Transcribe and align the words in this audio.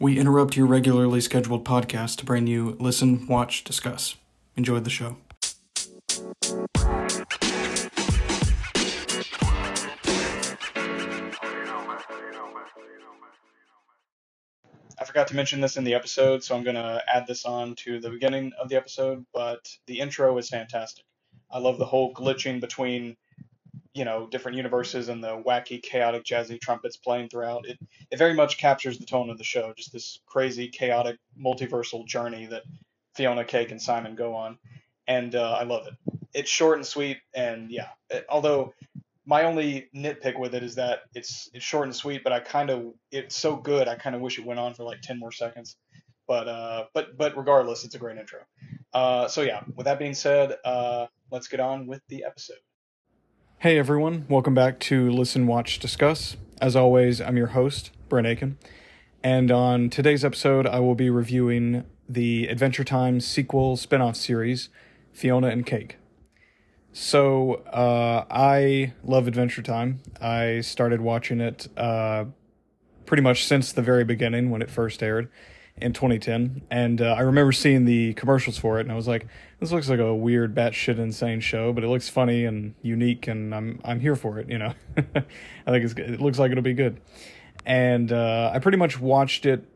We 0.00 0.18
interrupt 0.18 0.56
your 0.56 0.66
regularly 0.66 1.20
scheduled 1.20 1.64
podcast 1.64 2.16
to 2.16 2.24
bring 2.24 2.48
you 2.48 2.76
Listen, 2.80 3.28
Watch, 3.28 3.62
Discuss. 3.62 4.16
Enjoy 4.56 4.80
the 4.80 4.90
show. 4.90 5.16
I 14.98 15.04
forgot 15.06 15.28
to 15.28 15.36
mention 15.36 15.60
this 15.60 15.76
in 15.76 15.84
the 15.84 15.94
episode, 15.94 16.42
so 16.42 16.56
I'm 16.56 16.64
going 16.64 16.74
to 16.74 17.00
add 17.06 17.28
this 17.28 17.44
on 17.44 17.76
to 17.76 18.00
the 18.00 18.10
beginning 18.10 18.52
of 18.60 18.68
the 18.68 18.76
episode, 18.76 19.24
but 19.32 19.68
the 19.86 20.00
intro 20.00 20.36
is 20.38 20.48
fantastic. 20.48 21.04
I 21.52 21.58
love 21.58 21.78
the 21.78 21.84
whole 21.84 22.12
glitching 22.12 22.60
between 22.60 23.16
you 23.94 24.04
know 24.04 24.26
different 24.26 24.56
universes 24.56 25.08
and 25.08 25.22
the 25.22 25.42
wacky 25.46 25.80
chaotic 25.80 26.24
jazzy 26.24 26.60
trumpets 26.60 26.96
playing 26.96 27.28
throughout 27.28 27.66
it 27.66 27.78
it 28.10 28.18
very 28.18 28.34
much 28.34 28.58
captures 28.58 28.98
the 28.98 29.06
tone 29.06 29.28
of 29.30 29.38
the 29.38 29.44
show. 29.44 29.72
Just 29.76 29.92
this 29.92 30.20
crazy 30.26 30.68
chaotic 30.68 31.18
multiversal 31.40 32.06
journey 32.06 32.46
that 32.46 32.62
fionna 33.14 33.44
cake 33.44 33.70
and 33.70 33.82
simon 33.82 34.14
go 34.14 34.34
on. 34.34 34.58
And 35.06 35.34
uh, 35.34 35.56
i 35.60 35.64
love 35.64 35.86
it. 35.86 35.94
It's 36.32 36.50
short 36.50 36.78
and 36.78 36.86
sweet 36.86 37.18
and 37.34 37.70
yeah. 37.70 37.88
It, 38.10 38.24
although 38.28 38.74
my 39.26 39.44
only 39.44 39.88
nitpick 39.94 40.38
with 40.38 40.54
it 40.54 40.62
is 40.62 40.76
that 40.76 41.00
it's 41.14 41.50
it's 41.54 41.64
short 41.64 41.86
and 41.86 41.96
sweet 41.96 42.22
but 42.22 42.32
i 42.32 42.40
kind 42.40 42.68
of 42.68 42.92
it's 43.10 43.34
so 43.34 43.56
good 43.56 43.88
i 43.88 43.94
kind 43.94 44.14
of 44.14 44.20
wish 44.20 44.38
it 44.38 44.44
went 44.44 44.60
on 44.60 44.74
for 44.74 44.84
like 44.84 45.00
10 45.02 45.18
more 45.18 45.32
seconds. 45.32 45.76
But 46.26 46.48
uh 46.48 46.84
but 46.94 47.16
but 47.16 47.36
regardless 47.36 47.84
it's 47.84 47.94
a 47.94 47.98
great 47.98 48.18
intro. 48.18 48.40
Uh 48.92 49.28
so 49.28 49.42
yeah. 49.42 49.62
With 49.74 49.86
that 49.86 49.98
being 49.98 50.14
said 50.14 50.56
uh 50.64 51.06
let's 51.30 51.48
get 51.48 51.60
on 51.60 51.86
with 51.86 52.02
the 52.08 52.24
episode 52.24 52.58
Hey 53.64 53.78
everyone, 53.78 54.26
welcome 54.28 54.52
back 54.52 54.78
to 54.80 55.10
Listen, 55.10 55.46
Watch, 55.46 55.78
Discuss. 55.78 56.36
As 56.60 56.76
always, 56.76 57.18
I'm 57.22 57.38
your 57.38 57.46
host, 57.46 57.92
Brent 58.10 58.26
Aiken. 58.26 58.58
And 59.22 59.50
on 59.50 59.88
today's 59.88 60.22
episode, 60.22 60.66
I 60.66 60.80
will 60.80 60.94
be 60.94 61.08
reviewing 61.08 61.84
the 62.06 62.46
Adventure 62.48 62.84
Time 62.84 63.20
sequel 63.20 63.78
spin 63.78 64.02
off 64.02 64.16
series, 64.16 64.68
Fionna 65.14 65.46
and 65.46 65.64
Cake. 65.64 65.96
So, 66.92 67.54
uh, 67.72 68.26
I 68.30 68.92
love 69.02 69.26
Adventure 69.26 69.62
Time. 69.62 70.00
I 70.20 70.60
started 70.60 71.00
watching 71.00 71.40
it 71.40 71.66
uh, 71.74 72.26
pretty 73.06 73.22
much 73.22 73.46
since 73.46 73.72
the 73.72 73.80
very 73.80 74.04
beginning 74.04 74.50
when 74.50 74.60
it 74.60 74.68
first 74.68 75.02
aired 75.02 75.30
in 75.76 75.92
2010, 75.92 76.62
and 76.70 77.00
uh, 77.02 77.14
I 77.14 77.20
remember 77.20 77.50
seeing 77.50 77.84
the 77.84 78.14
commercials 78.14 78.56
for 78.56 78.78
it, 78.78 78.82
and 78.82 78.92
I 78.92 78.94
was 78.94 79.08
like, 79.08 79.26
"This 79.58 79.72
looks 79.72 79.88
like 79.88 79.98
a 79.98 80.14
weird, 80.14 80.54
batshit 80.54 80.98
insane 80.98 81.40
show, 81.40 81.72
but 81.72 81.82
it 81.82 81.88
looks 81.88 82.08
funny 82.08 82.44
and 82.44 82.74
unique, 82.82 83.26
and 83.26 83.54
I'm 83.54 83.80
I'm 83.84 84.00
here 84.00 84.14
for 84.14 84.38
it." 84.38 84.48
You 84.48 84.58
know, 84.58 84.74
I 84.96 85.70
think 85.70 85.84
it's 85.84 85.94
it 85.94 86.20
looks 86.20 86.38
like 86.38 86.52
it'll 86.52 86.62
be 86.62 86.74
good, 86.74 87.00
and 87.66 88.12
uh, 88.12 88.52
I 88.54 88.60
pretty 88.60 88.78
much 88.78 89.00
watched 89.00 89.46
it. 89.46 89.68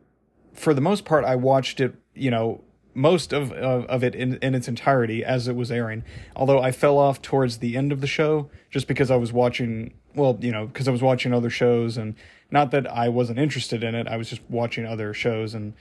For 0.53 0.73
the 0.73 0.81
most 0.81 1.03
part, 1.03 1.25
I 1.25 1.35
watched 1.35 1.81
it. 1.81 1.95
You 2.15 2.31
know, 2.31 2.63
most 2.93 3.33
of 3.33 3.51
of, 3.51 3.85
of 3.85 4.01
it 4.03 4.15
in, 4.15 4.37
in 4.37 4.55
its 4.55 4.69
entirety 4.69 5.23
as 5.25 5.49
it 5.49 5.55
was 5.55 5.69
airing. 5.69 6.05
Although 6.33 6.61
I 6.61 6.71
fell 6.71 6.97
off 6.97 7.21
towards 7.21 7.57
the 7.57 7.75
end 7.75 7.91
of 7.91 7.99
the 7.99 8.07
show 8.07 8.49
just 8.71 8.87
because 8.87 9.11
I 9.11 9.17
was 9.17 9.33
watching. 9.33 9.93
Well, 10.15 10.37
you 10.39 10.51
know, 10.51 10.65
because 10.65 10.87
I 10.87 10.91
was 10.91 11.01
watching 11.01 11.33
other 11.33 11.49
shows 11.49 11.97
and 11.97 12.15
not 12.51 12.71
that 12.71 12.91
I 12.91 13.09
wasn't 13.09 13.39
interested 13.39 13.83
in 13.83 13.95
it. 13.95 14.07
I 14.07 14.17
was 14.17 14.29
just 14.29 14.41
watching 14.49 14.85
other 14.85 15.13
shows, 15.13 15.53
and 15.53 15.73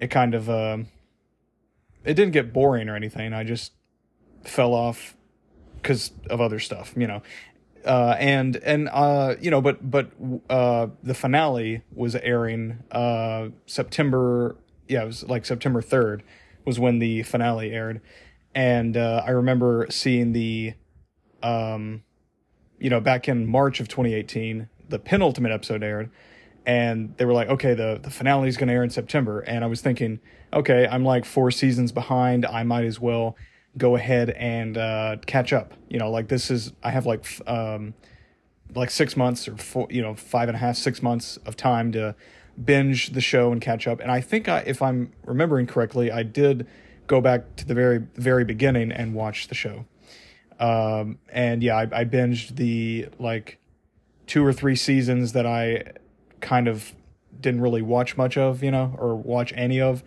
it 0.00 0.08
kind 0.08 0.34
of 0.34 0.50
uh, 0.50 0.78
it 2.04 2.14
didn't 2.14 2.32
get 2.32 2.52
boring 2.52 2.88
or 2.88 2.96
anything. 2.96 3.32
I 3.32 3.44
just 3.44 3.72
fell 4.44 4.74
off 4.74 5.16
because 5.76 6.12
of 6.28 6.40
other 6.40 6.58
stuff, 6.58 6.94
you 6.96 7.06
know. 7.06 7.22
Uh, 7.84 8.14
and 8.18 8.56
and 8.56 8.88
uh, 8.92 9.36
you 9.40 9.50
know, 9.50 9.60
but 9.60 9.90
but 9.90 10.10
uh, 10.50 10.88
the 11.02 11.14
finale 11.14 11.82
was 11.92 12.14
airing 12.16 12.82
uh, 12.90 13.48
September. 13.66 14.56
Yeah, 14.88 15.02
it 15.02 15.06
was 15.06 15.22
like 15.24 15.46
September 15.46 15.80
third 15.80 16.22
was 16.64 16.78
when 16.78 16.98
the 16.98 17.22
finale 17.22 17.72
aired, 17.72 18.00
and 18.54 18.96
uh, 18.96 19.22
I 19.24 19.30
remember 19.30 19.86
seeing 19.88 20.32
the, 20.32 20.74
um, 21.42 22.02
you 22.78 22.90
know, 22.90 23.00
back 23.00 23.28
in 23.28 23.46
March 23.46 23.80
of 23.80 23.88
2018 23.88 24.68
the 24.90 24.98
penultimate 24.98 25.52
episode 25.52 25.82
aired, 25.82 26.10
and 26.66 27.16
they 27.16 27.24
were 27.24 27.32
like, 27.32 27.48
okay, 27.48 27.74
the 27.74 27.98
the 28.02 28.10
finale 28.10 28.48
is 28.48 28.56
going 28.56 28.68
to 28.68 28.74
air 28.74 28.84
in 28.84 28.90
September, 28.90 29.40
and 29.40 29.64
I 29.64 29.66
was 29.66 29.80
thinking, 29.80 30.20
okay, 30.52 30.86
I'm 30.86 31.04
like 31.04 31.24
four 31.24 31.50
seasons 31.50 31.92
behind. 31.92 32.44
I 32.44 32.62
might 32.62 32.84
as 32.84 33.00
well 33.00 33.36
go 33.76 33.96
ahead 33.96 34.30
and 34.30 34.76
uh, 34.76 35.16
catch 35.26 35.52
up. 35.52 35.74
You 35.88 35.98
know, 35.98 36.10
like 36.10 36.28
this 36.28 36.50
is 36.50 36.72
I 36.82 36.90
have 36.90 37.06
like 37.06 37.26
um, 37.46 37.94
like 38.74 38.90
six 38.90 39.16
months 39.16 39.48
or 39.48 39.56
four, 39.56 39.86
you 39.90 40.02
know, 40.02 40.14
five 40.14 40.48
and 40.48 40.56
a 40.56 40.58
half, 40.58 40.76
six 40.76 41.02
months 41.02 41.38
of 41.46 41.56
time 41.56 41.92
to 41.92 42.14
binge 42.62 43.10
the 43.10 43.20
show 43.20 43.52
and 43.52 43.60
catch 43.60 43.86
up. 43.86 44.00
And 44.00 44.10
I 44.10 44.20
think 44.20 44.48
I, 44.48 44.58
if 44.60 44.82
I'm 44.82 45.12
remembering 45.24 45.66
correctly, 45.66 46.10
I 46.10 46.22
did 46.22 46.66
go 47.06 47.20
back 47.20 47.56
to 47.56 47.66
the 47.66 47.74
very 47.74 47.98
very 48.14 48.44
beginning 48.44 48.92
and 48.92 49.14
watch 49.14 49.48
the 49.48 49.54
show. 49.54 49.86
Um, 50.58 51.18
and 51.30 51.62
yeah, 51.62 51.76
I, 51.76 52.00
I 52.00 52.04
binged 52.04 52.56
the 52.56 53.08
like 53.18 53.59
two 54.30 54.46
or 54.46 54.52
three 54.52 54.76
seasons 54.76 55.32
that 55.32 55.44
I 55.44 55.82
kind 56.40 56.68
of 56.68 56.94
didn't 57.40 57.62
really 57.62 57.82
watch 57.82 58.16
much 58.16 58.38
of, 58.38 58.62
you 58.62 58.70
know, 58.70 58.94
or 58.96 59.16
watch 59.16 59.52
any 59.56 59.80
of. 59.80 60.04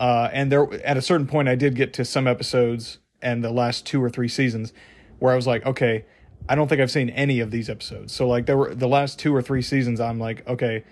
Uh, 0.00 0.30
and 0.32 0.50
there, 0.50 0.72
at 0.82 0.96
a 0.96 1.02
certain 1.02 1.26
point, 1.26 1.46
I 1.46 1.56
did 1.56 1.74
get 1.74 1.92
to 1.92 2.04
some 2.06 2.26
episodes 2.26 3.00
and 3.20 3.44
the 3.44 3.50
last 3.50 3.84
two 3.84 4.02
or 4.02 4.08
three 4.08 4.28
seasons 4.28 4.72
where 5.18 5.30
I 5.30 5.36
was 5.36 5.46
like, 5.46 5.66
okay, 5.66 6.06
I 6.48 6.54
don't 6.54 6.68
think 6.68 6.80
I've 6.80 6.90
seen 6.90 7.10
any 7.10 7.38
of 7.38 7.50
these 7.50 7.68
episodes. 7.68 8.14
So 8.14 8.26
like 8.26 8.46
there 8.46 8.56
were 8.56 8.74
the 8.74 8.88
last 8.88 9.18
two 9.18 9.34
or 9.34 9.42
three 9.42 9.60
seasons, 9.60 10.00
I'm 10.00 10.18
like, 10.18 10.46
okay, 10.48 10.82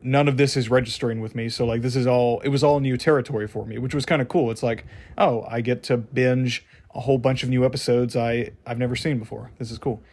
none 0.00 0.28
of 0.28 0.36
this 0.36 0.56
is 0.56 0.70
registering 0.70 1.20
with 1.20 1.34
me. 1.34 1.48
So 1.48 1.66
like 1.66 1.82
this 1.82 1.96
is 1.96 2.06
all 2.06 2.38
it 2.42 2.50
was 2.50 2.62
all 2.62 2.78
new 2.78 2.96
territory 2.96 3.48
for 3.48 3.66
me, 3.66 3.78
which 3.78 3.96
was 3.96 4.06
kind 4.06 4.22
of 4.22 4.28
cool. 4.28 4.52
It's 4.52 4.62
like, 4.62 4.84
oh, 5.18 5.44
I 5.48 5.60
get 5.60 5.82
to 5.84 5.96
binge 5.96 6.64
a 6.94 7.00
whole 7.00 7.18
bunch 7.18 7.42
of 7.42 7.48
new 7.48 7.64
episodes 7.64 8.14
I 8.14 8.52
I've 8.64 8.78
never 8.78 8.94
seen 8.94 9.18
before. 9.18 9.50
This 9.58 9.72
is 9.72 9.78
cool. 9.78 10.04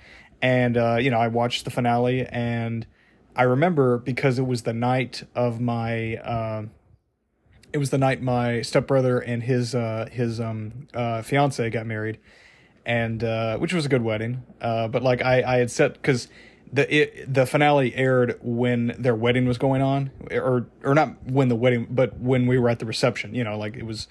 And 0.43 0.75
uh, 0.75 0.97
you 0.99 1.09
know, 1.09 1.19
I 1.19 1.29
watched 1.29 1.63
the 1.63 1.71
finale, 1.71 2.27
and 2.27 2.85
I 3.33 3.43
remember 3.43 3.97
because 3.97 4.37
it 4.37 4.45
was 4.45 4.63
the 4.63 4.73
night 4.73 5.23
of 5.33 5.61
my. 5.61 6.17
Uh, 6.17 6.65
it 7.71 7.77
was 7.77 7.89
the 7.89 7.97
night 7.97 8.21
my 8.21 8.61
stepbrother 8.61 9.19
and 9.19 9.41
his 9.41 9.73
uh, 9.73 10.07
his 10.11 10.41
um, 10.41 10.89
uh, 10.93 11.21
fiance 11.21 11.69
got 11.69 11.85
married, 11.85 12.19
and 12.85 13.23
uh, 13.23 13.57
which 13.57 13.73
was 13.73 13.85
a 13.85 13.89
good 13.89 14.03
wedding. 14.03 14.43
Uh, 14.59 14.89
but 14.89 15.01
like 15.01 15.23
I, 15.23 15.41
I 15.43 15.57
had 15.59 15.71
set 15.71 15.93
because 15.93 16.27
the 16.73 16.93
it, 16.93 17.33
the 17.33 17.45
finale 17.45 17.95
aired 17.95 18.37
when 18.41 18.95
their 18.99 19.15
wedding 19.15 19.47
was 19.47 19.57
going 19.57 19.81
on, 19.81 20.11
or 20.29 20.67
or 20.83 20.93
not 20.93 21.23
when 21.23 21.47
the 21.47 21.55
wedding, 21.55 21.87
but 21.89 22.19
when 22.19 22.47
we 22.47 22.59
were 22.59 22.67
at 22.67 22.79
the 22.79 22.85
reception. 22.85 23.33
You 23.33 23.45
know, 23.45 23.57
like 23.57 23.77
it 23.77 23.85
was, 23.85 24.09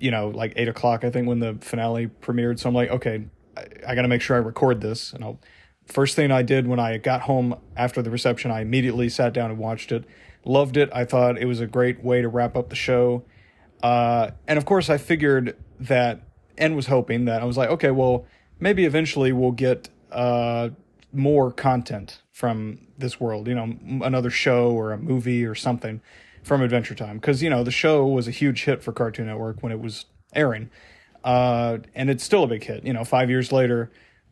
you 0.00 0.10
know, 0.10 0.30
like 0.30 0.52
eight 0.56 0.68
o'clock 0.68 1.04
I 1.04 1.10
think 1.10 1.28
when 1.28 1.38
the 1.38 1.58
finale 1.60 2.08
premiered. 2.08 2.58
So 2.58 2.68
I'm 2.68 2.74
like, 2.74 2.90
okay, 2.90 3.26
I, 3.56 3.66
I 3.86 3.94
got 3.94 4.02
to 4.02 4.08
make 4.08 4.20
sure 4.20 4.34
I 4.34 4.40
record 4.40 4.80
this, 4.80 5.12
and 5.12 5.22
I'll 5.22 5.38
First 5.90 6.14
thing 6.14 6.30
I 6.30 6.42
did 6.42 6.68
when 6.68 6.78
I 6.78 6.98
got 6.98 7.22
home 7.22 7.56
after 7.76 8.00
the 8.00 8.10
reception, 8.10 8.52
I 8.52 8.60
immediately 8.60 9.08
sat 9.08 9.32
down 9.32 9.50
and 9.50 9.58
watched 9.58 9.90
it. 9.90 10.04
Loved 10.44 10.76
it. 10.76 10.88
I 10.92 11.04
thought 11.04 11.36
it 11.36 11.46
was 11.46 11.60
a 11.60 11.66
great 11.66 12.04
way 12.04 12.22
to 12.22 12.28
wrap 12.28 12.56
up 12.56 12.70
the 12.70 12.76
show. 12.76 13.24
Uh, 13.82 14.30
and 14.46 14.56
of 14.56 14.64
course, 14.64 14.88
I 14.88 14.98
figured 14.98 15.56
that, 15.80 16.22
and 16.56 16.76
was 16.76 16.86
hoping 16.86 17.24
that 17.24 17.42
I 17.42 17.44
was 17.44 17.56
like, 17.56 17.70
okay, 17.70 17.90
well, 17.90 18.24
maybe 18.60 18.84
eventually 18.84 19.32
we'll 19.32 19.50
get 19.50 19.88
uh, 20.12 20.68
more 21.12 21.50
content 21.50 22.22
from 22.30 22.86
this 22.96 23.18
world, 23.18 23.48
you 23.48 23.54
know, 23.54 23.74
another 24.04 24.30
show 24.30 24.70
or 24.70 24.92
a 24.92 24.98
movie 24.98 25.44
or 25.44 25.56
something 25.56 26.00
from 26.44 26.62
Adventure 26.62 26.94
Time. 26.94 27.16
Because, 27.16 27.42
you 27.42 27.50
know, 27.50 27.64
the 27.64 27.70
show 27.72 28.06
was 28.06 28.28
a 28.28 28.30
huge 28.30 28.64
hit 28.64 28.82
for 28.82 28.92
Cartoon 28.92 29.26
Network 29.26 29.60
when 29.60 29.72
it 29.72 29.80
was 29.80 30.04
airing. 30.34 30.70
Uh, 31.24 31.78
and 31.94 32.08
it's 32.08 32.22
still 32.22 32.44
a 32.44 32.46
big 32.46 32.62
hit. 32.62 32.84
You 32.84 32.92
know, 32.92 33.04
five 33.04 33.28
years 33.28 33.50
later, 33.50 33.90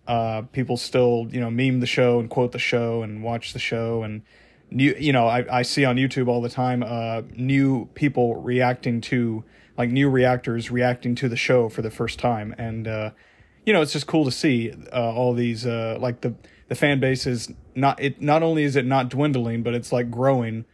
uh, 0.08 0.42
people 0.52 0.76
still, 0.78 1.28
you 1.30 1.38
know, 1.38 1.50
meme 1.50 1.80
the 1.80 1.86
show 1.86 2.18
and 2.18 2.30
quote 2.30 2.52
the 2.52 2.58
show 2.58 3.02
and 3.02 3.22
watch 3.22 3.52
the 3.52 3.58
show 3.58 4.02
and 4.02 4.22
new, 4.70 4.94
you 4.98 5.12
know, 5.12 5.26
I, 5.26 5.58
I 5.58 5.62
see 5.62 5.84
on 5.84 5.96
YouTube 5.96 6.28
all 6.28 6.40
the 6.40 6.48
time, 6.48 6.82
uh, 6.82 7.22
new 7.36 7.86
people 7.94 8.36
reacting 8.36 9.02
to 9.02 9.44
like 9.76 9.90
new 9.90 10.08
reactors 10.08 10.70
reacting 10.70 11.14
to 11.16 11.28
the 11.28 11.36
show 11.36 11.68
for 11.68 11.82
the 11.82 11.90
first 11.90 12.18
time. 12.18 12.54
And, 12.56 12.88
uh, 12.88 13.10
you 13.66 13.72
know, 13.72 13.82
it's 13.82 13.92
just 13.92 14.06
cool 14.06 14.24
to 14.24 14.32
see, 14.32 14.72
uh, 14.92 15.12
all 15.12 15.34
these, 15.34 15.66
uh, 15.66 15.98
like 16.00 16.22
the, 16.22 16.34
the 16.68 16.74
fan 16.74 17.00
base 17.00 17.26
is 17.26 17.52
not, 17.74 18.00
it, 18.00 18.20
not 18.20 18.42
only 18.42 18.64
is 18.64 18.76
it 18.76 18.86
not 18.86 19.10
dwindling, 19.10 19.62
but 19.62 19.74
it's 19.74 19.92
like 19.92 20.10
growing, 20.10 20.64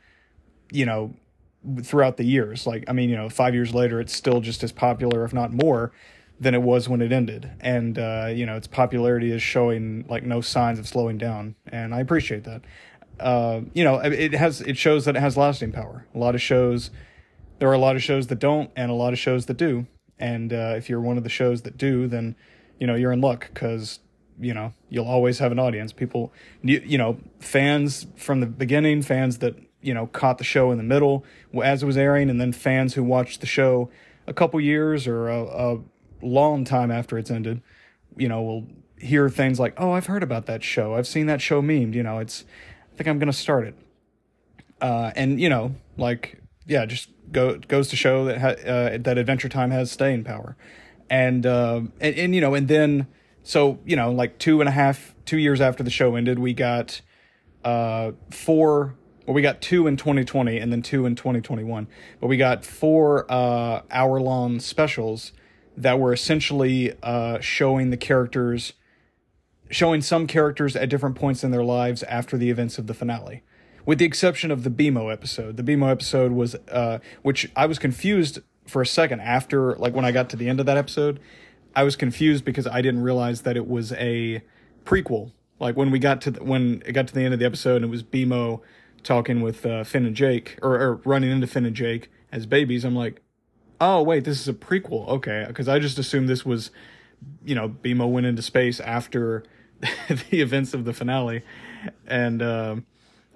you 0.70 0.86
know, 0.86 1.12
throughout 1.82 2.19
the 2.19 2.25
years. 2.25 2.69
Like, 2.69 2.84
I 2.86 2.92
mean, 2.92 3.10
you 3.10 3.16
know, 3.16 3.28
five 3.28 3.52
years 3.52 3.75
later, 3.75 4.00
it's 4.00 4.14
still 4.14 4.40
just 4.40 4.62
as 4.62 4.70
popular, 4.70 5.25
if 5.25 5.32
not 5.32 5.52
more 5.52 5.92
than 6.44 6.55
it 6.55 6.62
was 6.62 6.88
when 6.88 7.02
it 7.02 7.11
ended. 7.11 7.50
And 7.61 7.99
uh, 7.99 8.29
you 8.32 8.46
know, 8.46 8.56
its 8.56 8.69
popularity 8.69 9.32
is 9.32 9.43
showing 9.43 10.05
like 10.08 10.23
no 10.23 10.41
signs 10.41 10.79
of 10.79 10.87
slowing 10.87 11.19
down, 11.19 11.56
and 11.67 11.93
I 11.93 12.00
appreciate 12.00 12.44
that. 12.44 12.62
Uh, 13.19 13.62
you 13.73 13.82
know, 13.82 13.96
it 13.96 14.32
has 14.35 14.61
it 14.61 14.76
shows 14.76 15.06
that 15.06 15.17
it 15.17 15.20
has 15.20 15.37
lasting 15.37 15.73
power. 15.73 16.06
A 16.14 16.19
lot 16.19 16.35
of 16.35 16.43
shows, 16.43 16.91
there 17.58 17.69
are 17.69 17.75
a 17.75 17.79
lot 17.79 17.96
of 17.96 18.02
shows 18.02 18.29
that 18.29 18.38
don't, 18.38 18.70
and 18.76 18.91
a 18.91 18.94
lot 18.94 19.12
of 19.12 19.19
shows 19.19 19.46
that 19.46 19.56
do. 19.56 19.87
And 20.19 20.52
uh, 20.52 20.75
if 20.76 20.88
you're 20.88 21.00
one 21.00 21.17
of 21.17 21.25
the 21.25 21.31
shows 21.31 21.62
that 21.62 21.76
do, 21.76 22.06
then 22.06 22.37
you 22.79 22.87
know 22.87 22.94
you're 22.94 23.12
in 23.12 23.20
luck 23.20 23.50
because 23.52 24.00
you 24.38 24.52
know 24.52 24.73
you'll 24.91 25.08
always 25.08 25.38
have 25.38 25.50
an 25.50 25.58
audience. 25.58 25.93
People, 25.93 26.32
you, 26.62 26.82
you 26.85 26.99
know, 26.99 27.19
fans 27.41 28.06
from 28.17 28.41
the 28.41 28.46
beginning, 28.46 29.02
fans 29.02 29.38
that 29.38 29.56
you 29.81 29.94
know 29.94 30.08
caught 30.08 30.38
the 30.38 30.44
show 30.44 30.70
in 30.70 30.76
the 30.76 30.85
middle 30.85 31.25
as 31.62 31.82
it 31.82 31.87
was 31.87 31.96
airing, 31.96 32.29
and 32.29 32.41
then 32.41 32.52
fans 32.52 32.94
who 32.94 33.02
watched 33.02 33.41
the 33.41 33.46
show 33.46 33.91
a 34.26 34.35
couple 34.35 34.61
years 34.61 35.06
or 35.06 35.29
a, 35.29 35.43
a 35.44 35.81
long 36.24 36.64
time 36.64 36.90
after 36.90 37.18
it's 37.18 37.30
ended, 37.30 37.62
you 38.16 38.28
know, 38.28 38.42
we'll 38.42 38.66
hear 38.98 39.28
things 39.28 39.60
like, 39.60 39.74
"Oh, 39.76 39.92
I've 39.92 40.06
heard 40.06 40.22
about 40.22 40.46
that 40.46 40.62
show. 40.62 40.94
I've 40.94 41.06
seen 41.06 41.26
that 41.26 41.40
show 41.40 41.62
memed. 41.62 41.94
You 41.94 42.02
know, 42.02 42.18
it's. 42.18 42.44
I 42.92 42.96
think 42.96 43.08
I'm 43.08 43.18
gonna 43.18 43.32
start 43.32 43.66
it." 43.66 43.74
Uh, 44.80 45.12
and 45.16 45.40
you 45.40 45.48
know, 45.48 45.74
like, 45.96 46.40
yeah, 46.66 46.86
just 46.86 47.10
go 47.32 47.58
goes 47.58 47.88
to 47.88 47.96
show 47.96 48.24
that 48.24 48.40
ha- 48.40 48.70
uh, 48.70 48.98
that 48.98 49.18
Adventure 49.18 49.48
Time 49.48 49.70
has 49.70 49.90
staying 49.90 50.24
power, 50.24 50.56
and, 51.10 51.44
uh, 51.46 51.82
and 52.00 52.14
and 52.16 52.34
you 52.34 52.40
know, 52.40 52.54
and 52.54 52.68
then 52.68 53.06
so 53.42 53.78
you 53.84 53.96
know, 53.96 54.10
like 54.10 54.38
two 54.38 54.60
and 54.60 54.68
a 54.68 54.72
half, 54.72 55.14
two 55.24 55.38
years 55.38 55.60
after 55.60 55.82
the 55.82 55.90
show 55.90 56.16
ended, 56.16 56.38
we 56.38 56.54
got 56.54 57.00
uh 57.64 58.12
four 58.30 58.94
well, 59.26 59.34
we 59.34 59.42
got 59.42 59.60
two 59.62 59.86
in 59.86 59.96
2020 59.96 60.58
and 60.58 60.70
then 60.70 60.82
two 60.82 61.06
in 61.06 61.14
2021. 61.14 61.86
But 62.20 62.26
we 62.26 62.36
got 62.36 62.64
four 62.64 63.30
uh, 63.30 63.82
hour 63.90 64.20
long 64.20 64.60
specials 64.60 65.32
that 65.76 65.98
were 65.98 66.12
essentially 66.12 66.92
uh, 67.02 67.40
showing 67.40 67.90
the 67.90 67.96
characters, 67.96 68.74
showing 69.70 70.02
some 70.02 70.26
characters 70.26 70.76
at 70.76 70.88
different 70.88 71.16
points 71.16 71.42
in 71.42 71.50
their 71.50 71.64
lives 71.64 72.02
after 72.04 72.36
the 72.36 72.50
events 72.50 72.78
of 72.78 72.86
the 72.86 72.94
finale. 72.94 73.42
With 73.86 73.98
the 73.98 74.06
exception 74.06 74.50
of 74.50 74.64
the 74.64 74.70
BMO 74.70 75.12
episode. 75.12 75.58
The 75.58 75.62
BMO 75.62 75.90
episode 75.90 76.32
was, 76.32 76.54
uh, 76.70 77.00
which 77.22 77.50
I 77.54 77.66
was 77.66 77.78
confused 77.78 78.38
for 78.66 78.80
a 78.80 78.86
second 78.86 79.20
after, 79.20 79.74
like 79.76 79.94
when 79.94 80.06
I 80.06 80.12
got 80.12 80.30
to 80.30 80.36
the 80.36 80.48
end 80.48 80.58
of 80.58 80.66
that 80.66 80.78
episode, 80.78 81.20
I 81.76 81.82
was 81.82 81.96
confused 81.96 82.44
because 82.44 82.66
I 82.66 82.80
didn't 82.80 83.02
realize 83.02 83.42
that 83.42 83.56
it 83.56 83.68
was 83.68 83.92
a 83.92 84.42
prequel. 84.84 85.32
Like 85.60 85.76
when 85.76 85.90
we 85.90 85.98
got 85.98 86.20
to 86.22 86.30
the, 86.30 86.42
when 86.42 86.82
it 86.86 86.92
got 86.92 87.08
to 87.08 87.14
the 87.14 87.22
end 87.22 87.34
of 87.34 87.40
the 87.40 87.46
episode 87.46 87.76
and 87.76 87.86
it 87.86 87.88
was 87.88 88.02
BMO 88.02 88.60
talking 89.02 89.42
with 89.42 89.66
uh, 89.66 89.84
Finn 89.84 90.06
and 90.06 90.16
Jake, 90.16 90.58
or, 90.62 90.80
or 90.80 90.94
running 91.04 91.30
into 91.30 91.46
Finn 91.46 91.66
and 91.66 91.76
Jake 91.76 92.10
as 92.32 92.46
babies, 92.46 92.84
I'm 92.84 92.96
like, 92.96 93.20
oh 93.80 94.02
wait, 94.02 94.24
this 94.24 94.40
is 94.40 94.48
a 94.48 94.52
prequel. 94.52 95.08
Okay, 95.08 95.44
because 95.46 95.68
I 95.68 95.78
just 95.78 95.98
assumed 95.98 96.28
this 96.28 96.44
was, 96.44 96.70
you 97.44 97.54
know, 97.54 97.68
BMO 97.68 98.10
went 98.10 98.26
into 98.26 98.42
space 98.42 98.80
after 98.80 99.44
the 100.08 100.40
events 100.40 100.74
of 100.74 100.84
the 100.84 100.92
finale, 100.92 101.42
and 102.06 102.42
um, 102.42 102.86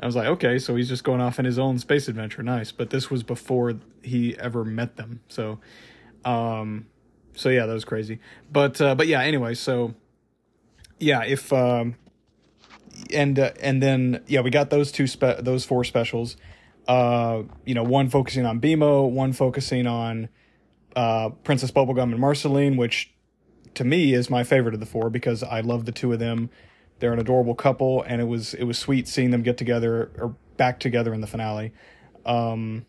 I 0.00 0.06
was 0.06 0.16
like, 0.16 0.28
okay, 0.28 0.58
so 0.58 0.76
he's 0.76 0.88
just 0.88 1.04
going 1.04 1.20
off 1.20 1.38
in 1.38 1.44
his 1.44 1.58
own 1.58 1.78
space 1.78 2.08
adventure. 2.08 2.42
Nice, 2.42 2.72
but 2.72 2.90
this 2.90 3.10
was 3.10 3.22
before 3.22 3.74
he 4.02 4.38
ever 4.38 4.64
met 4.64 4.96
them. 4.96 5.20
So, 5.28 5.58
um, 6.24 6.86
so 7.34 7.48
yeah, 7.48 7.66
that 7.66 7.72
was 7.72 7.84
crazy. 7.84 8.20
But 8.50 8.80
uh, 8.80 8.94
but 8.94 9.06
yeah, 9.06 9.22
anyway, 9.22 9.54
so 9.54 9.94
yeah, 10.98 11.24
if 11.24 11.52
um, 11.52 11.96
and 13.12 13.38
uh, 13.38 13.52
and 13.60 13.82
then 13.82 14.22
yeah, 14.26 14.40
we 14.40 14.50
got 14.50 14.70
those 14.70 14.92
two 14.92 15.06
spe- 15.06 15.40
those 15.40 15.64
four 15.64 15.84
specials. 15.84 16.36
Uh, 16.88 17.42
you 17.66 17.74
know, 17.74 17.84
one 17.84 18.08
focusing 18.08 18.46
on 18.46 18.60
BMO, 18.60 19.08
one 19.10 19.32
focusing 19.32 19.86
on 19.86 20.28
uh, 20.96 21.28
Princess 21.44 21.70
Bubblegum 21.70 22.04
and 22.04 22.18
Marceline, 22.18 22.76
which 22.76 23.14
to 23.74 23.84
me 23.84 24.14
is 24.14 24.30
my 24.30 24.42
favorite 24.42 24.74
of 24.74 24.80
the 24.80 24.86
four 24.86 25.10
because 25.10 25.42
I 25.42 25.60
love 25.60 25.84
the 25.84 25.92
two 25.92 26.12
of 26.12 26.18
them. 26.18 26.50
They're 26.98 27.12
an 27.12 27.20
adorable 27.20 27.54
couple, 27.54 28.02
and 28.02 28.20
it 28.20 28.24
was 28.24 28.54
it 28.54 28.64
was 28.64 28.78
sweet 28.78 29.06
seeing 29.06 29.30
them 29.30 29.42
get 29.42 29.56
together 29.56 30.10
or 30.18 30.34
back 30.56 30.80
together 30.80 31.14
in 31.14 31.20
the 31.20 31.26
finale. 31.26 31.72
Um, 32.26 32.86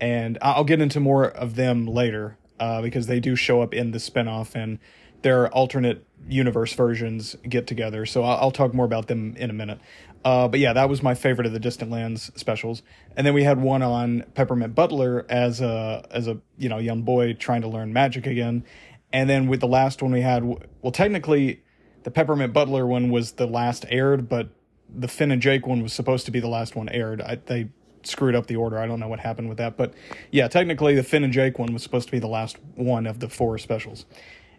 and 0.00 0.38
I'll 0.40 0.64
get 0.64 0.80
into 0.80 1.00
more 1.00 1.24
of 1.24 1.56
them 1.56 1.86
later 1.86 2.38
uh, 2.60 2.82
because 2.82 3.06
they 3.06 3.20
do 3.20 3.36
show 3.36 3.60
up 3.62 3.74
in 3.74 3.90
the 3.90 3.98
spinoff 3.98 4.54
and 4.54 4.78
their 5.22 5.48
alternate 5.48 6.06
universe 6.28 6.72
versions 6.72 7.36
get 7.48 7.66
together. 7.66 8.06
So 8.06 8.22
I'll, 8.22 8.38
I'll 8.38 8.50
talk 8.50 8.72
more 8.72 8.86
about 8.86 9.08
them 9.08 9.34
in 9.36 9.50
a 9.50 9.52
minute. 9.52 9.80
Uh, 10.24 10.48
but 10.48 10.60
yeah, 10.60 10.72
that 10.72 10.88
was 10.88 11.02
my 11.02 11.14
favorite 11.14 11.46
of 11.46 11.52
the 11.52 11.60
Distant 11.60 11.90
Lands 11.90 12.30
specials. 12.34 12.82
And 13.16 13.26
then 13.26 13.34
we 13.34 13.44
had 13.44 13.60
one 13.60 13.82
on 13.82 14.24
Peppermint 14.34 14.74
Butler 14.74 15.24
as 15.28 15.60
a 15.60 16.06
as 16.10 16.26
a 16.26 16.38
you 16.56 16.68
know 16.68 16.78
young 16.78 17.02
boy 17.02 17.34
trying 17.34 17.62
to 17.62 17.68
learn 17.68 17.92
magic 17.92 18.26
again. 18.26 18.64
And 19.12 19.30
then 19.30 19.48
with 19.48 19.60
the 19.60 19.68
last 19.68 20.02
one 20.02 20.12
we 20.12 20.20
had, 20.20 20.44
well, 20.44 20.92
technically, 20.92 21.62
the 22.02 22.10
Peppermint 22.10 22.52
Butler 22.52 22.86
one 22.86 23.10
was 23.10 23.32
the 23.32 23.46
last 23.46 23.86
aired, 23.88 24.28
but 24.28 24.50
the 24.94 25.08
Finn 25.08 25.30
and 25.30 25.40
Jake 25.40 25.66
one 25.66 25.82
was 25.82 25.92
supposed 25.92 26.26
to 26.26 26.30
be 26.30 26.40
the 26.40 26.48
last 26.48 26.76
one 26.76 26.88
aired. 26.88 27.22
I, 27.22 27.36
they 27.36 27.70
screwed 28.02 28.34
up 28.34 28.46
the 28.46 28.56
order. 28.56 28.78
I 28.78 28.86
don't 28.86 29.00
know 29.00 29.08
what 29.08 29.20
happened 29.20 29.48
with 29.48 29.58
that, 29.58 29.76
but 29.76 29.94
yeah, 30.30 30.48
technically 30.48 30.94
the 30.94 31.02
Finn 31.02 31.24
and 31.24 31.32
Jake 31.32 31.58
one 31.58 31.72
was 31.72 31.82
supposed 31.82 32.08
to 32.08 32.12
be 32.12 32.18
the 32.18 32.28
last 32.28 32.56
one 32.74 33.06
of 33.06 33.20
the 33.20 33.28
four 33.28 33.58
specials. 33.58 34.04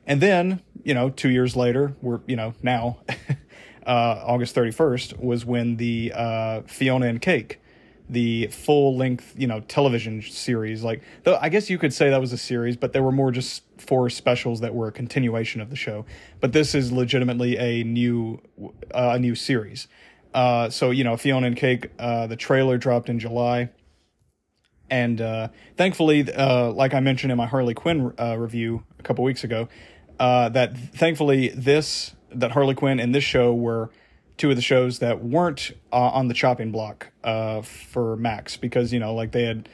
And 0.06 0.22
then, 0.22 0.62
you 0.84 0.94
know, 0.94 1.10
two 1.10 1.30
years 1.30 1.56
later, 1.56 1.96
we're, 2.02 2.22
you 2.28 2.36
know, 2.36 2.54
now, 2.64 3.00
uh, 3.86 4.22
August 4.26 4.56
31st 4.56 5.20
was 5.20 5.46
when 5.46 5.78
the 5.78 6.12
uh, 6.16 6.62
Fionna 6.62 7.08
and 7.08 7.22
Cake, 7.22 7.62
the 8.10 8.48
full 8.48 8.98
length, 8.98 9.34
you 9.38 9.48
know, 9.48 9.62
television 9.62 10.22
series, 10.22 10.84
like, 10.84 11.02
though 11.24 11.38
I 11.42 11.50
guess 11.50 11.70
you 11.70 11.78
could 11.78 11.94
say 11.94 12.10
that 12.10 12.20
was 12.20 12.34
a 12.34 12.38
series, 12.38 12.76
but 12.76 12.94
there 12.94 13.04
were 13.04 13.12
more 13.12 13.32
just 13.32 13.64
four 13.78 14.10
specials 14.10 14.62
that 14.62 14.74
were 14.74 14.88
a 14.88 14.92
continuation 14.92 15.62
of 15.62 15.70
the 15.70 15.76
show. 15.76 16.06
But 16.40 16.54
this 16.54 16.74
is 16.74 16.92
legitimately 16.92 17.58
a 17.58 17.84
new, 17.84 18.42
uh, 18.94 19.12
a 19.14 19.20
new 19.20 19.36
series. 19.36 19.88
Uh, 20.34 20.70
so, 20.70 20.92
you 20.92 21.04
know, 21.04 21.18
Fionna 21.18 21.48
and 21.48 21.56
Cake, 21.56 21.92
uh, 22.00 22.28
the 22.28 22.36
trailer 22.36 22.78
dropped 22.78 23.10
in 23.10 23.20
July. 23.20 23.70
And 24.90 25.22
uh, 25.22 25.50
thankfully, 25.78 26.32
uh, 26.32 26.72
like 26.72 26.94
I 26.94 27.00
mentioned 27.00 27.32
in 27.32 27.38
my 27.38 27.46
Harley 27.46 27.74
Quinn 27.74 28.14
uh, 28.20 28.38
review 28.38 28.84
a 29.00 29.04
couple 29.04 29.24
weeks 29.24 29.44
ago, 29.44 29.70
uh, 30.20 30.50
that 30.50 30.78
thankfully 30.78 31.50
this 31.50 32.16
that 32.32 32.52
Harley 32.52 32.76
Quinn 32.76 33.00
and 33.00 33.14
this 33.14 33.24
show 33.24 33.54
were 33.54 33.90
two 34.38 34.50
of 34.50 34.56
the 34.56 34.62
shows 34.62 35.00
that 35.00 35.24
weren't 35.24 35.72
uh, 35.92 35.96
on 35.96 36.30
the 36.30 36.34
chopping 36.34 36.72
block 36.72 37.12
uh, 37.24 37.62
for 37.62 38.16
Max 38.16 38.58
because 38.58 38.94
you 38.94 39.00
know 39.00 39.14
like 39.14 39.32
they 39.32 39.44
had 39.44 39.70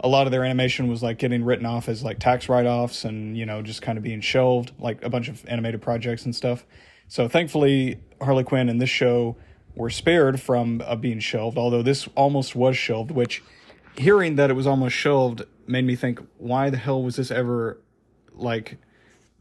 a 0.00 0.08
lot 0.08 0.26
of 0.26 0.30
their 0.30 0.44
animation 0.44 0.88
was 0.88 1.02
like 1.02 1.18
getting 1.18 1.44
written 1.44 1.66
off 1.66 1.88
as 1.88 2.02
like 2.02 2.18
tax 2.18 2.48
write-offs 2.48 3.04
and 3.04 3.36
you 3.36 3.46
know 3.46 3.62
just 3.62 3.82
kind 3.82 3.98
of 3.98 4.04
being 4.04 4.20
shelved 4.20 4.72
like 4.78 5.02
a 5.04 5.10
bunch 5.10 5.28
of 5.28 5.44
animated 5.48 5.80
projects 5.80 6.24
and 6.24 6.34
stuff. 6.34 6.64
So 7.08 7.28
thankfully 7.28 8.00
Harley 8.20 8.44
Quinn 8.44 8.68
and 8.68 8.80
this 8.80 8.90
show 8.90 9.36
were 9.74 9.90
spared 9.90 10.40
from 10.40 10.82
uh, 10.84 10.96
being 10.96 11.20
shelved, 11.20 11.56
although 11.56 11.82
this 11.82 12.08
almost 12.14 12.54
was 12.54 12.76
shelved, 12.76 13.10
which 13.10 13.42
hearing 13.96 14.36
that 14.36 14.50
it 14.50 14.54
was 14.54 14.66
almost 14.66 14.94
shelved 14.94 15.42
made 15.66 15.84
me 15.84 15.96
think 15.96 16.20
why 16.38 16.70
the 16.70 16.76
hell 16.76 17.02
was 17.02 17.16
this 17.16 17.30
ever 17.30 17.80
like 18.34 18.78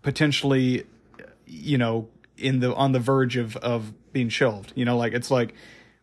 potentially 0.01 0.85
you 1.45 1.77
know 1.77 2.07
in 2.39 2.59
the 2.59 2.73
on 2.75 2.91
the 2.91 2.99
verge 2.99 3.37
of 3.37 3.55
of 3.57 3.93
being 4.11 4.29
shelved 4.29 4.73
you 4.75 4.85
know 4.85 4.97
like 4.97 5.13
it's 5.13 5.29
like 5.29 5.53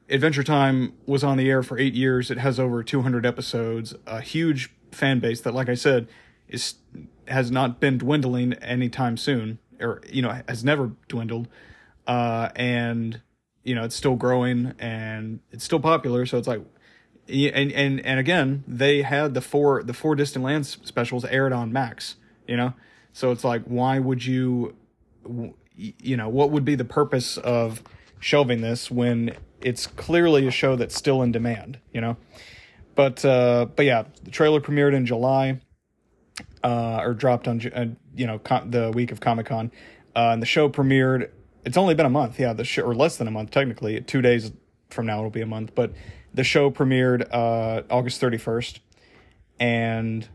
adventure 0.09 0.44
time 0.44 0.93
was 1.06 1.25
on 1.25 1.37
the 1.37 1.50
air 1.50 1.62
for 1.62 1.79
eight 1.79 1.94
years. 1.94 2.31
It 2.31 2.38
has 2.38 2.61
over 2.61 2.83
200 2.83 3.27
episodes. 3.27 3.94
A 4.06 4.21
huge 4.21 4.73
fan 4.93 5.19
base 5.19 5.41
that 5.41 5.53
like 5.53 5.69
i 5.69 5.75
said 5.75 6.06
is 6.49 6.77
has 7.27 7.51
not 7.51 7.81
been 7.81 7.99
dwindling 7.99 8.53
anytime 8.55 9.17
soon 9.17 9.58
or 9.81 10.01
you 10.10 10.22
know 10.22 10.41
has 10.49 10.65
never 10.65 10.93
dwindled. 11.08 11.49
Uh 12.06 12.51
and 12.55 13.20
you 13.65 13.75
know 13.75 13.84
it's 13.84 13.96
still 13.96 14.15
growing 14.15 14.75
and 14.79 15.41
it's 15.51 15.65
still 15.65 15.81
popular. 15.81 16.25
So 16.25 16.39
it's 16.39 16.49
like 16.49 16.63
and 17.29 17.72
and 17.72 18.01
and 18.06 18.20
again 18.20 18.63
they 18.69 19.03
had 19.03 19.34
the 19.34 19.41
four 19.41 19.82
the 19.82 19.93
four 19.93 20.15
distant 20.15 20.44
lands 20.44 20.79
specials 20.84 21.25
aired 21.25 21.53
on 21.53 21.72
max 21.72 22.15
you 22.46 22.56
know? 22.56 22.75
So 23.13 23.32
it's 23.32 23.44
like, 23.44 23.65
why 23.65 23.99
would 23.99 24.25
you, 24.25 24.75
you 25.77 26.17
know, 26.17 26.29
what 26.29 26.51
would 26.51 26.65
be 26.65 26.75
the 26.75 26.85
purpose 26.85 27.37
of 27.39 27.83
shelving 28.19 28.61
this 28.61 28.91
when 28.91 29.37
it's 29.61 29.87
clearly 29.87 30.47
a 30.47 30.51
show 30.51 30.77
that's 30.77 30.97
still 30.97 31.23
in 31.23 31.33
demand, 31.33 31.79
you 31.93 32.01
know? 32.01 32.17
But, 32.95 33.25
uh, 33.25 33.67
but 33.77 33.85
yeah, 33.85 34.05
the 34.25 34.31
trailer 34.31 34.61
premiered 34.61 34.95
in 34.95 35.05
July, 35.05 35.61
uh, 36.65 37.01
or 37.03 37.15
dropped 37.15 37.47
on, 37.47 37.61
uh, 37.75 37.87
you 38.15 38.27
know, 38.27 38.39
con- 38.39 38.71
the 38.71 38.91
week 38.91 39.13
of 39.13 39.21
Comic 39.21 39.47
Con. 39.47 39.71
Uh, 40.15 40.31
and 40.33 40.41
the 40.41 40.47
show 40.47 40.69
premiered, 40.69 41.31
it's 41.65 41.77
only 41.77 41.95
been 41.95 42.06
a 42.06 42.11
month, 42.11 42.41
yeah, 42.41 42.53
the 42.53 42.65
show, 42.65 42.83
or 42.83 42.95
less 42.95 43.19
than 43.19 43.29
a 43.29 43.31
month, 43.31 43.51
technically. 43.51 44.01
Two 44.01 44.23
days 44.23 44.53
from 44.89 45.06
now 45.06 45.19
it'll 45.19 45.31
be 45.31 45.43
a 45.43 45.47
month, 45.47 45.75
but 45.75 45.93
the 46.33 46.45
show 46.45 46.71
premiered, 46.71 47.29
uh, 47.33 47.83
August 47.91 48.21
31st. 48.21 48.81
And 49.59 50.29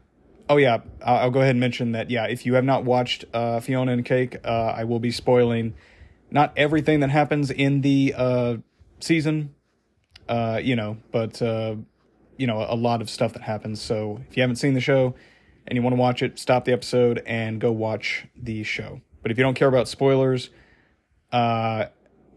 Oh 0.49 0.57
yeah, 0.57 0.79
I'll 1.03 1.31
go 1.31 1.39
ahead 1.39 1.51
and 1.51 1.59
mention 1.59 1.93
that. 1.93 2.09
Yeah, 2.09 2.25
if 2.25 2.45
you 2.45 2.55
have 2.55 2.65
not 2.65 2.83
watched 2.83 3.25
uh, 3.33 3.59
Fionna 3.59 3.93
and 3.93 4.05
Cake, 4.05 4.37
uh, 4.43 4.73
I 4.75 4.83
will 4.83 4.99
be 4.99 5.11
spoiling 5.11 5.73
not 6.31 6.53
everything 6.55 7.01
that 7.01 7.09
happens 7.09 7.51
in 7.51 7.81
the 7.81 8.13
uh, 8.17 8.57
season, 8.99 9.53
uh, 10.27 10.59
you 10.63 10.75
know, 10.75 10.97
but 11.11 11.41
uh, 11.41 11.75
you 12.37 12.47
know 12.47 12.65
a 12.67 12.75
lot 12.75 13.01
of 13.01 13.09
stuff 13.09 13.33
that 13.33 13.43
happens. 13.43 13.81
So 13.81 14.21
if 14.29 14.37
you 14.37 14.41
haven't 14.41 14.55
seen 14.55 14.73
the 14.73 14.81
show 14.81 15.13
and 15.67 15.75
you 15.75 15.81
want 15.81 15.95
to 15.95 15.99
watch 15.99 16.23
it, 16.23 16.39
stop 16.39 16.65
the 16.65 16.73
episode 16.73 17.21
and 17.25 17.59
go 17.59 17.71
watch 17.71 18.25
the 18.35 18.63
show. 18.63 19.01
But 19.21 19.31
if 19.31 19.37
you 19.37 19.43
don't 19.43 19.53
care 19.53 19.67
about 19.67 19.87
spoilers, 19.87 20.49
uh, 21.31 21.85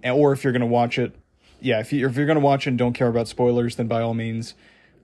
or 0.05 0.33
if 0.33 0.45
you're 0.45 0.53
gonna 0.53 0.67
watch 0.67 0.99
it, 0.99 1.15
yeah, 1.61 1.81
if 1.81 1.93
you 1.93 2.07
if 2.07 2.17
you're 2.17 2.27
gonna 2.27 2.41
watch 2.41 2.67
and 2.67 2.77
don't 2.77 2.93
care 2.93 3.09
about 3.09 3.29
spoilers, 3.29 3.77
then 3.77 3.87
by 3.87 4.03
all 4.03 4.15
means, 4.15 4.55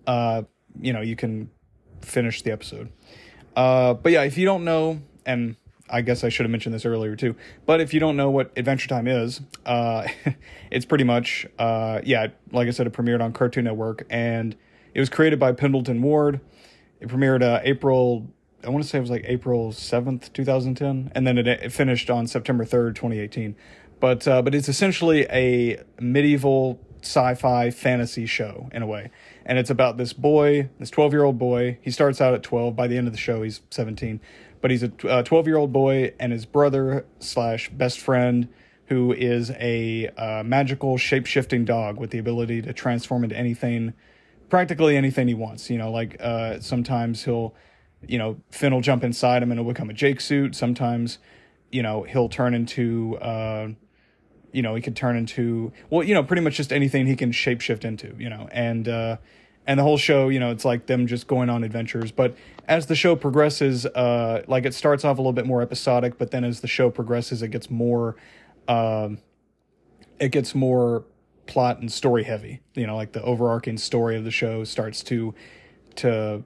uh, 0.07 0.43
you 0.81 0.93
know, 0.93 1.01
you 1.01 1.17
can 1.17 1.51
finish 2.03 2.43
the 2.43 2.53
episode. 2.53 2.91
Uh, 3.57 3.95
but 3.95 4.13
yeah, 4.13 4.23
if 4.23 4.39
you 4.39 4.45
don't 4.45 4.65
know, 4.65 5.01
and 5.27 5.57
I 5.89 6.03
guess 6.03 6.23
I 6.23 6.29
should 6.29 6.45
have 6.45 6.51
mentioned 6.51 6.75
this 6.75 6.87
earlier 6.87 7.17
too, 7.17 7.35
but 7.67 7.81
if 7.81 7.93
you 7.93 8.01
don't 8.01 8.17
know 8.17 8.31
what 8.31 8.53
Adventure 8.57 8.89
Time 8.89 9.07
is, 9.09 9.41
uh, 9.67 10.07
it's 10.71 10.85
pretty 10.85 11.05
much, 11.05 11.47
uh, 11.59 12.01
yeah, 12.05 12.29
like 12.53 12.69
I 12.69 12.71
said, 12.71 12.87
it 12.87 12.93
premiered 12.93 13.23
on 13.23 13.33
Cartoon 13.33 13.65
Network, 13.65 14.07
and 14.09 14.57
It 14.95 15.01
was 15.01 15.09
created 15.09 15.39
by 15.39 15.53
Pendleton 15.53 16.01
Ward. 16.03 16.41
It 17.01 17.09
premiered 17.09 17.43
uh, 17.43 17.61
April, 17.63 18.29
I 18.65 18.69
want 18.69 18.85
to 18.85 18.89
say 18.89 18.99
it 18.99 19.01
was 19.01 19.11
like 19.11 19.25
April 19.27 19.73
7th, 19.73 20.33
2010, 20.33 21.13
and 21.15 21.27
then 21.27 21.39
it, 21.39 21.47
it 21.47 21.73
finished 21.73 22.11
on 22.11 22.27
September 22.27 22.65
3rd, 22.65 22.95
2018. 22.95 23.57
But, 23.99 24.27
uh, 24.27 24.43
but 24.43 24.55
it's 24.55 24.69
essentially 24.69 25.27
a 25.31 25.83
medieval 26.01 26.81
sci-fi 27.03 27.71
fantasy 27.71 28.27
show 28.27 28.69
in 28.73 28.83
a 28.83 28.87
way 28.87 29.11
and 29.45 29.59
it's 29.59 29.71
about 29.71 29.97
this 29.97 30.13
boy 30.13 30.69
this 30.79 30.91
12 30.91 31.13
year 31.13 31.25
old 31.25 31.39
boy. 31.39 31.79
He 31.83 31.91
starts 31.91 32.21
out 32.21 32.35
at 32.35 32.43
12 32.43 32.77
by 32.77 32.87
the 32.87 32.97
end 32.97 33.07
of 33.07 33.13
the 33.13 33.19
show 33.19 33.43
he's 33.43 33.61
17 33.71 34.21
but 34.61 34.71
he's 34.71 34.83
a 34.83 34.89
12 34.89 35.47
year 35.47 35.57
old 35.57 35.73
boy 35.73 36.13
and 36.21 36.33
his 36.33 36.47
brother 36.47 37.07
slash 37.19 37.71
best 37.71 37.99
friend 37.99 38.49
who 38.87 39.13
is 39.13 39.51
a 39.53 40.09
uh, 40.17 40.43
magical 40.43 40.97
shape-shifting 40.97 41.65
dog 41.65 41.99
with 41.99 42.11
the 42.11 42.19
ability 42.19 42.61
to 42.61 42.73
transform 42.73 43.23
into 43.25 43.37
anything 43.37 43.95
practically 44.49 44.97
anything 44.97 45.29
he 45.29 45.35
wants. 45.35 45.71
You 45.71 45.79
know 45.79 45.91
like 45.91 46.17
uh, 46.21 46.61
sometimes 46.61 47.25
he'll 47.25 47.55
you 48.07 48.19
know 48.19 48.41
finn 48.51 48.73
will 48.73 48.81
jump 48.81 49.05
inside 49.05 49.43
him 49.43 49.51
and 49.51 49.61
it'll 49.61 49.73
become 49.73 49.91
a 49.91 49.95
jake 49.95 50.21
suit. 50.21 50.55
Sometimes 50.55 51.19
you 51.71 51.83
know 51.83 52.03
he'll 52.03 52.29
turn 52.29 52.55
into 52.55 53.17
uh, 53.19 53.69
you 54.53 54.63
know 54.63 54.75
he 54.75 54.83
could 54.83 54.97
turn 54.97 55.17
into 55.17 55.73
well 55.91 56.03
you 56.03 56.15
know 56.15 56.23
pretty 56.23 56.43
much 56.43 56.57
just 56.57 56.73
anything 56.73 57.07
he 57.07 57.17
can 57.17 57.33
shapeshift 57.33 57.85
into 57.85 58.15
you 58.19 58.29
know 58.29 58.49
and 58.53 58.89
uh 58.89 59.17
and 59.67 59.79
the 59.79 59.83
whole 59.83 59.99
show 59.99 60.29
you 60.29 60.41
know 60.41 60.51
it's 60.51 60.65
like 60.65 60.87
them 60.87 61.07
just 61.07 61.27
going 61.27 61.49
on 61.51 61.63
adventures. 61.65 62.11
But 62.11 62.35
as 62.67 62.87
the 62.87 62.97
show 62.97 63.17
progresses 63.17 63.87
uh 63.87 64.43
like 64.47 64.65
it 64.65 64.75
starts 64.75 65.05
off 65.05 65.19
a 65.19 65.21
little 65.21 65.33
bit 65.33 65.47
more 65.47 65.63
episodic 65.63 66.19
but 66.19 66.31
then 66.31 66.45
as 66.45 66.61
the 66.61 66.69
show 66.69 66.91
progresses 66.91 67.43
it 67.43 67.49
gets 67.49 67.71
more 67.71 68.17
um 68.69 69.19
it 70.19 70.31
gets 70.31 70.55
more 70.55 71.05
plot 71.47 71.79
and 71.81 71.91
story 71.91 72.25
heavy. 72.25 72.61
You 72.75 72.87
know 72.87 72.97
like 72.97 73.13
the 73.13 73.23
overarching 73.23 73.79
story 73.79 74.17
of 74.17 74.25
the 74.25 74.31
show 74.31 74.65
starts 74.65 75.03
to 75.05 75.35
to 75.97 76.45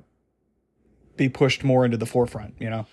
be 1.17 1.29
pushed 1.29 1.63
more 1.63 1.85
into 1.85 1.97
the 1.97 2.07
forefront 2.07 2.55
you 2.59 2.69
know 2.69 2.87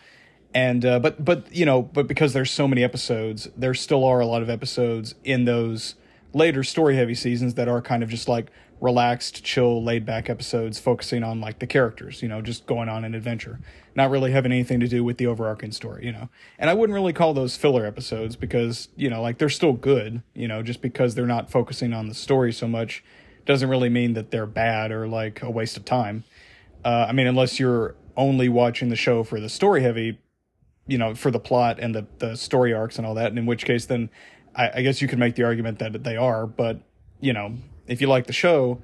and 0.54 0.86
uh, 0.86 1.00
but 1.00 1.24
but 1.24 1.54
you 1.54 1.66
know 1.66 1.82
but 1.82 2.08
because 2.08 2.34
there's 2.34 2.52
so 2.52 2.68
many 2.68 2.84
episodes 2.84 3.48
there 3.56 3.74
still 3.74 4.04
are 4.04 4.20
a 4.20 4.26
lot 4.26 4.42
of 4.42 4.50
episodes 4.50 5.16
in 5.24 5.46
those 5.46 5.96
later 6.34 6.64
story 6.64 6.96
heavy 6.96 7.16
seasons 7.16 7.54
that 7.56 7.68
are 7.68 7.82
kind 7.82 8.04
of 8.04 8.10
just 8.10 8.28
like 8.28 8.52
relaxed 8.82 9.44
chill 9.44 9.84
laid 9.84 10.06
back 10.06 10.30
episodes 10.30 10.80
focusing 10.80 11.24
on 11.24 11.40
like 11.40 11.60
the 11.60 11.68
characters 11.68 12.22
you 12.22 12.28
know 12.28 12.42
just 12.42 12.66
going 12.66 12.90
on 12.90 13.06
an 13.06 13.16
adventure. 13.16 13.60
Not 13.94 14.10
really 14.10 14.32
having 14.32 14.54
anything 14.54 14.80
to 14.80 14.88
do 14.88 15.04
with 15.04 15.18
the 15.18 15.28
overarching 15.28 15.72
story 15.72 16.06
you 16.06 16.12
know. 16.12 16.30
And 16.60 16.70
i 16.70 16.74
wouldn't 16.74 16.96
really 16.96 17.14
call 17.14 17.34
those 17.34 17.56
filler 17.56 17.86
episodes 17.86 18.36
because 18.36 18.90
you 18.96 19.10
know 19.10 19.22
like 19.22 19.38
they're 19.38 19.50
still 19.50 19.74
good 19.74 20.22
you 20.34 20.48
know 20.48 20.64
just 20.64 20.82
because 20.82 21.16
they're 21.16 21.26
not 21.26 21.50
focusing 21.52 21.94
on 21.94 22.08
the 22.08 22.16
story 22.16 22.52
so 22.52 22.68
much 22.68 23.04
doesn't 23.46 23.70
really 23.70 23.90
mean 23.90 24.14
that 24.14 24.32
they're 24.32 24.46
bad 24.46 24.92
or 24.92 25.08
like 25.08 25.42
a 25.42 25.50
waste 25.50 25.78
of 25.78 25.86
time. 25.86 26.24
Uh, 26.84 27.06
i 27.08 27.12
mean 27.14 27.28
unless 27.28 27.60
you're 27.60 27.96
only 28.18 28.50
watching 28.50 28.90
the 28.90 28.96
show 28.96 29.24
for 29.24 29.40
the 29.40 29.48
story 29.48 29.84
heavy 29.84 30.18
you 30.92 30.98
know, 30.98 31.16
for 31.16 31.32
the 31.32 31.40
plot 31.40 31.80
and 31.80 31.96
the, 31.96 32.06
the 32.18 32.36
story 32.36 32.74
arcs 32.74 32.98
and 32.98 33.08
all 33.08 33.14
that. 33.14 33.28
And 33.28 33.40
in 33.40 33.46
which 33.46 33.64
case, 33.64 33.86
then 33.86 34.10
I, 34.54 34.72
I 34.76 34.82
guess 34.82 35.02
you 35.02 35.08
could 35.08 35.20
make 35.20 35.36
the 35.36 35.44
argument 35.44 35.80
that 35.80 36.04
they 36.04 36.18
are. 36.18 36.46
But, 36.46 36.82
you 37.22 37.32
know, 37.32 37.56
if 37.88 38.02
you 38.02 38.08
like 38.08 38.28
the 38.28 38.34
show, 38.34 38.82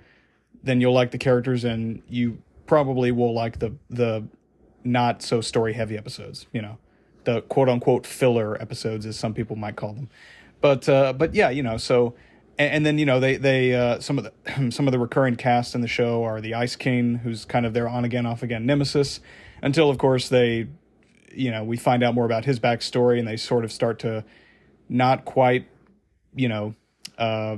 then 0.63 0.79
you'll 0.79 0.93
like 0.93 1.11
the 1.11 1.17
characters 1.17 1.65
and 1.65 2.01
you 2.07 2.41
probably 2.65 3.11
will 3.11 3.33
like 3.33 3.59
the, 3.59 3.75
the 3.89 4.25
not 4.85 5.21
so 5.21 5.41
story 5.41 5.73
heavy 5.73 5.97
episodes, 5.97 6.47
you 6.53 6.61
know, 6.61 6.77
the 7.25 7.41
quote 7.41 7.67
unquote 7.67 8.07
filler 8.07 8.59
episodes, 8.61 9.05
as 9.05 9.19
some 9.19 9.33
people 9.33 9.57
might 9.57 9.75
call 9.75 9.91
them. 9.91 10.09
But, 10.61 10.87
uh, 10.87 11.11
but 11.11 11.35
yeah, 11.35 11.49
you 11.49 11.61
know, 11.61 11.75
so, 11.75 12.15
and, 12.57 12.73
and 12.73 12.85
then, 12.85 12.99
you 12.99 13.05
know, 13.05 13.19
they, 13.19 13.35
they, 13.35 13.75
uh, 13.75 13.99
some 13.99 14.17
of 14.17 14.23
the, 14.23 14.71
some 14.71 14.87
of 14.87 14.93
the 14.93 14.99
recurring 14.99 15.35
cast 15.35 15.75
in 15.75 15.81
the 15.81 15.89
show 15.89 16.23
are 16.23 16.39
the 16.39 16.53
Ice 16.53 16.77
King, 16.77 17.15
who's 17.15 17.43
kind 17.43 17.65
of 17.65 17.73
their 17.73 17.89
on 17.89 18.05
again, 18.05 18.25
off 18.25 18.43
again 18.43 18.65
nemesis 18.65 19.19
until, 19.61 19.89
of 19.89 19.97
course, 19.97 20.29
they 20.29 20.67
you 21.33 21.51
know, 21.51 21.63
we 21.63 21.77
find 21.77 22.03
out 22.03 22.13
more 22.13 22.25
about 22.25 22.45
his 22.45 22.59
backstory 22.59 23.19
and 23.19 23.27
they 23.27 23.37
sort 23.37 23.63
of 23.63 23.71
start 23.71 23.99
to 23.99 24.23
not 24.89 25.25
quite, 25.25 25.67
you 26.35 26.47
know, 26.47 26.75
uh, 27.17 27.57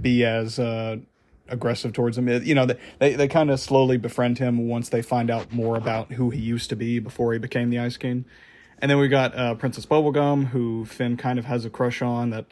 be 0.00 0.24
as 0.24 0.58
uh, 0.58 0.96
aggressive 1.48 1.92
towards 1.92 2.18
him. 2.18 2.28
You 2.28 2.54
know, 2.54 2.66
they 2.98 3.14
they 3.14 3.28
kind 3.28 3.50
of 3.50 3.60
slowly 3.60 3.96
befriend 3.96 4.38
him 4.38 4.68
once 4.68 4.88
they 4.88 5.02
find 5.02 5.30
out 5.30 5.52
more 5.52 5.76
about 5.76 6.12
who 6.12 6.30
he 6.30 6.40
used 6.40 6.70
to 6.70 6.76
be 6.76 6.98
before 6.98 7.32
he 7.32 7.38
became 7.38 7.70
the 7.70 7.78
Ice 7.78 7.96
King. 7.96 8.24
And 8.78 8.90
then 8.90 8.98
we 8.98 9.08
got 9.08 9.36
uh, 9.36 9.54
Princess 9.54 9.86
Bubblegum, 9.86 10.48
who 10.48 10.84
Finn 10.84 11.16
kind 11.16 11.38
of 11.38 11.44
has 11.44 11.64
a 11.64 11.70
crush 11.70 12.02
on. 12.02 12.30
That 12.30 12.46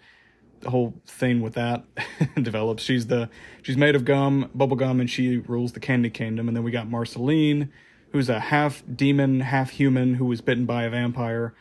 the 0.60 0.70
whole 0.70 0.94
thing 1.06 1.40
with 1.40 1.54
that 1.54 1.84
develops. 2.42 2.82
She's 2.82 3.06
the 3.06 3.28
she's 3.62 3.76
made 3.76 3.96
of 3.96 4.04
gum, 4.04 4.50
bubblegum, 4.56 5.00
and 5.00 5.10
she 5.10 5.38
rules 5.38 5.72
the 5.72 5.80
Candy 5.80 6.10
Kingdom. 6.10 6.48
And 6.48 6.56
then 6.56 6.62
we 6.62 6.70
got 6.70 6.88
Marceline, 6.88 7.72
who's 8.12 8.28
a 8.28 8.40
half 8.40 8.82
demon, 8.94 9.40
half 9.40 9.70
human 9.70 10.14
who 10.14 10.24
was 10.24 10.40
bitten 10.40 10.66
by 10.66 10.84
a 10.84 10.90
vampire. 10.90 11.54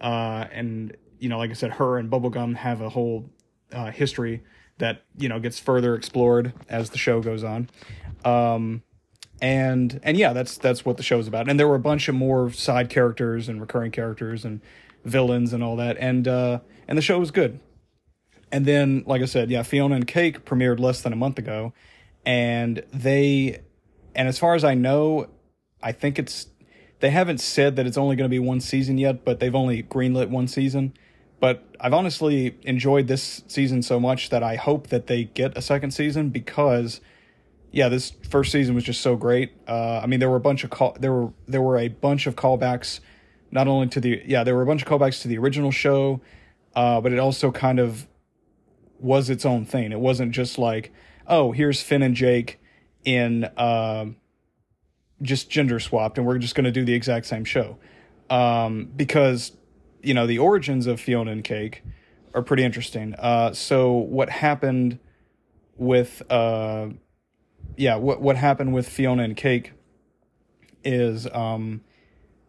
Uh, 0.00 0.46
and, 0.52 0.96
you 1.18 1.28
know, 1.28 1.38
like 1.38 1.50
I 1.50 1.54
said, 1.54 1.72
her 1.72 1.98
and 1.98 2.10
Bubblegum 2.10 2.56
have 2.56 2.80
a 2.80 2.88
whole 2.88 3.30
uh, 3.72 3.90
history 3.90 4.42
that, 4.78 5.02
you 5.18 5.28
know, 5.28 5.40
gets 5.40 5.58
further 5.58 5.94
explored 5.94 6.52
as 6.68 6.90
the 6.90 6.98
show 6.98 7.20
goes 7.20 7.42
on. 7.42 7.68
Um, 8.24 8.82
and 9.40 10.00
and 10.02 10.16
yeah, 10.16 10.32
that's 10.32 10.56
that's 10.56 10.84
what 10.84 10.96
the 10.96 11.02
show's 11.02 11.28
about. 11.28 11.48
And 11.48 11.60
there 11.60 11.68
were 11.68 11.74
a 11.74 11.80
bunch 11.80 12.08
of 12.08 12.14
more 12.14 12.50
side 12.50 12.88
characters 12.88 13.48
and 13.48 13.60
recurring 13.60 13.90
characters 13.90 14.44
and 14.44 14.60
villains 15.04 15.52
and 15.52 15.62
all 15.62 15.76
that. 15.76 15.96
And 15.98 16.26
uh, 16.26 16.60
and 16.88 16.96
the 16.96 17.02
show 17.02 17.18
was 17.18 17.30
good. 17.30 17.60
And 18.52 18.64
then, 18.64 19.02
like 19.06 19.22
I 19.22 19.26
said, 19.26 19.50
yeah, 19.50 19.62
Fionna 19.62 19.96
and 19.96 20.06
Cake 20.06 20.44
premiered 20.44 20.78
less 20.78 21.02
than 21.02 21.12
a 21.12 21.16
month 21.16 21.38
ago, 21.38 21.72
and 22.24 22.82
they, 22.92 23.60
and 24.14 24.28
as 24.28 24.38
far 24.38 24.54
as 24.54 24.62
I 24.62 24.74
know, 24.74 25.28
I 25.86 25.92
think 25.92 26.18
it's 26.18 26.48
they 26.98 27.10
haven't 27.10 27.38
said 27.38 27.76
that 27.76 27.86
it's 27.86 27.96
only 27.96 28.16
going 28.16 28.28
to 28.28 28.34
be 28.34 28.40
one 28.40 28.60
season 28.60 28.98
yet, 28.98 29.24
but 29.24 29.38
they've 29.38 29.54
only 29.54 29.84
greenlit 29.84 30.30
one 30.30 30.48
season. 30.48 30.94
But 31.38 31.62
I've 31.80 31.94
honestly 31.94 32.58
enjoyed 32.62 33.06
this 33.06 33.44
season 33.46 33.82
so 33.82 34.00
much 34.00 34.30
that 34.30 34.42
I 34.42 34.56
hope 34.56 34.88
that 34.88 35.06
they 35.06 35.24
get 35.24 35.56
a 35.56 35.62
second 35.62 35.92
season 35.92 36.30
because, 36.30 37.00
yeah, 37.70 37.88
this 37.88 38.14
first 38.28 38.50
season 38.50 38.74
was 38.74 38.82
just 38.82 39.00
so 39.00 39.14
great. 39.14 39.52
Uh, 39.68 40.00
I 40.02 40.06
mean, 40.06 40.18
there 40.18 40.28
were 40.28 40.36
a 40.36 40.40
bunch 40.40 40.64
of 40.64 40.70
call 40.70 40.96
there 40.98 41.12
were 41.12 41.32
there 41.46 41.62
were 41.62 41.78
a 41.78 41.86
bunch 41.86 42.26
of 42.26 42.34
callbacks, 42.34 42.98
not 43.52 43.68
only 43.68 43.86
to 43.88 44.00
the 44.00 44.22
yeah 44.26 44.42
there 44.42 44.56
were 44.56 44.62
a 44.62 44.66
bunch 44.66 44.82
of 44.82 44.88
callbacks 44.88 45.22
to 45.22 45.28
the 45.28 45.38
original 45.38 45.70
show, 45.70 46.20
uh, 46.74 47.00
but 47.00 47.12
it 47.12 47.20
also 47.20 47.52
kind 47.52 47.78
of 47.78 48.08
was 48.98 49.30
its 49.30 49.46
own 49.46 49.64
thing. 49.64 49.92
It 49.92 50.00
wasn't 50.00 50.32
just 50.32 50.58
like 50.58 50.92
oh 51.28 51.52
here's 51.52 51.80
Finn 51.80 52.02
and 52.02 52.16
Jake 52.16 52.58
in. 53.04 53.44
Uh, 53.56 54.06
just 55.22 55.50
gender 55.50 55.80
swapped 55.80 56.18
and 56.18 56.26
we're 56.26 56.38
just 56.38 56.54
going 56.54 56.64
to 56.64 56.72
do 56.72 56.84
the 56.84 56.94
exact 56.94 57.26
same 57.26 57.44
show. 57.44 57.78
Um, 58.28 58.90
because, 58.96 59.52
you 60.02 60.14
know, 60.14 60.26
the 60.26 60.38
origins 60.38 60.86
of 60.86 61.00
Fionna 61.00 61.30
and 61.30 61.44
Cake 61.44 61.82
are 62.34 62.42
pretty 62.42 62.64
interesting. 62.64 63.14
Uh, 63.18 63.52
so 63.52 63.92
what 63.92 64.28
happened 64.28 64.98
with, 65.76 66.22
uh, 66.30 66.88
yeah, 67.76 67.96
what, 67.96 68.20
what 68.20 68.36
happened 68.36 68.74
with 68.74 68.88
Fionna 68.88 69.22
and 69.22 69.36
Cake 69.36 69.72
is, 70.84 71.26
um, 71.32 71.82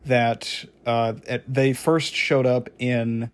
that, 0.06 0.66
uh, 0.86 1.14
they 1.48 1.74
first 1.74 2.14
showed 2.14 2.46
up 2.46 2.70
in 2.80 3.32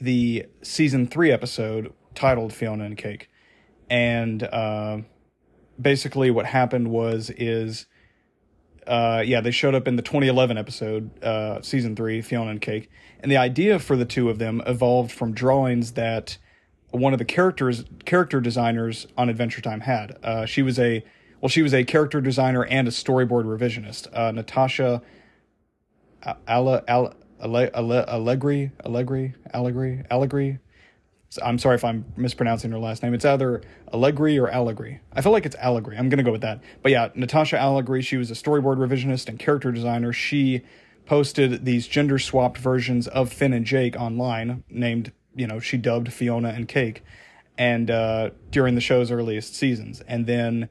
the 0.00 0.46
season 0.62 1.06
three 1.06 1.30
episode 1.30 1.92
titled 2.14 2.52
Fionna 2.52 2.84
and 2.84 2.96
Cake. 2.96 3.28
And, 3.90 4.42
uh, 4.44 4.98
basically 5.80 6.30
what 6.30 6.46
happened 6.46 6.88
was, 6.88 7.30
is, 7.30 7.86
uh, 8.86 9.22
yeah, 9.24 9.40
they 9.40 9.50
showed 9.50 9.74
up 9.74 9.86
in 9.86 9.96
the 9.96 10.02
2011 10.02 10.58
episode, 10.58 11.22
uh, 11.22 11.62
season 11.62 11.94
three, 11.94 12.20
Fionna 12.20 12.50
and 12.50 12.60
Cake, 12.60 12.90
and 13.20 13.30
the 13.30 13.36
idea 13.36 13.78
for 13.78 13.96
the 13.96 14.04
two 14.04 14.28
of 14.28 14.38
them 14.38 14.62
evolved 14.66 15.12
from 15.12 15.32
drawings 15.32 15.92
that 15.92 16.38
one 16.90 17.12
of 17.12 17.18
the 17.18 17.24
characters 17.24 17.84
character 18.04 18.40
designers 18.40 19.06
on 19.16 19.28
Adventure 19.28 19.60
Time 19.60 19.80
had. 19.80 20.18
Uh, 20.22 20.44
she 20.46 20.62
was 20.62 20.78
a 20.78 21.04
well, 21.40 21.48
she 21.48 21.62
was 21.62 21.74
a 21.74 21.84
character 21.84 22.20
designer 22.20 22.64
and 22.64 22.86
a 22.86 22.90
storyboard 22.90 23.44
revisionist. 23.44 24.06
Uh, 24.16 24.30
Natasha 24.30 25.02
Allegri, 26.46 27.10
Allegri, 27.42 28.70
Allegri, 28.84 29.34
Allegri, 29.54 30.04
Allegri. 30.10 30.58
I'm 31.42 31.58
sorry 31.58 31.76
if 31.76 31.84
I'm 31.84 32.04
mispronouncing 32.16 32.70
her 32.72 32.78
last 32.78 33.02
name. 33.02 33.14
It's 33.14 33.24
either 33.24 33.62
Allegri 33.92 34.38
or 34.38 34.50
Allegri. 34.50 35.00
I 35.12 35.20
feel 35.22 35.32
like 35.32 35.46
it's 35.46 35.56
Allegri. 35.56 35.96
I'm 35.96 36.08
going 36.08 36.18
to 36.18 36.24
go 36.24 36.32
with 36.32 36.42
that. 36.42 36.60
But 36.82 36.92
yeah, 36.92 37.08
Natasha 37.14 37.58
Allegri, 37.58 38.02
she 38.02 38.16
was 38.16 38.30
a 38.30 38.34
storyboard 38.34 38.76
revisionist 38.76 39.28
and 39.28 39.38
character 39.38 39.72
designer. 39.72 40.12
She 40.12 40.62
posted 41.06 41.64
these 41.64 41.86
gender 41.86 42.18
swapped 42.18 42.58
versions 42.58 43.08
of 43.08 43.32
Finn 43.32 43.52
and 43.52 43.64
Jake 43.64 43.96
online, 43.96 44.64
named, 44.68 45.12
you 45.34 45.46
know, 45.46 45.58
she 45.58 45.76
dubbed 45.76 46.12
Fionna 46.12 46.50
and 46.50 46.68
Cake, 46.68 47.02
and 47.56 47.90
uh, 47.90 48.30
during 48.50 48.74
the 48.74 48.80
show's 48.80 49.10
earliest 49.10 49.54
seasons. 49.54 50.00
And 50.02 50.26
then 50.26 50.68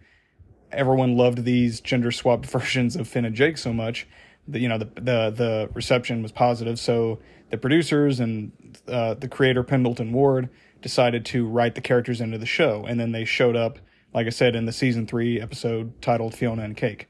everyone 0.72 1.18
loved 1.18 1.44
these 1.44 1.82
gender 1.82 2.12
swapped 2.12 2.46
versions 2.48 2.96
of 2.96 3.08
Finn 3.08 3.26
and 3.26 3.36
Jake 3.36 3.58
so 3.58 3.74
much 3.74 4.08
that, 4.48 4.60
you 4.60 4.68
know, 4.68 4.78
the, 4.78 4.86
the, 4.96 5.34
the 5.36 5.70
reception 5.74 6.22
was 6.22 6.32
positive. 6.32 6.80
So 6.80 7.20
the 7.52 7.58
producers 7.58 8.20
and 8.20 8.52
uh, 8.88 9.14
the 9.14 9.28
creator 9.28 9.64
Pendleton 9.64 10.12
Ward 10.12 10.50
decided 10.82 11.26
to 11.26 11.46
write 11.46 11.76
the 11.76 11.82
characters 11.82 12.22
into 12.22 12.38
the 12.38 12.46
show, 12.46 12.86
and 12.88 13.00
then 13.00 13.12
they 13.12 13.26
showed 13.26 13.56
up 13.56 13.78
like 14.14 14.28
I 14.28 14.30
said 14.30 14.56
in 14.56 14.66
the 14.66 14.72
season 14.72 15.08
three 15.08 15.40
episode 15.40 16.02
titled 16.02 16.36
Fionna 16.36 16.64
and 16.64 16.76
Cake. 16.76 17.08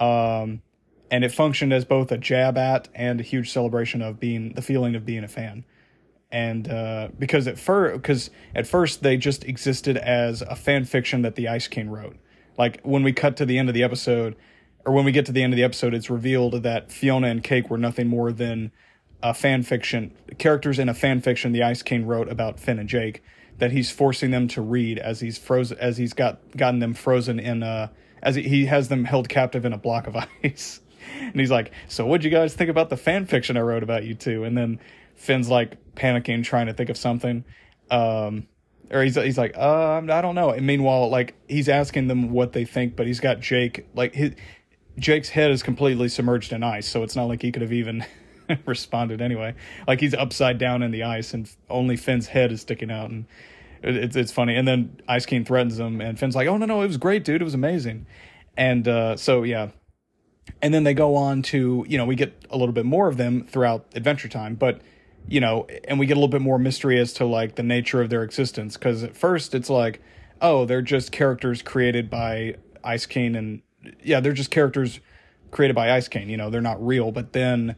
Um, 0.00 0.62
and 1.10 1.24
it 1.24 1.32
functioned 1.32 1.72
as 1.72 1.84
both 1.84 2.10
a 2.10 2.18
jab 2.18 2.56
at 2.58 2.88
and 2.94 3.20
a 3.20 3.22
huge 3.22 3.52
celebration 3.52 4.02
of 4.02 4.18
being 4.18 4.54
the 4.54 4.62
feeling 4.62 4.94
of 4.94 5.04
being 5.04 5.24
a 5.24 5.28
fan. 5.28 5.64
And 6.32 6.68
uh, 6.68 7.08
because 7.16 7.46
at 7.46 7.58
first, 7.58 7.94
because 7.94 8.30
at 8.54 8.66
first 8.66 9.02
they 9.02 9.16
just 9.16 9.44
existed 9.44 9.96
as 9.96 10.42
a 10.42 10.56
fan 10.56 10.84
fiction 10.84 11.22
that 11.22 11.36
the 11.36 11.48
Ice 11.48 11.68
King 11.68 11.90
wrote. 11.90 12.16
Like 12.58 12.80
when 12.82 13.02
we 13.02 13.12
cut 13.12 13.36
to 13.36 13.46
the 13.46 13.58
end 13.58 13.68
of 13.68 13.74
the 13.74 13.82
episode, 13.82 14.34
or 14.84 14.92
when 14.92 15.04
we 15.04 15.12
get 15.12 15.26
to 15.26 15.32
the 15.32 15.42
end 15.42 15.52
of 15.52 15.56
the 15.56 15.62
episode, 15.62 15.94
it's 15.94 16.10
revealed 16.10 16.62
that 16.62 16.90
Fionna 16.90 17.28
and 17.28 17.42
Cake 17.42 17.70
were 17.70 17.78
nothing 17.78 18.08
more 18.08 18.32
than 18.32 18.72
a 19.24 19.32
fan 19.32 19.62
fiction 19.62 20.14
characters 20.38 20.78
in 20.78 20.88
a 20.88 20.94
fan 20.94 21.18
fiction 21.18 21.52
the 21.52 21.62
Ice 21.62 21.82
King 21.82 22.06
wrote 22.06 22.28
about 22.28 22.60
Finn 22.60 22.78
and 22.78 22.88
Jake 22.88 23.22
that 23.58 23.72
he's 23.72 23.90
forcing 23.90 24.30
them 24.30 24.46
to 24.48 24.60
read 24.60 24.98
as 24.98 25.20
he's 25.20 25.38
frozen 25.38 25.78
as 25.78 25.96
he's 25.96 26.12
got 26.12 26.38
gotten 26.56 26.78
them 26.78 26.92
frozen 26.92 27.40
in 27.40 27.62
uh 27.62 27.88
as 28.22 28.36
he 28.36 28.66
has 28.66 28.88
them 28.88 29.04
held 29.04 29.28
captive 29.28 29.64
in 29.64 29.72
a 29.72 29.78
block 29.78 30.06
of 30.06 30.14
ice. 30.44 30.80
and 31.20 31.34
he's 31.40 31.50
like, 31.50 31.72
"So 31.88 32.04
what'd 32.06 32.22
you 32.24 32.30
guys 32.30 32.54
think 32.54 32.68
about 32.68 32.90
the 32.90 32.98
fan 32.98 33.24
fiction 33.24 33.56
I 33.56 33.60
wrote 33.60 33.82
about 33.82 34.04
you 34.04 34.14
two? 34.14 34.44
And 34.44 34.56
then 34.56 34.78
Finn's 35.14 35.48
like 35.48 35.94
panicking, 35.94 36.44
trying 36.44 36.66
to 36.66 36.74
think 36.74 36.90
of 36.90 36.98
something. 36.98 37.44
Um, 37.90 38.46
or 38.90 39.02
he's 39.02 39.14
he's 39.14 39.38
like, 39.38 39.56
uh, 39.56 40.02
I 40.06 40.20
don't 40.20 40.34
know. 40.34 40.50
And 40.50 40.66
meanwhile, 40.66 41.08
like 41.08 41.34
he's 41.48 41.70
asking 41.70 42.08
them 42.08 42.30
what 42.30 42.52
they 42.52 42.66
think, 42.66 42.94
but 42.94 43.06
he's 43.06 43.20
got 43.20 43.40
Jake 43.40 43.86
like 43.94 44.14
his 44.14 44.34
Jake's 44.98 45.30
head 45.30 45.50
is 45.50 45.62
completely 45.62 46.08
submerged 46.10 46.52
in 46.52 46.62
ice, 46.62 46.86
so 46.86 47.02
it's 47.02 47.16
not 47.16 47.24
like 47.24 47.40
he 47.40 47.50
could 47.50 47.62
have 47.62 47.72
even 47.72 48.04
responded 48.66 49.20
anyway. 49.20 49.54
Like 49.86 50.00
he's 50.00 50.14
upside 50.14 50.58
down 50.58 50.82
in 50.82 50.90
the 50.90 51.02
ice, 51.02 51.34
and 51.34 51.50
only 51.68 51.96
Finn's 51.96 52.28
head 52.28 52.52
is 52.52 52.60
sticking 52.60 52.90
out, 52.90 53.10
and 53.10 53.26
it's 53.82 54.16
it's 54.16 54.32
funny. 54.32 54.56
And 54.56 54.66
then 54.66 55.00
Ice 55.08 55.26
King 55.26 55.44
threatens 55.44 55.78
him, 55.78 56.00
and 56.00 56.18
Finn's 56.18 56.36
like, 56.36 56.48
"Oh 56.48 56.56
no, 56.56 56.66
no, 56.66 56.82
it 56.82 56.86
was 56.86 56.96
great, 56.96 57.24
dude. 57.24 57.40
It 57.40 57.44
was 57.44 57.54
amazing." 57.54 58.06
And 58.56 58.86
uh, 58.86 59.16
so 59.16 59.42
yeah, 59.42 59.68
and 60.62 60.72
then 60.72 60.84
they 60.84 60.94
go 60.94 61.16
on 61.16 61.42
to 61.42 61.84
you 61.88 61.98
know 61.98 62.04
we 62.04 62.16
get 62.16 62.44
a 62.50 62.56
little 62.56 62.72
bit 62.72 62.86
more 62.86 63.08
of 63.08 63.16
them 63.16 63.44
throughout 63.44 63.86
Adventure 63.94 64.28
Time, 64.28 64.54
but 64.54 64.80
you 65.28 65.40
know, 65.40 65.66
and 65.88 65.98
we 65.98 66.06
get 66.06 66.14
a 66.14 66.20
little 66.20 66.28
bit 66.28 66.42
more 66.42 66.58
mystery 66.58 66.98
as 66.98 67.12
to 67.14 67.24
like 67.24 67.54
the 67.54 67.62
nature 67.62 68.02
of 68.02 68.10
their 68.10 68.22
existence 68.22 68.76
because 68.76 69.02
at 69.02 69.16
first 69.16 69.54
it's 69.54 69.70
like, 69.70 70.02
oh, 70.40 70.66
they're 70.66 70.82
just 70.82 71.12
characters 71.12 71.62
created 71.62 72.10
by 72.10 72.56
Ice 72.82 73.06
King, 73.06 73.34
and 73.36 73.62
yeah, 74.02 74.20
they're 74.20 74.32
just 74.32 74.50
characters 74.50 75.00
created 75.50 75.74
by 75.74 75.92
Ice 75.92 76.08
King. 76.08 76.28
You 76.28 76.36
know, 76.36 76.50
they're 76.50 76.60
not 76.60 76.84
real, 76.84 77.10
but 77.10 77.32
then 77.32 77.76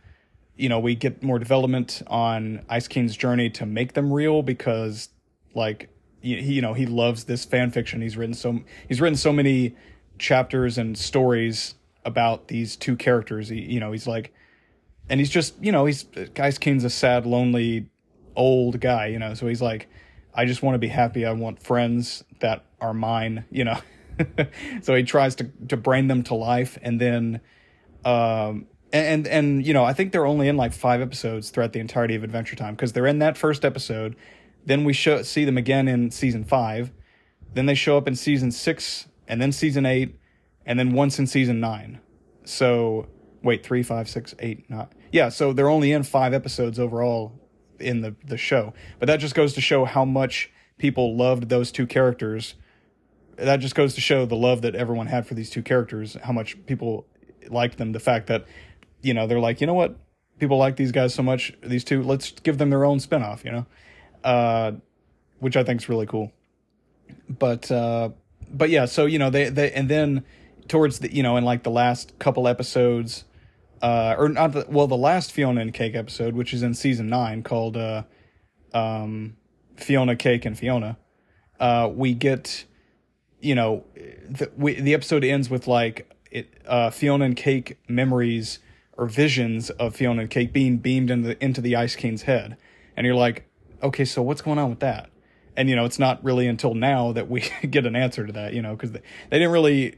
you 0.57 0.69
know 0.69 0.79
we 0.79 0.95
get 0.95 1.23
more 1.23 1.39
development 1.39 2.03
on 2.07 2.65
Ice 2.69 2.89
King's 2.89 3.17
journey 3.17 3.51
to 3.51 3.67
make 3.67 3.93
them 3.93 4.13
real 4.13 4.43
because 4.43 5.09
like 5.55 5.91
he, 6.21 6.41
you 6.55 6.63
know 6.63 6.75
he 6.75 6.87
loves 6.87 7.25
this 7.25 7.45
fan 7.45 7.71
fiction. 7.71 8.01
He's 8.01 8.17
written 8.17 8.35
so 8.35 8.61
he's 8.89 9.01
written 9.01 9.17
so 9.17 9.33
many 9.33 9.77
chapters 10.19 10.79
and 10.79 10.97
stories 10.97 11.75
about 12.05 12.49
these 12.49 12.77
two 12.77 12.97
characters. 12.97 13.49
He, 13.49 13.61
you 13.61 13.81
know 13.81 13.93
he's 13.93 14.07
like 14.07 14.33
and 15.09 15.21
he's 15.21 15.31
just 15.31 15.55
you 15.63 15.73
know 15.73 15.87
he's 15.87 16.07
Ice 16.39 16.59
King's 16.59 16.85
a 16.85 16.91
sad 16.91 17.27
lonely 17.27 17.89
old 18.35 18.81
guy 18.81 19.07
you 19.07 19.19
know 19.19 19.33
so 19.35 19.47
he's 19.47 19.63
like 19.63 19.89
I 20.35 20.45
just 20.45 20.63
want 20.63 20.75
to 20.75 20.79
be 20.79 20.89
happy. 20.89 21.25
I 21.25 21.33
want 21.33 21.63
friends 21.63 22.25
that 22.41 22.65
are 22.81 22.95
mine 22.95 23.45
you 23.51 23.65
know. 23.65 23.79
So 24.81 24.95
he 24.95 25.03
tries 25.03 25.35
to 25.37 25.51
to 25.69 25.77
bring 25.77 26.09
them 26.09 26.23
to 26.25 26.35
life 26.35 26.79
and 26.81 26.99
then 26.99 27.43
um 28.03 28.67
and 28.93 29.27
and 29.27 29.67
you 29.67 29.73
know 29.73 29.85
I 29.85 29.93
think 29.93 30.13
they're 30.13 30.27
only 30.27 30.49
in 30.49 30.57
like 30.57 30.73
five 30.73 31.01
episodes 31.01 31.51
throughout 31.51 31.73
the 31.73 31.81
entirety 31.81 32.15
of 32.15 32.25
Adventure 32.25 32.57
Time 32.57 32.75
because 32.75 32.93
they're 32.93 33.07
in 33.07 33.19
that 33.19 33.37
first 33.37 33.65
episode. 33.65 34.17
Then 34.65 34.85
we 34.85 34.93
show 34.93 35.23
see 35.23 35.45
them 35.45 35.59
again 35.59 35.89
in 35.89 36.11
season 36.11 36.45
five. 36.45 36.93
Then 37.55 37.67
they 37.67 37.75
show 37.75 37.97
up 37.97 38.07
in 38.07 38.17
season 38.17 38.51
six, 38.51 39.09
and 39.27 39.41
then 39.41 39.53
season 39.53 39.87
eight, 39.87 40.19
and 40.65 40.79
then 40.79 40.93
once 40.93 41.19
in 41.19 41.27
season 41.27 41.61
nine. 41.61 42.01
So 42.45 43.09
wait, 43.43 43.65
three, 43.65 43.83
five, 43.83 44.09
six, 44.09 44.35
eight, 44.39 44.69
not 44.71 44.93
yeah. 45.13 45.29
So 45.29 45.53
they're 45.53 45.69
only 45.69 45.93
in 45.93 46.03
five 46.03 46.35
episodes 46.35 46.79
overall 46.79 47.33
in 47.79 48.01
the 48.01 48.15
the 48.25 48.37
show. 48.37 48.73
But 48.99 49.07
that 49.07 49.19
just 49.19 49.35
goes 49.35 49.55
to 49.55 49.61
show 49.61 49.85
how 49.85 50.05
much 50.05 50.51
people 50.79 51.17
loved 51.17 51.49
those 51.49 51.73
two 51.73 51.87
characters. 51.87 52.55
That 53.37 53.59
just 53.59 53.75
goes 53.75 53.95
to 53.95 54.01
show 54.01 54.27
the 54.27 54.37
love 54.37 54.63
that 54.63 54.75
everyone 54.75 55.09
had 55.09 55.27
for 55.27 55.35
these 55.35 55.51
two 55.51 55.63
characters. 55.63 56.17
How 56.23 56.33
much 56.33 56.57
people 56.67 57.07
liked 57.51 57.79
them. 57.79 57.93
The 57.93 58.01
fact 58.01 58.27
that 58.29 58.47
you 59.07 59.15
know, 59.15 59.27
they're 59.29 59.41
like, 59.41 59.61
you 59.61 59.67
know 59.69 59.75
what? 59.75 59.97
People 60.41 60.59
like 60.59 60.77
these 60.77 60.91
guys 60.91 61.15
so 61.15 61.23
much, 61.23 61.53
these 61.63 61.85
two, 61.85 62.03
let's 62.03 62.33
give 62.33 62.59
them 62.59 62.71
their 62.71 62.85
own 62.85 62.99
spinoff, 62.99 63.45
you 63.45 63.53
know? 63.53 63.67
Uh, 64.25 64.73
which 65.39 65.57
I 65.57 65.63
think 65.63 65.81
is 65.81 65.89
really 65.89 66.07
cool. 66.07 66.33
But, 67.29 67.71
uh, 67.71 68.11
but 68.51 68.69
yeah, 68.69 68.87
so, 68.87 69.07
you 69.07 69.19
know, 69.19 69.31
they, 69.31 69.49
they, 69.49 69.71
and 69.71 69.89
then 69.89 70.25
towards 70.67 70.99
the, 70.99 71.15
you 71.15 71.23
know, 71.23 71.37
in 71.37 71.45
like 71.45 71.63
the 71.63 71.71
last 71.71 72.19
couple 72.19 72.49
episodes, 72.49 73.25
uh, 73.81 74.17
or 74.19 74.29
not 74.29 74.53
the, 74.53 74.67
well, 74.69 74.89
the 74.89 74.97
last 74.97 75.31
Fionna 75.31 75.61
and 75.61 75.73
Cake 75.73 75.95
episode, 75.95 76.35
which 76.35 76.53
is 76.53 76.65
in 76.65 76.75
season 76.75 77.09
nine 77.09 77.45
called, 77.45 77.77
uh, 77.77 78.03
um, 78.75 79.37
Fionna 79.77 80.17
Cake 80.17 80.45
and 80.45 80.59
Fionna, 80.59 80.99
uh, 81.61 81.89
we 81.95 82.13
get, 82.13 82.65
you 83.41 83.55
know, 83.55 83.85
the, 83.95 84.51
we, 84.57 84.75
the 84.75 84.95
episode 84.95 85.23
ends 85.23 85.49
with 85.49 85.69
like, 85.69 86.13
it, 86.33 86.53
uh, 86.67 86.91
Fionna 86.91 87.25
and 87.27 87.37
Cake 87.37 87.79
memories 87.89 88.59
or 88.97 89.07
visions 89.07 89.71
of 89.71 89.95
Fionna 89.95 90.23
and 90.23 90.31
Cake 90.31 90.53
being 90.53 90.79
beamed 90.79 91.11
into 91.11 91.29
the, 91.29 91.45
into 91.45 91.61
the 91.61 91.77
Ice 91.77 91.97
King's 91.97 92.23
head. 92.23 92.57
And 92.97 93.07
you're 93.07 93.17
like, 93.17 93.49
okay, 93.83 94.05
so 94.05 94.23
what's 94.23 94.41
going 94.41 94.59
on 94.59 94.71
with 94.71 94.81
that? 94.81 95.11
And, 95.57 95.69
you 95.69 95.77
know, 95.77 95.85
it's 95.85 95.99
not 95.99 96.23
really 96.25 96.47
until 96.47 96.75
now 96.75 97.13
that 97.13 97.29
we 97.29 97.41
get 97.71 97.87
an 97.87 97.97
answer 97.97 98.27
to 98.27 98.33
that, 98.33 98.55
you 98.55 98.63
know, 98.63 98.75
because 98.75 98.93
they, 98.93 99.03
they 99.31 99.39
didn't 99.39 99.53
really, 99.53 99.97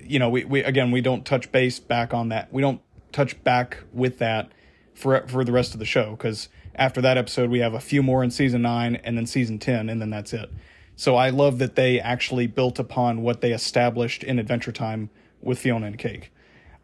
you 0.00 0.18
know, 0.18 0.28
we, 0.28 0.44
we, 0.44 0.62
again, 0.62 0.90
we 0.90 1.00
don't 1.00 1.24
touch 1.24 1.50
base 1.52 1.78
back 1.78 2.14
on 2.14 2.28
that. 2.28 2.52
We 2.52 2.62
don't 2.62 2.80
touch 3.12 3.42
back 3.42 3.78
with 3.92 4.18
that 4.18 4.50
for, 4.94 5.26
for 5.26 5.44
the 5.44 5.52
rest 5.52 5.74
of 5.74 5.78
the 5.78 5.86
show 5.86 6.12
because 6.12 6.48
after 6.76 7.00
that 7.00 7.16
episode, 7.16 7.50
we 7.50 7.60
have 7.60 7.74
a 7.74 7.80
few 7.80 8.02
more 8.02 8.22
in 8.22 8.30
season 8.30 8.62
nine 8.62 8.96
and 8.96 9.16
then 9.16 9.26
season 9.26 9.58
10, 9.58 9.88
and 9.88 10.00
then 10.00 10.10
that's 10.10 10.32
it. 10.32 10.50
So 10.94 11.16
I 11.16 11.30
love 11.30 11.58
that 11.58 11.74
they 11.74 12.00
actually 12.00 12.46
built 12.46 12.78
upon 12.78 13.22
what 13.22 13.40
they 13.40 13.52
established 13.52 14.22
in 14.22 14.38
Adventure 14.38 14.72
Time 14.72 15.10
with 15.40 15.58
Fionna 15.58 15.86
and 15.86 15.98
Cake. 15.98 16.32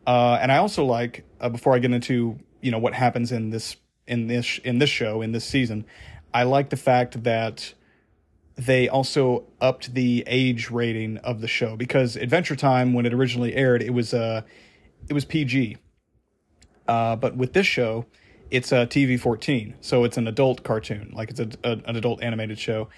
Uh, 0.06 0.38
and 0.40 0.50
I 0.50 0.58
also 0.58 0.84
like 0.84 1.24
uh, 1.40 1.48
before 1.48 1.74
I 1.74 1.78
get 1.78 1.92
into 1.92 2.38
you 2.60 2.70
know 2.70 2.78
what 2.78 2.94
happens 2.94 3.32
in 3.32 3.50
this 3.50 3.76
in 4.06 4.26
this 4.26 4.58
in 4.64 4.78
this 4.78 4.90
show 4.90 5.22
in 5.22 5.32
this 5.32 5.44
season, 5.44 5.84
I 6.34 6.42
like 6.44 6.70
the 6.70 6.76
fact 6.76 7.22
that 7.24 7.74
they 8.56 8.88
also 8.88 9.44
upped 9.60 9.94
the 9.94 10.24
age 10.26 10.70
rating 10.70 11.18
of 11.18 11.40
the 11.40 11.48
show 11.48 11.76
because 11.76 12.16
Adventure 12.16 12.56
Time 12.56 12.92
when 12.92 13.06
it 13.06 13.14
originally 13.14 13.54
aired 13.54 13.82
it 13.82 13.90
was 13.90 14.12
uh 14.12 14.42
it 15.08 15.14
was 15.14 15.24
PG, 15.24 15.76
uh, 16.86 17.16
but 17.16 17.36
with 17.36 17.52
this 17.52 17.66
show 17.66 18.06
it's 18.50 18.72
a 18.72 18.86
TV 18.86 19.18
fourteen, 19.18 19.74
so 19.80 20.04
it's 20.04 20.16
an 20.16 20.26
adult 20.26 20.64
cartoon 20.64 21.12
like 21.14 21.30
it's 21.30 21.40
a, 21.40 21.48
a 21.64 21.72
an 21.86 21.96
adult 21.96 22.22
animated 22.22 22.58
show, 22.58 22.88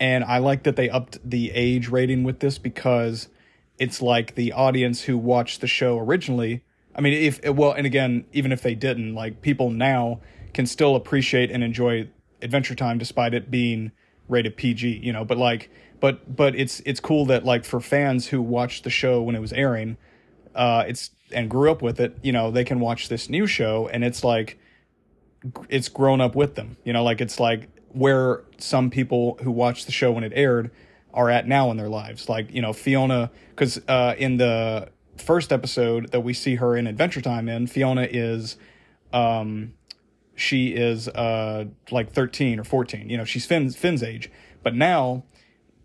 and 0.00 0.24
I 0.24 0.38
like 0.38 0.64
that 0.64 0.74
they 0.74 0.90
upped 0.90 1.18
the 1.28 1.52
age 1.52 1.88
rating 1.88 2.24
with 2.24 2.40
this 2.40 2.58
because 2.58 3.28
it's 3.78 4.02
like 4.02 4.34
the 4.34 4.52
audience 4.52 5.02
who 5.02 5.16
watched 5.16 5.60
the 5.60 5.66
show 5.66 5.98
originally. 5.98 6.62
I 6.94 7.00
mean, 7.00 7.12
if 7.12 7.40
well, 7.48 7.72
and 7.72 7.86
again, 7.86 8.24
even 8.32 8.52
if 8.52 8.62
they 8.62 8.74
didn't, 8.74 9.14
like 9.14 9.40
people 9.40 9.70
now 9.70 10.20
can 10.52 10.66
still 10.66 10.96
appreciate 10.96 11.50
and 11.50 11.62
enjoy 11.62 12.08
Adventure 12.42 12.74
Time 12.74 12.98
despite 12.98 13.34
it 13.34 13.50
being 13.50 13.92
rated 14.28 14.56
PG, 14.56 15.00
you 15.02 15.12
know. 15.12 15.24
But 15.24 15.38
like, 15.38 15.70
but 16.00 16.34
but 16.34 16.54
it's 16.56 16.80
it's 16.80 17.00
cool 17.00 17.26
that 17.26 17.44
like 17.44 17.64
for 17.64 17.80
fans 17.80 18.28
who 18.28 18.42
watched 18.42 18.84
the 18.84 18.90
show 18.90 19.22
when 19.22 19.34
it 19.34 19.40
was 19.40 19.52
airing, 19.52 19.96
uh, 20.54 20.84
it's 20.86 21.10
and 21.32 21.48
grew 21.48 21.70
up 21.70 21.82
with 21.82 22.00
it, 22.00 22.18
you 22.22 22.32
know, 22.32 22.50
they 22.50 22.64
can 22.64 22.80
watch 22.80 23.08
this 23.08 23.28
new 23.28 23.46
show 23.46 23.88
and 23.88 24.04
it's 24.04 24.24
like 24.24 24.58
it's 25.68 25.88
grown 25.88 26.20
up 26.20 26.34
with 26.34 26.54
them, 26.54 26.76
you 26.84 26.92
know, 26.92 27.04
like 27.04 27.20
it's 27.20 27.38
like 27.38 27.68
where 27.88 28.44
some 28.58 28.90
people 28.90 29.38
who 29.42 29.50
watched 29.50 29.86
the 29.86 29.92
show 29.92 30.12
when 30.12 30.24
it 30.24 30.32
aired 30.34 30.70
are 31.12 31.30
at 31.30 31.46
now 31.46 31.70
in 31.70 31.76
their 31.76 31.88
lives. 31.88 32.28
Like, 32.28 32.52
you 32.52 32.62
know, 32.62 32.72
Fionna, 32.72 33.30
because 33.50 33.80
uh, 33.88 34.14
in 34.18 34.36
the 34.36 34.90
first 35.16 35.52
episode 35.52 36.12
that 36.12 36.20
we 36.20 36.32
see 36.32 36.56
her 36.56 36.76
in 36.76 36.86
Adventure 36.86 37.20
Time 37.20 37.48
in, 37.48 37.66
Fionna 37.66 38.06
is, 38.10 38.56
um, 39.12 39.74
she 40.34 40.68
is 40.68 41.08
uh, 41.08 41.64
like 41.90 42.12
13 42.12 42.60
or 42.60 42.64
14. 42.64 43.08
You 43.08 43.16
know, 43.16 43.24
she's 43.24 43.46
Finn's, 43.46 43.76
Finn's 43.76 44.02
age. 44.02 44.30
But 44.62 44.74
now 44.74 45.24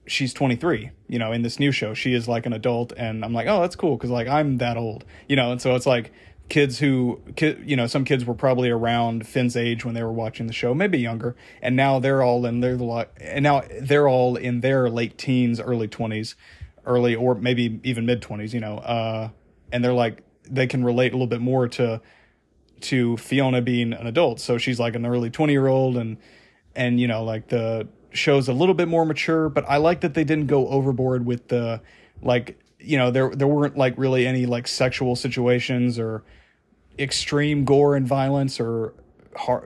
she's 0.06 0.34
23, 0.34 0.92
you 1.08 1.20
know, 1.20 1.32
in 1.32 1.42
this 1.42 1.60
new 1.60 1.72
show. 1.72 1.94
She 1.94 2.14
is 2.14 2.28
like 2.28 2.46
an 2.46 2.54
adult. 2.54 2.94
And 2.96 3.24
I'm 3.24 3.34
like, 3.34 3.48
oh, 3.48 3.62
that's 3.62 3.76
cool 3.76 3.98
because 3.98 4.10
like 4.10 4.28
I'm 4.28 4.58
that 4.58 4.78
old, 4.78 5.06
you 5.28 5.36
know, 5.36 5.52
and 5.52 5.62
so 5.62 5.76
it's 5.76 5.86
like, 5.86 6.12
kids 6.50 6.80
who 6.80 7.22
you 7.40 7.76
know 7.76 7.88
some 7.88 8.06
kids 8.06 8.26
were 8.26 8.34
probably 8.34 8.70
around 8.70 9.28
Finn's 9.28 9.56
age 9.56 9.86
when 9.86 9.94
they 9.94 10.04
were 10.04 10.12
watching 10.12 10.48
the 10.48 10.54
show, 10.54 10.74
maybe 10.74 11.00
younger, 11.00 11.36
and 11.62 11.76
now 11.76 12.00
they're 12.00 12.22
all 12.22 12.46
in 12.46 12.60
their 12.60 12.78
and 13.22 13.44
now 13.44 13.64
they're 13.82 14.08
all 14.08 14.36
in 14.36 14.62
their 14.62 14.90
late 14.90 15.18
teens, 15.18 15.60
early 15.60 15.88
twenties, 15.88 16.36
early 16.86 17.16
or 17.16 17.36
maybe 17.36 17.80
even 17.84 18.06
mid 18.06 18.22
twenties, 18.22 18.54
you 18.54 18.60
know, 18.60 18.78
uh, 18.80 19.30
and 19.72 19.84
they're 19.84 19.94
like 19.94 20.24
they 20.50 20.68
can 20.68 20.84
relate 20.84 21.12
a 21.12 21.16
little 21.16 21.28
bit 21.28 21.42
more 21.42 21.68
to 21.68 22.02
to 22.82 23.18
Fionna 23.18 23.62
being 23.62 23.94
an 23.94 24.08
adult. 24.08 24.40
So 24.40 24.58
she's 24.58 24.80
like 24.80 24.96
an 24.96 25.06
early 25.06 25.30
twenty 25.30 25.54
year 25.54 25.68
old, 25.68 25.98
and 25.98 26.18
and 26.76 27.00
you 27.00 27.08
know 27.08 27.24
like 27.24 27.48
the 27.48 27.88
show's 28.12 28.48
a 28.48 28.54
little 28.54 28.76
bit 28.76 28.88
more 28.88 29.06
mature, 29.06 29.50
but 29.50 29.66
I 29.68 29.78
like 29.78 30.02
that 30.02 30.14
they 30.14 30.24
didn't 30.24 30.48
go 30.48 30.68
overboard 30.68 31.26
with 31.26 31.48
the 31.48 31.82
like 32.22 32.60
you 32.84 32.98
know 32.98 33.12
there 33.12 33.30
there 33.30 33.48
weren't 33.48 33.78
like 33.78 33.98
really 33.98 34.28
any 34.28 34.46
like 34.46 34.68
sexual 34.68 35.16
situations 35.16 35.98
or 35.98 36.24
extreme 37.00 37.66
gore 37.66 37.96
and 37.96 38.08
violence 38.08 38.60
or 38.60 38.94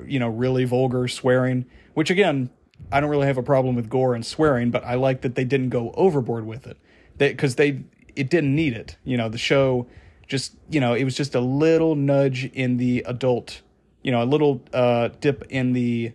you 0.06 0.20
know 0.20 0.30
really 0.30 0.64
vulgar 0.64 1.08
swearing, 1.08 1.66
which 1.94 2.10
again 2.10 2.50
I 2.92 3.00
don't 3.00 3.10
really 3.10 3.28
have 3.28 3.38
a 3.38 3.44
problem 3.44 3.76
with 3.76 3.90
gore 3.90 4.16
and 4.16 4.26
swearing, 4.26 4.72
but 4.72 4.84
I 4.84 4.96
like 4.96 5.22
that 5.22 5.36
they 5.36 5.44
didn't 5.44 5.70
go 5.70 5.92
overboard 5.96 6.46
with 6.46 6.68
it. 6.68 6.78
Because 7.18 7.56
they, 7.56 7.72
they 7.72 7.84
it 8.16 8.30
didn't 8.30 8.56
need 8.56 8.74
it. 8.74 8.98
You 9.04 9.18
know, 9.18 9.30
the 9.30 9.38
show 9.38 9.88
just 10.28 10.54
you 10.70 10.80
know 10.80 10.94
it 10.94 11.04
was 11.04 11.16
just 11.16 11.36
a 11.36 11.40
little 11.40 11.96
nudge 11.96 12.46
in 12.46 12.78
the 12.78 13.04
adult, 13.08 13.62
you 14.04 14.12
know, 14.12 14.24
a 14.24 14.26
little 14.26 14.62
uh, 14.74 15.10
dip 15.20 15.44
in 15.50 15.74
the 15.74 16.14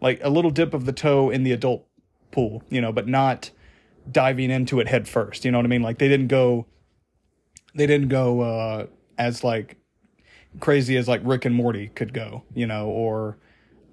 like 0.00 0.20
a 0.22 0.28
little 0.28 0.50
dip 0.50 0.74
of 0.74 0.84
the 0.84 0.92
toe 0.92 1.30
in 1.30 1.42
the 1.42 1.52
adult 1.52 1.86
pool, 2.30 2.62
you 2.68 2.80
know, 2.80 2.92
but 2.92 3.06
not 3.06 3.50
diving 4.10 4.50
into 4.50 4.80
it 4.80 4.88
head 4.88 5.08
first. 5.08 5.44
You 5.44 5.50
know 5.50 5.58
what 5.58 5.66
I 5.66 5.68
mean? 5.68 5.82
Like 5.82 5.98
they 5.98 6.08
didn't 6.08 6.28
go, 6.28 6.66
they 7.74 7.86
didn't 7.86 8.08
go 8.08 8.40
uh, 8.40 8.86
as 9.18 9.44
like 9.44 9.76
crazy 10.60 10.96
as 10.96 11.08
like 11.08 11.20
Rick 11.24 11.44
and 11.44 11.54
Morty 11.54 11.88
could 11.88 12.12
go, 12.12 12.42
you 12.54 12.66
know, 12.66 12.88
or 12.88 13.38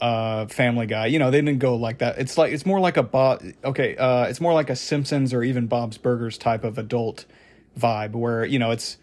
uh 0.01 0.45
family 0.47 0.85
guy 0.85 1.07
you 1.07 1.19
know 1.19 1.29
they 1.29 1.41
didn't 1.41 1.59
go 1.59 1.75
like 1.75 1.97
that 1.97 2.17
it's 2.17 2.37
like 2.37 2.53
it's 2.53 2.65
more 2.65 2.79
like 2.79 2.95
a 2.95 3.03
bob 3.03 3.43
okay 3.65 3.97
uh 3.97 4.23
it's 4.23 4.39
more 4.39 4.53
like 4.53 4.69
a 4.69 4.75
simpsons 4.75 5.33
or 5.33 5.43
even 5.43 5.67
bob's 5.67 5.97
burgers 5.97 6.37
type 6.37 6.63
of 6.63 6.77
adult 6.77 7.25
vibe 7.77 8.13
where 8.13 8.45
you 8.45 8.57
know 8.57 8.71
it's 8.71 8.97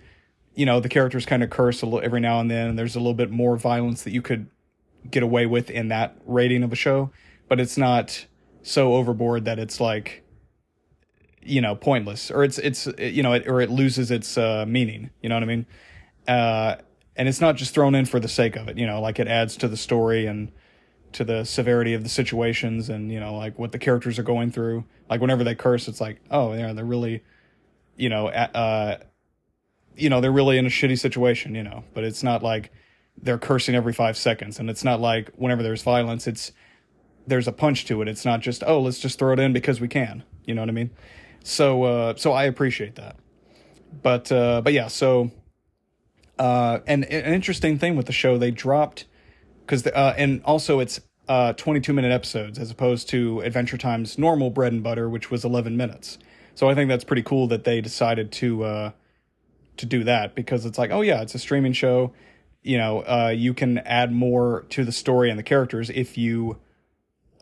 you 0.54 0.64
know 0.64 0.80
the 0.80 0.88
characters 0.88 1.26
kind 1.26 1.42
of 1.42 1.50
curse 1.50 1.82
a 1.82 1.86
little 1.86 2.00
every 2.02 2.20
now 2.20 2.40
and 2.40 2.50
then 2.50 2.70
and 2.70 2.78
there's 2.78 2.96
a 2.96 2.98
little 2.98 3.14
bit 3.14 3.30
more 3.30 3.56
violence 3.56 4.04
that 4.04 4.12
you 4.12 4.22
could 4.22 4.48
get 5.10 5.22
away 5.22 5.44
with 5.44 5.68
in 5.68 5.88
that 5.88 6.16
rating 6.24 6.62
of 6.62 6.72
a 6.72 6.76
show 6.76 7.10
but 7.46 7.60
it's 7.60 7.76
not 7.76 8.26
so 8.62 8.94
overboard 8.94 9.44
that 9.44 9.58
it's 9.58 9.80
like 9.80 10.24
you 11.46 11.61
know 11.61 11.74
pointless 11.74 12.30
or 12.30 12.44
it's 12.44 12.59
it's 12.59 12.87
you 12.98 13.22
know 13.22 13.32
it, 13.32 13.46
or 13.46 13.61
it 13.61 13.70
loses 13.70 14.11
its 14.11 14.37
uh 14.37 14.64
meaning 14.66 15.11
you 15.22 15.28
know 15.28 15.37
what 15.37 15.42
i 15.42 15.46
mean? 15.46 15.66
Uh 16.26 16.76
and 17.16 17.28
it's 17.28 17.40
not 17.40 17.56
just 17.56 17.72
thrown 17.72 17.94
in 17.94 18.04
for 18.04 18.20
the 18.20 18.28
sake 18.28 18.56
of 18.56 18.68
it 18.68 18.76
you 18.76 18.87
know 18.87 19.00
like 19.00 19.18
it 19.18 19.28
adds 19.28 19.56
to 19.56 19.68
the 19.68 19.76
story 19.76 20.26
and 20.26 20.52
to 21.16 21.24
the 21.24 21.44
severity 21.44 21.94
of 21.94 22.02
the 22.02 22.11
situations 22.11 22.90
and 22.90 23.11
you 23.11 23.18
know 23.18 23.35
like 23.35 23.59
what 23.59 23.72
the 23.72 23.78
characters 23.78 24.18
are 24.18 24.22
going 24.22 24.50
through. 24.50 24.85
Like 25.09 25.22
whenever 25.22 25.44
they 25.44 25.54
curse 25.54 25.88
it's 25.88 26.00
like 26.00 26.20
oh 26.30 26.52
yeah 26.52 26.74
they're 26.74 26.85
really 26.85 27.22
you 27.96 28.11
know 28.11 28.28
uh 28.28 28.98
you 29.96 30.11
know 30.11 30.20
they're 30.20 30.30
really 30.30 30.59
in 30.59 30.66
a 30.66 30.68
shitty 30.68 30.98
situation 30.98 31.54
you 31.54 31.62
know? 31.62 31.85
But 31.94 32.04
it's 32.04 32.22
not 32.22 32.42
like 32.42 32.70
they're 33.16 33.38
cursing 33.38 33.74
every 33.74 33.94
5 33.94 34.14
seconds 34.14 34.59
and 34.59 34.68
it's 34.68 34.85
not 34.85 35.00
like 35.00 35.30
whenever 35.37 35.62
there's 35.62 35.82
violence 35.82 36.26
it's 36.26 36.52
there's 37.26 37.48
a 37.48 37.52
punch 37.52 37.87
to 37.87 38.02
it. 38.02 38.09
It's 38.09 38.26
not 38.26 38.40
just 38.40 38.62
oh 38.66 38.80
let's 38.80 38.98
just 38.98 39.18
throw 39.18 39.32
it 39.32 39.38
in 39.38 39.54
because 39.54 39.80
we 39.80 39.88
can 39.88 40.22
you 40.44 40.54
know 40.54 40.62
what 40.62 40.68
i 40.68 40.72
mean 40.72 40.90
so 41.42 41.83
uh 41.85 42.14
so 42.16 42.33
i 42.33 42.44
appreciate 42.44 42.94
that 42.96 43.16
but 44.03 44.31
uh 44.33 44.61
but 44.62 44.72
yeah 44.72 44.87
so 44.88 45.31
uh 46.38 46.79
and 46.87 47.05
an 47.05 47.35
interesting 47.35 47.79
thing 47.79 47.96
with 47.96 48.07
the 48.07 48.12
show 48.12 48.37
they 48.38 48.51
dropped 48.51 49.07
because 49.61 49.87
uh, 49.87 50.14
and 50.16 50.42
also 50.44 50.81
it's 50.81 51.01
uh 51.29 51.53
22 51.55 51.92
minute 51.92 52.12
episodes 52.12 52.59
as 52.59 52.70
opposed 52.70 53.09
to 53.09 53.40
Adventure 53.40 53.77
Time's 53.77 54.16
normal 54.16 54.49
bread 54.51 54.72
and 54.72 54.83
butter, 54.83 55.09
which 55.09 55.31
was 55.31 55.44
11 55.44 55.77
minutes. 55.77 56.18
So 56.55 56.70
I 56.70 56.75
think 56.75 56.88
that's 56.88 57.03
pretty 57.03 57.22
cool 57.22 57.49
that 57.49 57.64
they 57.64 57.81
decided 57.81 58.31
to 58.33 58.64
uh 58.64 58.90
to 59.77 59.87
do 59.87 60.05
that 60.05 60.35
because 60.35 60.64
it's 60.64 60.79
like, 60.79 60.90
oh 60.90 61.03
yeah, 61.03 61.22
it's 61.22 61.35
a 61.35 61.38
streaming 61.38 61.72
show. 61.72 62.12
You 62.62 62.79
know, 62.79 63.01
uh, 63.01 63.33
you 63.37 63.55
can 63.55 63.79
add 63.79 64.12
more 64.12 64.64
to 64.70 64.85
the 64.85 64.92
story 64.92 65.31
and 65.31 65.38
the 65.38 65.42
characters 65.42 65.90
if 65.90 66.18
you, 66.18 66.59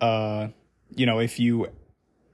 uh, 0.01 0.49
you 0.95 1.07
know, 1.07 1.19
if 1.19 1.39
you, 1.39 1.69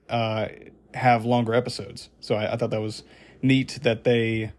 uh, 0.09 0.49
have 0.95 1.25
longer 1.25 1.55
episodes. 1.55 2.09
So 2.21 2.35
I, 2.35 2.53
I 2.53 2.57
thought 2.57 2.71
that 2.71 2.81
was 2.81 3.03
neat 3.43 3.79
that 3.83 4.05
they 4.05 4.53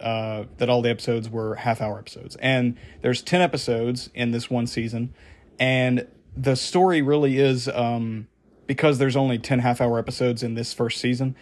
uh, 0.00 0.44
that 0.58 0.68
all 0.68 0.82
the 0.82 0.90
episodes 0.90 1.30
were 1.30 1.54
half 1.54 1.80
hour 1.80 1.98
episodes. 1.98 2.36
And 2.36 2.76
there's 3.02 3.22
10 3.22 3.40
episodes 3.40 4.10
in 4.14 4.32
this 4.32 4.50
one 4.50 4.66
season. 4.66 5.14
And 5.58 6.06
the 6.36 6.56
story 6.56 7.00
really 7.00 7.38
is, 7.38 7.68
um, 7.68 8.26
because 8.66 8.98
there's 8.98 9.16
only 9.16 9.38
10 9.38 9.60
half 9.60 9.80
hour 9.80 9.98
episodes 9.98 10.42
in 10.42 10.54
this 10.54 10.72
first 10.72 11.00
season, 11.00 11.36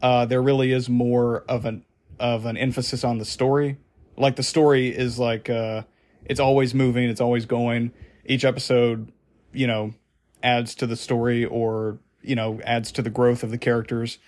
uh, 0.00 0.24
there 0.24 0.40
really 0.40 0.72
is 0.72 0.88
more 0.88 1.40
of 1.48 1.64
an, 1.64 1.84
of 2.18 2.46
an 2.46 2.56
emphasis 2.56 3.02
on 3.02 3.18
the 3.18 3.24
story. 3.24 3.76
Like 4.16 4.36
the 4.36 4.42
story 4.42 4.88
is 4.88 5.18
like, 5.18 5.50
uh, 5.50 5.82
it's 6.24 6.40
always 6.40 6.74
moving, 6.74 7.08
it's 7.08 7.20
always 7.20 7.44
going. 7.44 7.92
Each 8.24 8.44
episode, 8.44 9.12
you 9.52 9.66
know, 9.66 9.94
adds 10.42 10.74
to 10.76 10.86
the 10.86 10.96
story 10.96 11.44
or, 11.44 11.98
you 12.26 12.34
know, 12.34 12.60
adds 12.64 12.92
to 12.92 13.02
the 13.02 13.10
growth 13.10 13.42
of 13.42 13.50
the 13.50 13.58
characters. 13.58 14.18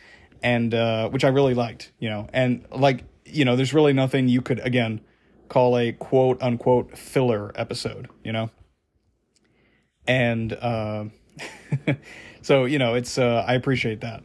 And, 0.41 0.73
uh, 0.73 1.09
which 1.09 1.25
I 1.25 1.29
really 1.29 1.55
liked, 1.55 1.91
you 1.99 2.09
know, 2.09 2.29
and 2.33 2.65
like, 2.71 3.03
you 3.25 3.45
know, 3.45 3.57
there's 3.57 3.75
really 3.75 3.93
nothing 3.93 4.29
you 4.29 4.41
could 4.41 4.61
again 4.61 5.01
call 5.49 5.77
a 5.77 5.93
quote 5.93 6.41
unquote 6.43 6.97
filler 6.97 7.53
episode, 7.55 8.09
you 8.23 8.33
know? 8.33 8.51
And 10.07 10.53
uh, 10.53 11.07
so, 12.43 12.65
you 12.65 12.79
know, 12.79 12.95
it's 12.95 13.19
uh, 13.19 13.45
I 13.47 13.55
appreciate 13.55 14.01
that. 14.01 14.23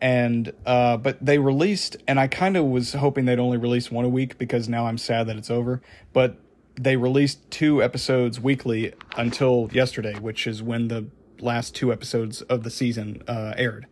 And 0.00 0.52
uh, 0.66 0.98
but 0.98 1.24
they 1.24 1.38
released, 1.38 1.96
and 2.06 2.20
I 2.20 2.26
kind 2.26 2.56
of 2.56 2.66
was 2.66 2.92
hoping 2.92 3.24
they'd 3.24 3.38
only 3.38 3.56
release 3.56 3.90
one 3.90 4.04
a 4.04 4.10
week 4.10 4.36
because 4.36 4.68
now 4.68 4.86
I'm 4.86 4.98
sad 4.98 5.26
that 5.28 5.36
it's 5.36 5.50
over. 5.50 5.80
But 6.12 6.38
they 6.78 6.96
released 6.96 7.50
two 7.50 7.82
episodes 7.82 8.38
weekly 8.38 8.92
until 9.16 9.70
yesterday, 9.72 10.18
which 10.18 10.46
is 10.46 10.62
when 10.62 10.88
the 10.88 11.06
last 11.40 11.74
two 11.74 11.92
episodes 11.92 12.42
of 12.42 12.62
the 12.62 12.70
season 12.70 13.22
uh, 13.28 13.54
aired. 13.56 13.86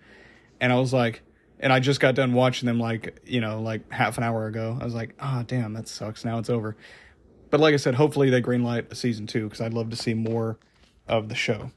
And 0.60 0.72
I 0.72 0.78
was 0.78 0.92
like, 0.92 1.22
and 1.60 1.72
I 1.72 1.80
just 1.80 2.00
got 2.00 2.14
done 2.14 2.32
watching 2.32 2.66
them 2.66 2.78
like 2.78 3.20
you 3.24 3.40
know 3.40 3.60
like 3.60 3.90
half 3.90 4.18
an 4.18 4.24
hour 4.24 4.46
ago. 4.46 4.76
I 4.80 4.84
was 4.84 4.94
like, 4.94 5.14
ah, 5.20 5.40
oh, 5.40 5.42
damn, 5.44 5.72
that 5.74 5.88
sucks. 5.88 6.24
Now 6.24 6.38
it's 6.38 6.50
over. 6.50 6.76
But 7.50 7.60
like 7.60 7.74
I 7.74 7.76
said, 7.76 7.94
hopefully 7.94 8.30
they 8.30 8.42
greenlight 8.42 8.90
a 8.90 8.94
season 8.94 9.26
two 9.26 9.44
because 9.44 9.60
I'd 9.60 9.74
love 9.74 9.90
to 9.90 9.96
see 9.96 10.14
more 10.14 10.58
of 11.06 11.28
the 11.28 11.34
show. 11.34 11.70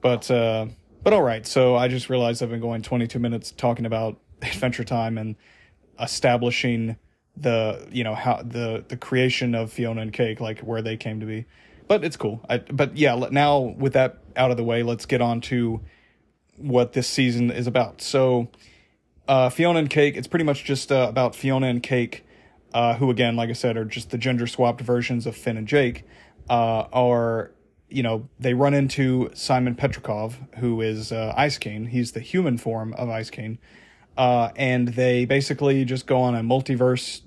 But 0.00 0.30
uh, 0.30 0.66
but 1.02 1.12
all 1.12 1.22
right. 1.22 1.46
So 1.46 1.76
I 1.76 1.88
just 1.88 2.10
realized 2.10 2.42
I've 2.42 2.50
been 2.50 2.60
going 2.60 2.82
22 2.82 3.18
minutes 3.18 3.52
talking 3.52 3.86
about 3.86 4.18
Adventure 4.42 4.84
Time 4.84 5.18
and 5.18 5.36
establishing 6.00 6.96
the 7.36 7.86
you 7.90 8.04
know 8.04 8.14
how 8.14 8.42
the 8.42 8.84
the 8.88 8.96
creation 8.96 9.54
of 9.54 9.72
Fionna 9.72 10.02
and 10.02 10.12
Cake, 10.12 10.40
like 10.40 10.60
where 10.60 10.82
they 10.82 10.96
came 10.96 11.20
to 11.20 11.26
be. 11.26 11.46
But 11.88 12.04
it's 12.04 12.16
cool. 12.16 12.44
I, 12.48 12.58
but 12.58 12.96
yeah, 12.96 13.14
now 13.30 13.60
with 13.60 13.92
that 13.92 14.18
out 14.34 14.50
of 14.50 14.56
the 14.56 14.64
way, 14.64 14.82
let's 14.82 15.06
get 15.06 15.20
on 15.20 15.40
to 15.42 15.80
what 16.56 16.92
this 16.92 17.08
season 17.08 17.50
is 17.50 17.66
about. 17.66 18.00
So 18.00 18.48
uh, 19.28 19.50
Fionna 19.50 19.78
and 19.80 19.90
Cake, 19.90 20.16
it's 20.16 20.26
pretty 20.26 20.44
much 20.44 20.64
just 20.64 20.90
uh, 20.90 21.06
about 21.08 21.34
Fionna 21.34 21.68
and 21.68 21.82
Cake, 21.82 22.24
uh, 22.74 22.94
who 22.94 23.10
again, 23.10 23.36
like 23.36 23.50
I 23.50 23.54
said, 23.54 23.76
are 23.76 23.84
just 23.84 24.10
the 24.10 24.18
gender 24.18 24.46
swapped 24.46 24.80
versions 24.80 25.26
of 25.26 25.36
Finn 25.36 25.56
and 25.56 25.66
Jake. 25.66 26.04
Uh, 26.48 26.86
are 26.92 27.52
you 27.88 28.02
know 28.02 28.28
they 28.38 28.54
run 28.54 28.74
into 28.74 29.30
Simon 29.34 29.74
Petrikov, 29.74 30.34
who 30.56 30.80
is 30.80 31.12
uh, 31.12 31.34
Ice 31.36 31.58
King. 31.58 31.86
He's 31.86 32.12
the 32.12 32.20
human 32.20 32.58
form 32.58 32.94
of 32.94 33.08
Ice 33.08 33.30
King, 33.30 33.58
uh, 34.16 34.50
and 34.56 34.88
they 34.88 35.24
basically 35.24 35.84
just 35.84 36.06
go 36.06 36.20
on 36.20 36.34
a 36.34 36.42
multiverse. 36.42 37.22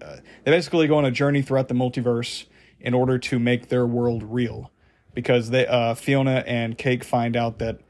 they 0.00 0.50
basically 0.50 0.86
go 0.86 0.98
on 0.98 1.04
a 1.04 1.10
journey 1.10 1.42
throughout 1.42 1.68
the 1.68 1.74
multiverse 1.74 2.46
in 2.80 2.94
order 2.94 3.18
to 3.18 3.38
make 3.38 3.68
their 3.68 3.86
world 3.86 4.22
real, 4.22 4.70
because 5.14 5.50
they 5.50 5.64
Fionna 5.96 6.44
and 6.46 6.78
Cake 6.78 7.04
find 7.04 7.36
out 7.36 7.58
that 7.58 7.80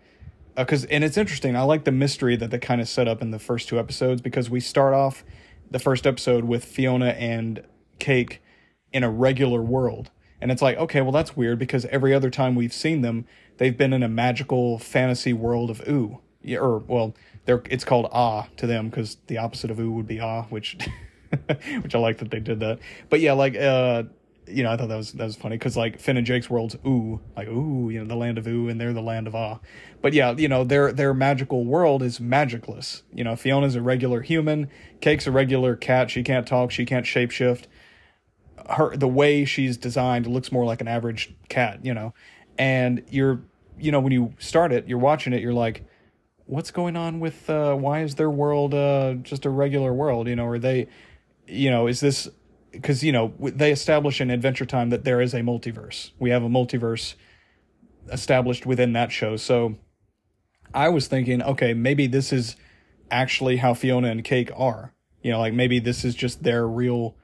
because 0.57 0.85
uh, 0.85 0.89
and 0.91 1.05
it's 1.05 1.17
interesting. 1.17 1.57
I 1.57 1.63
like 1.63 1.85
the 1.85 1.93
mystery 1.93 2.37
that 2.37 2.51
they 2.51 2.59
kind 2.59 2.81
of 2.81 2.89
set 2.89 3.09
up 3.09 3.23
in 3.23 3.31
the 3.31 3.39
first 3.39 3.69
two 3.69 3.79
episodes 3.79 4.21
because 4.21 4.51
we 4.51 4.61
start 4.61 4.95
off 4.95 5.25
the 5.71 5.79
first 5.79 6.07
episode 6.07 6.45
with 6.45 6.65
Fionna 6.65 7.11
and 7.11 7.65
Cake 7.99 8.43
in 8.93 9.05
a 9.05 9.11
regular 9.11 9.63
world. 9.63 10.11
And 10.41 10.51
it's 10.51 10.63
like, 10.63 10.77
okay, 10.79 11.01
well 11.01 11.13
that's 11.13 11.37
weird 11.37 11.59
because 11.59 11.85
every 11.87 12.15
other 12.15 12.31
time 12.31 12.55
we've 12.55 12.73
seen 12.73 13.03
them, 13.03 13.27
they've 13.59 13.77
been 13.77 13.93
in 13.93 14.03
a 14.03 14.09
magical 14.09 14.79
fantasy 14.79 15.33
world 15.33 15.71
of 15.71 15.87
Ooo. 15.89 16.21
Or 16.59 16.79
well, 16.79 17.15
they're 17.45 17.63
it's 17.69 17.85
called 17.85 18.09
ah 18.13 18.49
to 18.57 18.67
them 18.67 18.89
because 18.89 19.19
the 19.27 19.39
opposite 19.39 19.71
of 19.71 19.79
ooh 19.79 19.91
would 19.93 20.07
be 20.07 20.21
ah, 20.21 20.45
which 20.45 20.79
which 21.83 21.95
I 21.95 21.99
like 21.99 22.19
that 22.19 22.31
they 22.31 22.41
did 22.41 22.61
that. 22.61 22.79
But 23.11 23.21
yeah, 23.21 23.35
like 23.35 23.57
uh 23.57 24.05
you 24.51 24.63
know, 24.63 24.73
I 24.73 24.77
thought 24.77 24.89
that 24.89 24.97
was 24.97 25.13
that 25.13 25.25
was 25.25 25.37
funny 25.37 25.57
because 25.57 25.77
like 25.77 25.99
Finn 26.01 26.17
and 26.17 26.27
Jake's 26.27 26.51
world's 26.51 26.77
ooh, 26.87 27.21
like 27.37 27.49
ooh, 27.49 27.91
you 27.91 28.01
know, 28.01 28.07
the 28.07 28.17
land 28.17 28.39
of 28.39 28.47
Ooo, 28.47 28.69
and 28.69 28.81
they're 28.81 28.93
the 28.93 29.01
land 29.01 29.27
of 29.27 29.35
ah. 29.35 29.59
But 30.03 30.13
yeah, 30.13 30.33
you 30.33 30.49
know, 30.49 30.65
their 30.65 30.93
their 30.93 31.15
magical 31.15 31.65
world 31.65 32.03
is 32.03 32.21
magicless. 32.21 33.03
You 33.15 33.25
know, 33.25 33.37
Fionna's 33.37 33.75
a 33.75 33.83
regular 33.83 34.21
human, 34.23 34.69
Cake's 35.01 35.27
a 35.27 35.31
regular 35.31 35.77
cat. 35.77 36.11
She 36.11 36.23
can't 36.23 36.47
talk, 36.47 36.71
she 36.71 36.85
can't 36.85 37.07
shapeshift. 37.07 37.65
Her 38.69 38.97
the 38.97 39.09
way 39.09 39.45
she's 39.45 39.77
designed 39.77 40.27
looks 40.27 40.53
more 40.53 40.65
like 40.65 40.81
an 40.81 40.89
average 40.89 41.35
cat, 41.49 41.85
you 41.85 41.95
know. 41.95 42.15
And 42.59 43.05
you're, 43.11 43.43
you 43.79 43.91
know, 43.93 44.01
when 44.01 44.13
you 44.13 44.35
start 44.39 44.73
it, 44.73 44.87
you're 44.89 44.99
watching 44.99 45.33
it, 45.33 45.41
you're 45.41 45.55
like, 45.55 45.85
what's 46.47 46.71
going 46.71 46.97
on 46.97 47.21
with? 47.21 47.49
uh 47.49 47.75
Why 47.75 48.03
is 48.03 48.17
their 48.17 48.31
world 48.31 48.75
uh 48.75 49.15
just 49.23 49.47
a 49.47 49.51
regular 49.51 49.93
world? 49.93 50.29
You 50.29 50.37
know, 50.37 50.47
are 50.47 50.59
they, 50.59 50.89
you 51.47 51.71
know, 51.71 51.87
is 51.87 52.01
this 52.01 52.29
because 52.73 53.03
you 53.03 53.13
know 53.13 53.33
they 53.39 53.73
establish 53.73 54.21
in 54.21 54.31
Adventure 54.31 54.67
Time 54.67 54.91
that 54.91 55.05
there 55.05 55.21
is 55.21 55.35
a 55.35 55.41
multiverse. 55.41 56.11
We 56.19 56.31
have 56.31 56.43
a 56.43 56.49
multiverse 56.49 57.15
established 58.11 58.67
within 58.67 58.93
that 58.95 59.13
show. 59.13 59.37
So 59.37 59.77
I 60.75 60.89
was 60.89 61.07
thinking, 61.07 61.43
okay, 61.43 61.75
maybe 61.75 62.07
this 62.07 62.33
is 62.33 62.57
actually 63.11 63.57
how 63.57 63.75
Fionna 63.75 64.09
and 64.09 64.25
Cake 64.25 64.51
are. 64.57 64.95
You 65.23 65.33
know, 65.33 65.39
like 65.39 65.53
maybe 65.53 65.79
this 65.79 66.05
is 66.05 66.15
just 66.15 66.43
their 66.43 66.67
real, 66.67 67.15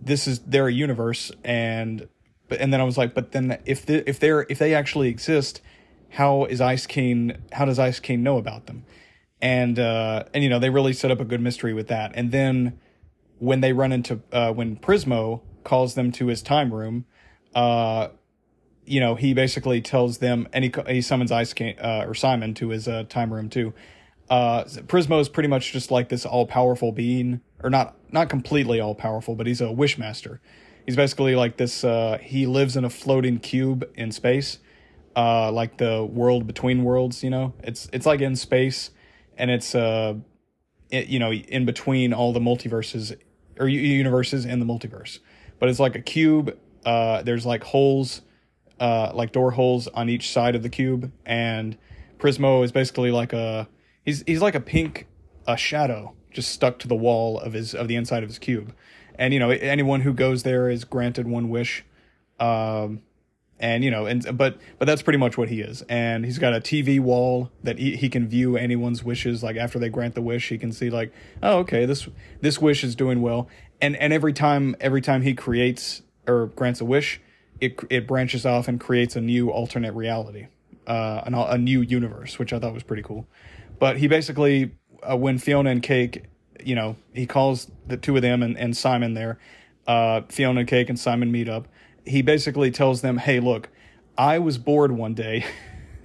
this 0.00 0.26
is 0.26 0.40
their 0.40 0.68
universe, 0.68 1.32
and 1.44 2.08
but 2.48 2.60
and 2.60 2.72
then 2.72 2.80
I 2.80 2.84
was 2.84 2.98
like, 2.98 3.14
but 3.14 3.32
then 3.32 3.58
if 3.64 3.86
the, 3.86 4.08
if 4.08 4.20
they're 4.20 4.46
if 4.48 4.58
they 4.58 4.74
actually 4.74 5.08
exist, 5.08 5.62
how 6.10 6.44
is 6.44 6.60
Ice 6.60 6.86
King? 6.86 7.36
How 7.52 7.64
does 7.64 7.78
Ice 7.78 8.00
King 8.00 8.22
know 8.22 8.38
about 8.38 8.66
them? 8.66 8.84
And 9.40 9.78
uh, 9.78 10.24
and 10.34 10.44
you 10.44 10.50
know 10.50 10.58
they 10.58 10.70
really 10.70 10.92
set 10.92 11.10
up 11.10 11.20
a 11.20 11.24
good 11.24 11.40
mystery 11.40 11.72
with 11.72 11.88
that. 11.88 12.12
And 12.14 12.32
then 12.32 12.78
when 13.38 13.60
they 13.60 13.72
run 13.72 13.92
into 13.92 14.20
uh, 14.32 14.52
when 14.52 14.76
Prismo 14.76 15.42
calls 15.64 15.94
them 15.94 16.12
to 16.12 16.26
his 16.26 16.42
time 16.42 16.72
room, 16.72 17.04
uh, 17.54 18.08
you 18.84 19.00
know 19.00 19.14
he 19.14 19.34
basically 19.34 19.80
tells 19.80 20.18
them 20.18 20.48
and 20.52 20.64
he 20.64 20.72
he 20.88 21.00
summons 21.00 21.32
Ice 21.32 21.54
uh, 21.60 22.04
or 22.06 22.14
Simon 22.14 22.54
to 22.54 22.70
his 22.70 22.88
uh, 22.88 23.04
time 23.08 23.32
room 23.32 23.48
too. 23.48 23.72
Uh, 24.30 24.64
Prismo 24.64 25.20
is 25.20 25.28
pretty 25.28 25.48
much 25.48 25.72
just 25.72 25.90
like 25.90 26.10
this 26.10 26.26
all 26.26 26.46
powerful 26.46 26.92
being, 26.92 27.40
or 27.62 27.70
not 27.70 27.96
not 28.12 28.28
completely 28.28 28.80
all 28.80 28.94
powerful, 28.94 29.34
but 29.34 29.46
he's 29.46 29.60
a 29.60 29.66
wishmaster. 29.66 30.38
He's 30.84 30.96
basically 30.96 31.36
like 31.36 31.56
this. 31.56 31.84
Uh, 31.84 32.18
he 32.20 32.46
lives 32.46 32.76
in 32.76 32.84
a 32.84 32.90
floating 32.90 33.38
cube 33.38 33.88
in 33.94 34.10
space, 34.12 34.58
uh, 35.16 35.50
like 35.52 35.78
the 35.78 36.04
world 36.04 36.46
between 36.46 36.82
worlds. 36.84 37.22
You 37.22 37.30
know, 37.30 37.54
it's 37.62 37.88
it's 37.92 38.06
like 38.06 38.20
in 38.20 38.36
space, 38.36 38.90
and 39.36 39.50
it's 39.50 39.74
uh, 39.74 40.14
it, 40.90 41.08
you 41.08 41.18
know, 41.18 41.32
in 41.32 41.64
between 41.64 42.12
all 42.12 42.32
the 42.32 42.40
multiverses 42.40 43.16
or 43.58 43.68
universes 43.68 44.44
in 44.44 44.60
the 44.60 44.66
multiverse. 44.66 45.18
But 45.58 45.68
it's 45.68 45.80
like 45.80 45.94
a 45.94 46.00
cube. 46.00 46.56
Uh, 46.84 47.22
there's 47.22 47.44
like 47.44 47.64
holes, 47.64 48.22
uh, 48.78 49.12
like 49.14 49.32
door 49.32 49.50
holes 49.50 49.88
on 49.88 50.08
each 50.08 50.30
side 50.30 50.54
of 50.54 50.62
the 50.62 50.68
cube, 50.68 51.12
and 51.26 51.76
Prismo 52.18 52.64
is 52.64 52.72
basically 52.72 53.10
like 53.10 53.32
a 53.32 53.68
he's 54.04 54.22
he's 54.26 54.40
like 54.40 54.54
a 54.54 54.60
pink 54.60 55.06
a 55.46 55.56
shadow 55.56 56.14
just 56.30 56.50
stuck 56.50 56.78
to 56.78 56.88
the 56.88 56.94
wall 56.94 57.40
of 57.40 57.52
his 57.52 57.74
of 57.74 57.88
the 57.88 57.96
inside 57.96 58.22
of 58.22 58.28
his 58.28 58.38
cube 58.38 58.74
and 59.18 59.34
you 59.34 59.40
know 59.40 59.50
anyone 59.50 60.02
who 60.02 60.12
goes 60.12 60.42
there 60.42 60.68
is 60.68 60.84
granted 60.84 61.26
one 61.26 61.48
wish 61.48 61.84
um 62.38 63.00
and 63.60 63.82
you 63.84 63.90
know 63.90 64.06
and 64.06 64.36
but 64.36 64.58
but 64.78 64.86
that's 64.86 65.02
pretty 65.02 65.18
much 65.18 65.36
what 65.36 65.48
he 65.48 65.60
is. 65.60 65.82
And 65.88 66.24
he's 66.24 66.38
got 66.38 66.54
a 66.54 66.60
tv 66.60 67.00
wall 67.00 67.50
that 67.62 67.78
he, 67.78 67.96
he 67.96 68.08
can 68.08 68.28
view 68.28 68.56
anyone's 68.56 69.02
wishes. 69.02 69.42
Like 69.42 69.56
after 69.56 69.78
they 69.78 69.88
grant 69.88 70.14
the 70.14 70.22
wish 70.22 70.48
he 70.48 70.58
can 70.58 70.72
see 70.72 70.90
like 70.90 71.12
oh 71.42 71.58
okay 71.58 71.86
this 71.86 72.08
this 72.40 72.60
wish 72.60 72.84
is 72.84 72.94
doing 72.94 73.20
well. 73.20 73.48
And 73.80 73.96
and 73.96 74.12
every 74.12 74.32
time 74.32 74.76
every 74.80 75.00
time 75.00 75.22
he 75.22 75.34
creates 75.34 76.02
or 76.26 76.46
grants 76.46 76.80
a 76.80 76.84
wish 76.84 77.20
it 77.60 77.78
it 77.90 78.06
branches 78.06 78.46
off 78.46 78.68
and 78.68 78.80
creates 78.80 79.16
a 79.16 79.20
new 79.20 79.50
alternate 79.50 79.92
reality 79.92 80.46
uh 80.86 81.22
an, 81.26 81.34
a 81.34 81.58
new 81.58 81.80
universe 81.80 82.38
which 82.38 82.52
i 82.52 82.58
thought 82.58 82.74
was 82.74 82.82
pretty 82.82 83.02
cool. 83.02 83.26
But 83.78 83.98
he 83.98 84.08
basically 84.08 84.72
uh, 85.08 85.16
when 85.16 85.38
fionna 85.38 85.70
and 85.70 85.82
cake 85.82 86.24
you 86.64 86.74
know, 86.74 86.96
he 87.12 87.26
calls 87.26 87.70
the 87.86 87.96
two 87.96 88.16
of 88.16 88.22
them 88.22 88.42
and, 88.42 88.56
and 88.58 88.76
Simon 88.76 89.14
there, 89.14 89.38
uh, 89.86 90.22
Fionna 90.28 90.60
and 90.60 90.68
Cake 90.68 90.88
and 90.88 90.98
Simon 90.98 91.30
meet 91.32 91.48
up. 91.48 91.68
He 92.08 92.22
basically 92.22 92.70
tells 92.70 93.00
them, 93.00 93.18
hey, 93.18 93.40
look, 93.40 93.68
I 94.16 94.38
was 94.38 94.58
bored 94.58 94.92
one 94.92 95.14
day. 95.14 95.44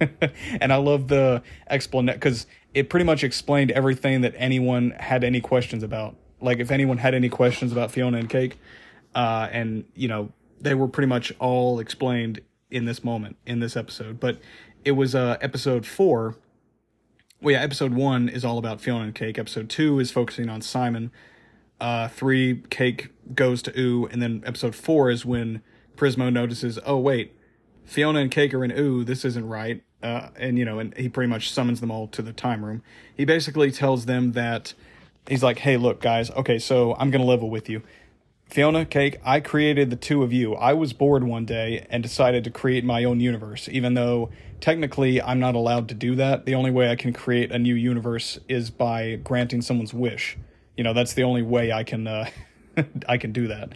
and 0.60 0.72
I 0.72 0.76
love 0.76 1.08
the 1.08 1.42
explanation 1.68 2.18
because 2.18 2.46
it 2.72 2.90
pretty 2.90 3.04
much 3.04 3.24
explained 3.24 3.70
everything 3.70 4.20
that 4.22 4.34
anyone 4.36 4.90
had 4.98 5.24
any 5.24 5.40
questions 5.40 5.82
about. 5.82 6.16
Like, 6.40 6.58
if 6.58 6.70
anyone 6.70 6.98
had 6.98 7.14
any 7.14 7.28
questions 7.28 7.72
about 7.72 7.90
Fionna 7.90 8.18
and 8.18 8.28
Cake, 8.28 8.58
uh, 9.14 9.48
and, 9.50 9.84
you 9.94 10.08
know, 10.08 10.32
they 10.60 10.74
were 10.74 10.88
pretty 10.88 11.06
much 11.06 11.32
all 11.38 11.78
explained 11.78 12.40
in 12.70 12.84
this 12.84 13.04
moment, 13.04 13.36
in 13.46 13.60
this 13.60 13.76
episode. 13.76 14.20
But 14.20 14.40
it 14.84 14.92
was 14.92 15.14
uh, 15.14 15.38
episode 15.40 15.86
four 15.86 16.36
well, 17.44 17.52
yeah, 17.52 17.60
episode 17.60 17.92
one 17.92 18.30
is 18.30 18.42
all 18.42 18.56
about 18.56 18.80
Fionna 18.80 19.04
and 19.04 19.14
Cake. 19.14 19.38
Episode 19.38 19.68
two 19.68 19.98
is 19.98 20.10
focusing 20.10 20.48
on 20.48 20.62
Simon. 20.62 21.12
Uh, 21.78 22.08
three, 22.08 22.62
Cake 22.70 23.10
goes 23.34 23.60
to 23.62 23.78
Ooo, 23.78 24.06
and 24.06 24.22
then 24.22 24.42
episode 24.46 24.74
four 24.74 25.10
is 25.10 25.26
when 25.26 25.60
Prismo 25.96 26.32
notices, 26.32 26.78
oh 26.84 26.98
wait, 26.98 27.34
Fionna 27.84 28.20
and 28.20 28.30
Cake 28.30 28.54
are 28.54 28.64
in 28.64 28.72
Ooo. 28.72 29.04
This 29.04 29.24
isn't 29.24 29.46
right. 29.46 29.82
Uh, 30.02 30.28
and 30.36 30.58
you 30.58 30.64
know, 30.64 30.78
and 30.78 30.94
he 30.96 31.08
pretty 31.08 31.30
much 31.30 31.50
summons 31.50 31.80
them 31.80 31.90
all 31.90 32.08
to 32.08 32.22
the 32.22 32.32
time 32.32 32.64
room. 32.64 32.82
He 33.16 33.24
basically 33.24 33.70
tells 33.70 34.06
them 34.06 34.32
that 34.32 34.74
he's 35.28 35.42
like, 35.42 35.58
hey, 35.60 35.76
look, 35.76 36.00
guys. 36.00 36.30
Okay, 36.30 36.58
so 36.58 36.94
I'm 36.98 37.10
gonna 37.10 37.24
level 37.24 37.50
with 37.50 37.68
you. 37.68 37.82
Fionna, 38.46 38.84
Cake, 38.84 39.18
I 39.24 39.40
created 39.40 39.90
the 39.90 39.96
two 39.96 40.22
of 40.22 40.32
you. 40.32 40.54
I 40.54 40.74
was 40.74 40.92
bored 40.92 41.24
one 41.24 41.46
day 41.46 41.86
and 41.88 42.02
decided 42.02 42.44
to 42.44 42.50
create 42.50 42.84
my 42.84 43.02
own 43.04 43.18
universe, 43.18 43.68
even 43.70 43.94
though 43.94 44.30
technically 44.60 45.20
I'm 45.20 45.40
not 45.40 45.54
allowed 45.54 45.88
to 45.88 45.94
do 45.94 46.14
that. 46.16 46.44
The 46.44 46.54
only 46.54 46.70
way 46.70 46.90
I 46.90 46.96
can 46.96 47.12
create 47.12 47.50
a 47.50 47.58
new 47.58 47.74
universe 47.74 48.38
is 48.46 48.70
by 48.70 49.16
granting 49.16 49.62
someone's 49.62 49.94
wish. 49.94 50.36
You 50.76 50.84
know, 50.84 50.92
that's 50.92 51.14
the 51.14 51.22
only 51.22 51.42
way 51.42 51.72
I 51.72 51.84
can 51.84 52.06
uh, 52.06 52.28
I 53.08 53.16
can 53.16 53.32
do 53.32 53.48
that. 53.48 53.72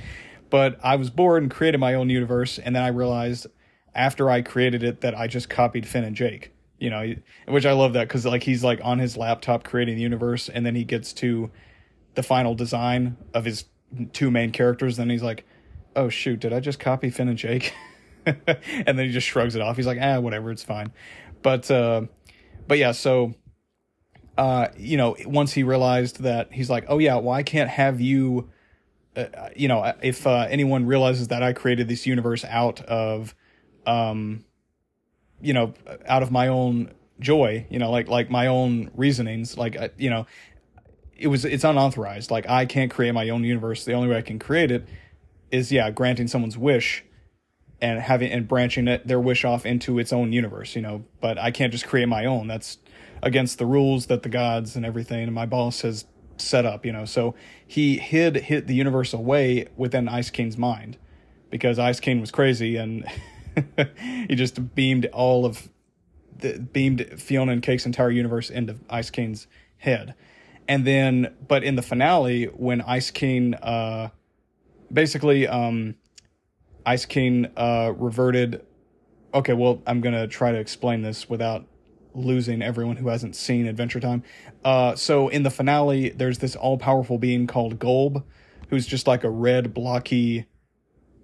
But 0.50 0.78
I 0.82 0.96
was 0.96 1.10
bored 1.10 1.42
and 1.42 1.50
created 1.50 1.78
my 1.78 1.94
own 1.94 2.10
universe, 2.10 2.58
and 2.58 2.74
then 2.74 2.82
I 2.82 2.88
realized 2.88 3.46
after 3.94 4.30
I 4.30 4.42
created 4.42 4.82
it 4.82 5.00
that 5.02 5.16
I 5.16 5.26
just 5.26 5.48
copied 5.48 5.86
Finn 5.86 6.04
and 6.04 6.16
Jake. 6.16 6.52
You 6.78 6.90
know, 6.90 7.14
which 7.48 7.66
I 7.66 7.72
love 7.72 7.94
that 7.94 8.06
because 8.06 8.24
like 8.24 8.44
he's 8.44 8.62
like 8.62 8.80
on 8.84 9.00
his 9.00 9.16
laptop 9.16 9.64
creating 9.64 9.96
the 9.96 10.02
universe, 10.02 10.48
and 10.48 10.64
then 10.64 10.74
he 10.74 10.84
gets 10.84 11.12
to 11.14 11.50
the 12.14 12.22
final 12.22 12.54
design 12.54 13.16
of 13.34 13.44
his 13.44 13.64
two 14.12 14.30
main 14.30 14.52
characters. 14.52 14.96
Then 14.96 15.10
he's 15.10 15.22
like, 15.22 15.44
"Oh 15.96 16.08
shoot, 16.08 16.38
did 16.40 16.52
I 16.52 16.60
just 16.60 16.78
copy 16.78 17.10
Finn 17.10 17.28
and 17.28 17.36
Jake?" 17.36 17.74
and 18.26 18.36
then 18.86 18.98
he 18.98 19.10
just 19.10 19.26
shrugs 19.26 19.56
it 19.56 19.62
off. 19.62 19.76
He's 19.76 19.86
like, 19.86 19.98
"Ah, 20.00 20.20
whatever, 20.20 20.52
it's 20.52 20.62
fine." 20.62 20.92
But 21.42 21.68
uh, 21.68 22.02
but 22.68 22.78
yeah, 22.78 22.92
so 22.92 23.34
uh, 24.38 24.68
you 24.76 24.96
know, 24.96 25.16
once 25.26 25.52
he 25.52 25.64
realized 25.64 26.22
that, 26.22 26.52
he's 26.52 26.70
like, 26.70 26.84
"Oh 26.88 26.98
yeah, 26.98 27.16
well, 27.16 27.34
I 27.34 27.42
can't 27.42 27.68
have 27.68 28.00
you." 28.00 28.50
Uh, 29.16 29.48
you 29.56 29.68
know, 29.68 29.92
if 30.02 30.26
uh, 30.26 30.46
anyone 30.48 30.86
realizes 30.86 31.28
that 31.28 31.42
I 31.42 31.52
created 31.52 31.88
this 31.88 32.06
universe 32.06 32.44
out 32.44 32.80
of, 32.82 33.34
um, 33.86 34.44
you 35.40 35.52
know, 35.52 35.74
out 36.06 36.22
of 36.22 36.30
my 36.30 36.48
own 36.48 36.92
joy, 37.20 37.66
you 37.70 37.78
know, 37.78 37.90
like 37.90 38.08
like 38.08 38.30
my 38.30 38.46
own 38.46 38.90
reasonings, 38.94 39.56
like 39.56 39.76
uh, 39.76 39.88
you 39.96 40.10
know, 40.10 40.26
it 41.16 41.28
was 41.28 41.44
it's 41.44 41.64
unauthorized. 41.64 42.30
Like 42.30 42.48
I 42.48 42.64
can't 42.64 42.90
create 42.90 43.12
my 43.12 43.28
own 43.28 43.44
universe. 43.44 43.84
The 43.84 43.92
only 43.92 44.08
way 44.08 44.16
I 44.16 44.22
can 44.22 44.38
create 44.38 44.70
it 44.70 44.86
is 45.50 45.72
yeah, 45.72 45.90
granting 45.90 46.28
someone's 46.28 46.58
wish 46.58 47.04
and 47.80 48.00
having 48.00 48.30
and 48.30 48.46
branching 48.46 48.88
it 48.88 49.06
their 49.06 49.20
wish 49.20 49.44
off 49.44 49.64
into 49.64 49.98
its 49.98 50.12
own 50.12 50.32
universe, 50.32 50.76
you 50.76 50.82
know. 50.82 51.04
But 51.20 51.38
I 51.38 51.50
can't 51.50 51.72
just 51.72 51.86
create 51.86 52.08
my 52.08 52.24
own. 52.24 52.46
That's 52.46 52.78
against 53.22 53.58
the 53.58 53.66
rules 53.66 54.06
that 54.06 54.22
the 54.22 54.28
gods 54.28 54.76
and 54.76 54.86
everything 54.86 55.24
and 55.24 55.34
my 55.34 55.46
boss 55.46 55.82
has 55.82 56.04
set 56.40 56.64
up, 56.64 56.84
you 56.84 56.92
know. 56.92 57.04
So 57.04 57.34
he 57.66 57.98
hid 57.98 58.36
hid 58.36 58.66
the 58.66 58.74
universe 58.74 59.12
away 59.12 59.68
within 59.76 60.08
Ice 60.08 60.30
King's 60.30 60.56
mind 60.56 60.98
because 61.50 61.78
Ice 61.78 62.00
King 62.00 62.20
was 62.20 62.30
crazy 62.30 62.76
and 62.76 63.06
he 64.28 64.34
just 64.34 64.74
beamed 64.74 65.06
all 65.06 65.44
of 65.44 65.68
the 66.38 66.58
beamed 66.58 67.20
Fionna 67.20 67.52
and 67.52 67.62
Cake's 67.62 67.86
entire 67.86 68.10
universe 68.10 68.50
into 68.50 68.76
Ice 68.88 69.10
King's 69.10 69.46
head 69.78 70.14
and 70.68 70.86
then 70.86 71.34
but 71.46 71.64
in 71.64 71.74
the 71.74 71.82
finale 71.82 72.44
when 72.44 72.80
Ice 72.82 73.10
King 73.10 73.54
uh 73.54 74.10
basically 74.92 75.48
um 75.48 75.96
Ice 76.86 77.06
King 77.06 77.46
uh 77.56 77.92
reverted 77.96 78.64
okay 79.34 79.54
well 79.54 79.82
I'm 79.86 80.00
going 80.00 80.14
to 80.14 80.26
try 80.28 80.52
to 80.52 80.58
explain 80.58 81.02
this 81.02 81.28
without 81.28 81.66
losing 82.14 82.62
everyone 82.62 82.96
who 82.96 83.08
hasn't 83.08 83.36
seen 83.36 83.66
Adventure 83.66 84.00
Time. 84.00 84.22
Uh 84.64 84.94
so 84.94 85.28
in 85.28 85.42
the 85.42 85.50
finale 85.50 86.10
there's 86.10 86.38
this 86.38 86.56
all-powerful 86.56 87.18
being 87.18 87.46
called 87.46 87.78
Golb 87.78 88.24
who's 88.70 88.86
just 88.86 89.06
like 89.06 89.24
a 89.24 89.30
red 89.30 89.72
blocky 89.74 90.46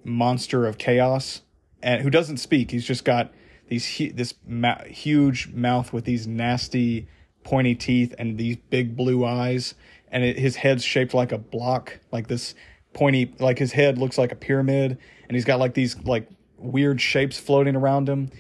monster 0.05 0.67
of 0.67 0.79
chaos 0.79 1.43
and 1.83 2.03
who 2.03 2.11
doesn't 2.11 2.39
speak. 2.39 2.71
He's 2.71 2.87
just 2.87 3.05
got 3.05 3.33
these 3.69 4.13
this 4.15 4.35
ma- 4.47 4.85
huge 4.85 5.49
mouth 5.53 5.93
with 5.93 6.05
these 6.05 6.27
nasty 6.27 7.09
pointy 7.43 7.75
teeth 7.75 8.15
and 8.19 8.39
these 8.39 8.57
big 8.71 8.97
blue 8.97 9.25
eyes 9.25 9.75
and 10.11 10.25
it, 10.25 10.39
his 10.39 10.57
head's 10.57 10.85
shaped 10.85 11.13
like 11.13 11.33
a 11.33 11.39
block 11.39 11.99
like 12.11 12.27
this 12.29 12.55
pointy 12.95 13.35
like 13.39 13.59
his 13.59 13.73
head 13.73 13.99
looks 13.99 14.17
like 14.17 14.33
a 14.33 14.37
pyramid 14.37 14.99
and 15.29 15.37
he's 15.37 15.45
got 15.45 15.59
like 15.59 15.75
these 15.75 15.99
like 16.05 16.29
weird 16.57 17.01
shapes 17.01 17.39
floating 17.39 17.77
around 17.77 18.09
him 18.09 18.31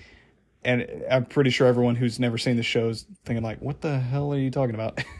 and 0.65 0.87
i'm 1.11 1.25
pretty 1.25 1.51
sure 1.51 1.67
everyone 1.67 1.97
who's 1.97 2.19
never 2.19 2.39
seen 2.39 2.57
the 2.57 2.63
show 2.63 2.89
is 2.89 3.07
thinking 3.25 3.43
like 3.43 3.61
what 3.61 3.81
the 3.81 3.99
hell 3.99 4.33
are 4.33 4.39
you 4.39 4.51
talking 4.51 4.75
about? 4.75 5.03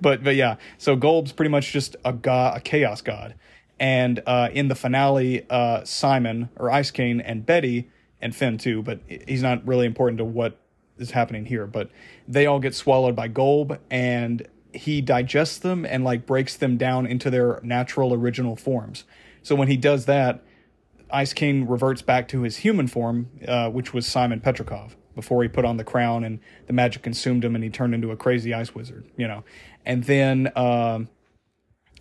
But 0.00 0.24
but 0.24 0.36
yeah 0.36 0.56
so 0.78 0.96
golb's 0.96 1.32
pretty 1.32 1.50
much 1.50 1.70
just 1.70 1.96
a 2.04 2.12
god 2.14 2.56
a 2.56 2.60
chaos 2.60 3.02
god. 3.02 3.34
And 3.78 4.20
uh, 4.26 4.48
in 4.52 4.68
the 4.68 4.74
finale 4.74 5.46
uh, 5.48 5.84
simon 5.84 6.48
or 6.56 6.70
ice 6.70 6.90
king 6.90 7.20
and 7.20 7.44
betty 7.44 7.90
and 8.22 8.34
finn 8.34 8.56
too 8.56 8.82
but 8.82 9.00
he's 9.06 9.42
not 9.42 9.64
really 9.68 9.86
important 9.86 10.18
to 10.18 10.24
what 10.24 10.58
is 10.98 11.12
happening 11.12 11.46
here, 11.46 11.66
but 11.66 11.90
they 12.26 12.46
all 12.46 12.60
get 12.60 12.74
swallowed 12.74 13.16
by 13.16 13.28
Golb 13.28 13.78
and 13.90 14.46
he 14.72 15.00
digests 15.00 15.58
them 15.58 15.86
and 15.86 16.04
like 16.04 16.26
breaks 16.26 16.56
them 16.56 16.76
down 16.76 17.06
into 17.06 17.30
their 17.30 17.60
natural 17.62 18.12
original 18.12 18.56
forms. 18.56 19.04
So 19.42 19.54
when 19.54 19.68
he 19.68 19.76
does 19.76 20.04
that, 20.06 20.42
Ice 21.10 21.32
King 21.32 21.66
reverts 21.68 22.02
back 22.02 22.28
to 22.28 22.42
his 22.42 22.58
human 22.58 22.86
form, 22.86 23.30
uh, 23.46 23.70
which 23.70 23.92
was 23.94 24.06
Simon 24.06 24.40
Petrikov. 24.40 24.94
before 25.14 25.42
he 25.42 25.48
put 25.48 25.64
on 25.64 25.78
the 25.78 25.84
crown 25.84 26.22
and 26.22 26.38
the 26.68 26.72
magic 26.72 27.02
consumed 27.02 27.44
him 27.44 27.56
and 27.56 27.64
he 27.64 27.70
turned 27.70 27.92
into 27.92 28.12
a 28.12 28.16
crazy 28.16 28.54
ice 28.54 28.72
wizard, 28.72 29.04
you 29.16 29.26
know. 29.26 29.42
And 29.84 30.04
then, 30.04 30.52
um, 30.54 31.08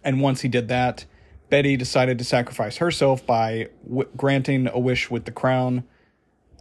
and 0.03 0.21
once 0.21 0.41
he 0.41 0.47
did 0.47 0.67
that, 0.67 1.05
Betty 1.49 1.75
decided 1.77 2.19
to 2.19 2.23
sacrifice 2.23 2.77
herself 2.77 3.25
by 3.25 3.69
w- 3.87 4.07
granting 4.15 4.67
a 4.67 4.77
wish 4.77 5.09
with 5.09 5.25
the 5.25 5.31
crown. 5.31 5.83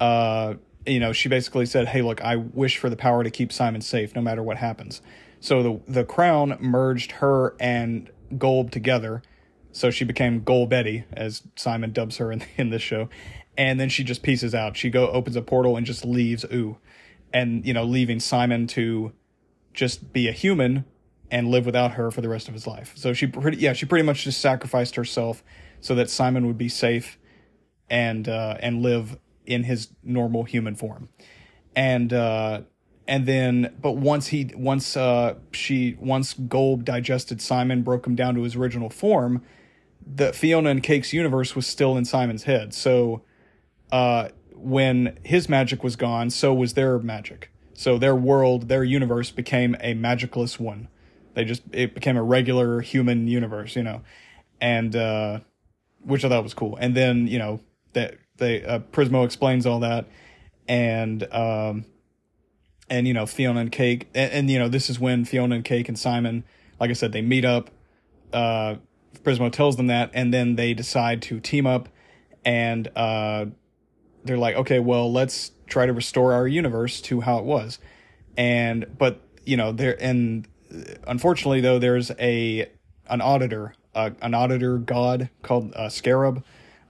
Uh, 0.00 0.54
you 0.87 0.98
know, 0.98 1.12
she 1.12 1.28
basically 1.28 1.66
said, 1.66 1.88
"Hey, 1.88 2.00
look, 2.00 2.22
I 2.24 2.37
wish 2.37 2.78
for 2.78 2.88
the 2.88 2.96
power 2.96 3.22
to 3.22 3.30
keep 3.30 3.52
Simon 3.52 3.82
safe, 3.82 4.14
no 4.14 4.22
matter 4.22 4.42
what 4.42 4.56
happens." 4.56 5.02
So 5.40 5.62
the 5.62 5.80
the 5.92 6.04
crown 6.04 6.56
merged 6.61 7.12
her 7.12 7.54
and 7.61 8.09
Golb 8.32 8.70
together, 8.70 9.20
so 9.77 9.91
she 9.91 10.05
became 10.05 10.41
Golb 10.41 10.71
Betty, 10.71 11.05
as 11.12 11.43
Simon 11.55 11.93
dubs 11.93 12.17
her 12.17 12.33
in 12.33 12.43
in 12.57 12.71
this 12.71 12.83
show, 12.83 13.09
and 13.59 13.79
then 13.79 13.89
she 13.89 14.05
just 14.05 14.23
pieces 14.23 14.55
out. 14.55 14.77
She 14.77 14.89
go 14.91 15.09
opens 15.11 15.37
a 15.37 15.43
portal 15.43 15.77
and 15.77 15.85
just 15.85 16.05
leaves 16.05 16.45
Ooo. 16.53 16.79
and 17.33 17.65
you 17.67 17.75
know, 17.75 17.85
leaving 17.85 18.19
Simon 18.19 18.67
to 18.69 19.12
just 19.75 20.12
be 20.12 20.29
a 20.29 20.33
human 20.33 20.87
and 21.31 21.51
live 21.51 21.67
without 21.67 21.93
her 21.93 22.11
for 22.11 22.23
the 22.23 22.29
rest 22.29 22.49
of 22.49 22.55
his 22.55 22.67
life. 22.67 22.93
So 22.97 23.12
she 23.12 23.27
pretty 23.27 23.59
yeah, 23.59 23.75
she 23.75 23.85
pretty 23.85 24.05
much 24.05 24.25
just 24.25 24.41
sacrificed 24.41 24.97
herself 24.97 25.45
so 25.81 25.95
that 25.95 26.09
Simon 26.09 26.47
would 26.47 26.59
be 26.59 26.69
safe 26.69 27.19
and 27.91 28.29
uh 28.29 28.57
and 28.61 28.83
live 28.83 29.19
in 29.45 29.65
his 29.65 29.89
normal 30.03 30.45
human 30.45 30.75
form. 30.75 31.11
And 31.75 32.12
uh 32.15 32.62
and 33.07 33.27
then 33.27 33.75
but 33.81 33.93
once 33.93 34.29
he 34.29 34.51
once 34.57 34.97
uh 34.97 35.35
she 35.53 35.97
once 36.01 36.33
Golb 36.33 36.85
digested 36.85 37.43
Simon, 37.43 37.83
broke 37.83 38.07
him 38.07 38.15
down 38.15 38.35
to 38.37 38.43
his 38.43 38.57
original 38.57 38.89
form, 38.89 39.43
the 40.07 40.33
Fionna 40.33 40.71
and 40.71 40.83
Cake's 40.83 41.12
universe 41.12 41.57
was 41.57 41.66
still 41.66 41.97
in 41.97 42.05
Simon's 42.05 42.45
head. 42.45 42.73
So 42.73 43.23
uh 43.90 44.29
when 44.55 45.19
his 45.23 45.49
magic 45.49 45.85
was 45.85 45.97
gone, 45.97 46.31
so 46.31 46.55
was 46.55 46.75
their 46.75 46.99
magic. 46.99 47.51
So 47.75 47.99
their 47.99 48.16
world, 48.16 48.69
their 48.69 48.83
universe 48.83 49.31
became 49.31 49.77
a 49.81 49.95
magicless 49.95 50.59
one. 50.59 50.88
They 51.35 51.45
just 51.45 51.62
it 51.73 51.95
became 51.95 52.16
a 52.16 52.23
regular 52.23 52.81
human 52.81 53.29
universe, 53.29 53.77
you 53.77 53.83
know, 53.83 54.01
and 54.61 54.97
uh, 54.97 55.40
which 56.03 56.25
I 56.25 56.31
thought 56.31 56.42
was 56.42 56.55
cool. 56.55 56.77
And 56.81 56.95
then 56.95 57.27
you 57.27 57.38
know 57.38 57.61
that 57.92 58.16
they 58.38 58.64
uh, 58.64 58.79
Prismo 58.79 59.25
explains 59.27 59.66
all 59.66 59.81
that, 59.81 60.09
and 60.66 61.23
um, 61.35 61.85
and 62.88 63.07
you 63.07 63.12
know 63.12 63.27
Fionna 63.27 63.61
and 63.61 63.71
Cake, 63.71 64.09
and, 64.14 64.33
and, 64.33 64.51
you 64.51 64.59
know 64.59 64.69
this 64.69 64.88
is 64.88 64.99
when 64.99 65.27
Fionna 65.27 65.57
and 65.57 65.64
Cake 65.64 65.88
and 65.90 65.99
Simon, 65.99 66.45
like 66.81 66.88
I 66.88 66.95
said, 66.95 67.12
they 67.12 67.23
meet 67.23 67.45
up. 67.45 67.71
Uh, 68.33 68.77
Prismo 69.22 69.50
tells 69.50 69.76
them 69.76 69.88
that, 69.88 70.11
and 70.14 70.33
then 70.33 70.57
they 70.57 70.74
decide 70.74 71.22
to 71.22 71.40
team 71.40 71.66
up, 71.66 71.88
and 72.44 72.88
uh, 72.96 73.46
they're 74.24 74.38
like, 74.38 74.57
okay, 74.57 74.79
well, 74.79 75.12
let's 75.12 75.52
try 75.66 75.87
to 75.87 75.92
restore 75.92 76.33
our 76.33 76.46
universe 76.46 77.00
to 77.02 77.20
how 77.20 77.38
it 77.38 77.44
was, 77.44 77.79
and 78.37 78.87
but 78.98 79.20
you 79.44 79.57
know 79.57 79.72
there 79.72 79.96
and 80.00 80.48
unfortunately, 81.07 81.61
though, 81.61 81.79
there's 81.79 82.11
a 82.18 82.70
an 83.09 83.20
auditor, 83.20 83.74
uh, 83.94 84.11
an 84.20 84.35
auditor 84.35 84.79
god 84.79 85.31
called 85.42 85.72
uh, 85.74 85.88
Scarab, 85.88 86.44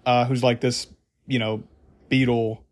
uh, 0.04 0.24
who's 0.24 0.42
like 0.42 0.60
this, 0.60 0.86
you 1.26 1.38
know, 1.38 1.62
beetle 2.08 2.64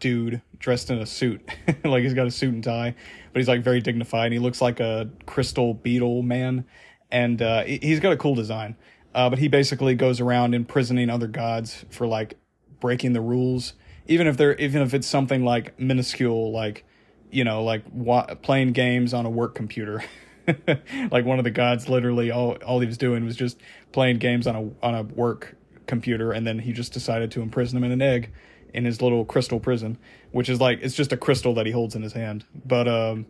dude 0.00 0.42
dressed 0.58 0.90
in 0.90 0.98
a 0.98 1.06
suit, 1.06 1.40
like 1.84 2.02
he's 2.02 2.14
got 2.14 2.26
a 2.26 2.30
suit 2.30 2.52
and 2.52 2.64
tie, 2.64 2.94
but 3.32 3.38
he's 3.40 3.48
like 3.48 3.62
very 3.62 3.80
dignified. 3.80 4.26
And 4.26 4.34
he 4.34 4.38
looks 4.38 4.60
like 4.60 4.80
a 4.80 5.08
crystal 5.26 5.74
beetle 5.74 6.22
man, 6.22 6.64
and 7.10 7.40
uh, 7.40 7.64
he's 7.64 8.00
got 8.00 8.12
a 8.12 8.16
cool 8.16 8.34
design. 8.34 8.76
Uh, 9.14 9.28
but 9.28 9.38
he 9.38 9.48
basically 9.48 9.94
goes 9.94 10.20
around 10.20 10.54
imprisoning 10.54 11.10
other 11.10 11.26
gods 11.26 11.84
for 11.90 12.06
like 12.06 12.38
breaking 12.78 13.12
the 13.12 13.20
rules, 13.20 13.74
even 14.06 14.26
if 14.26 14.36
they're 14.36 14.54
even 14.56 14.82
if 14.82 14.94
it's 14.94 15.06
something 15.06 15.44
like 15.44 15.78
minuscule, 15.78 16.52
like 16.52 16.84
you 17.30 17.44
know, 17.44 17.62
like 17.62 17.84
wa- 17.92 18.34
playing 18.36 18.72
games 18.72 19.14
on 19.14 19.26
a 19.26 19.30
work 19.30 19.54
computer. 19.54 20.02
like 21.10 21.24
one 21.24 21.38
of 21.38 21.44
the 21.44 21.50
gods 21.50 21.88
literally 21.88 22.30
all 22.30 22.52
all 22.66 22.80
he 22.80 22.86
was 22.86 22.98
doing 22.98 23.24
was 23.24 23.36
just 23.36 23.58
playing 23.92 24.18
games 24.18 24.46
on 24.46 24.56
a 24.56 24.86
on 24.86 24.94
a 24.94 25.02
work 25.02 25.56
computer 25.86 26.32
and 26.32 26.46
then 26.46 26.60
he 26.60 26.72
just 26.72 26.92
decided 26.92 27.30
to 27.32 27.42
imprison 27.42 27.76
him 27.76 27.84
in 27.84 27.92
an 27.92 28.00
egg 28.00 28.32
in 28.72 28.84
his 28.84 29.02
little 29.02 29.24
crystal 29.24 29.58
prison 29.58 29.98
which 30.30 30.48
is 30.48 30.60
like 30.60 30.78
it's 30.82 30.94
just 30.94 31.12
a 31.12 31.16
crystal 31.16 31.52
that 31.54 31.66
he 31.66 31.72
holds 31.72 31.96
in 31.96 32.02
his 32.02 32.12
hand 32.12 32.44
but 32.64 32.86
um 32.86 33.26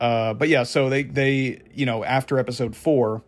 uh 0.00 0.32
but 0.32 0.48
yeah 0.48 0.62
so 0.62 0.88
they 0.88 1.02
they 1.02 1.60
you 1.74 1.84
know 1.84 2.04
after 2.04 2.38
episode 2.38 2.76
4 2.76 3.22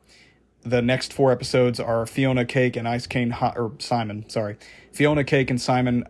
the 0.71 0.83
next 0.83 1.13
four 1.13 1.33
episodes 1.33 1.81
are 1.81 2.07
Fionna 2.07 2.45
Cake 2.45 2.77
and 2.77 2.89
Ice 2.89 3.07
Ho- 3.13 3.53
or 3.57 3.73
Simon 3.79 4.29
sorry 4.29 4.57
Fionna 4.93 5.25
Cake 5.25 5.51
and 5.51 5.61
Simon 5.61 6.05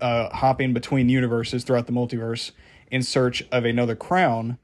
uh 0.00 0.28
hopping 0.34 0.72
between 0.72 1.08
universes 1.08 1.64
throughout 1.64 1.86
the 1.86 1.92
multiverse 1.92 2.52
in 2.90 3.02
search 3.02 3.44
of 3.50 3.64
another 3.64 3.96
crown 3.96 4.58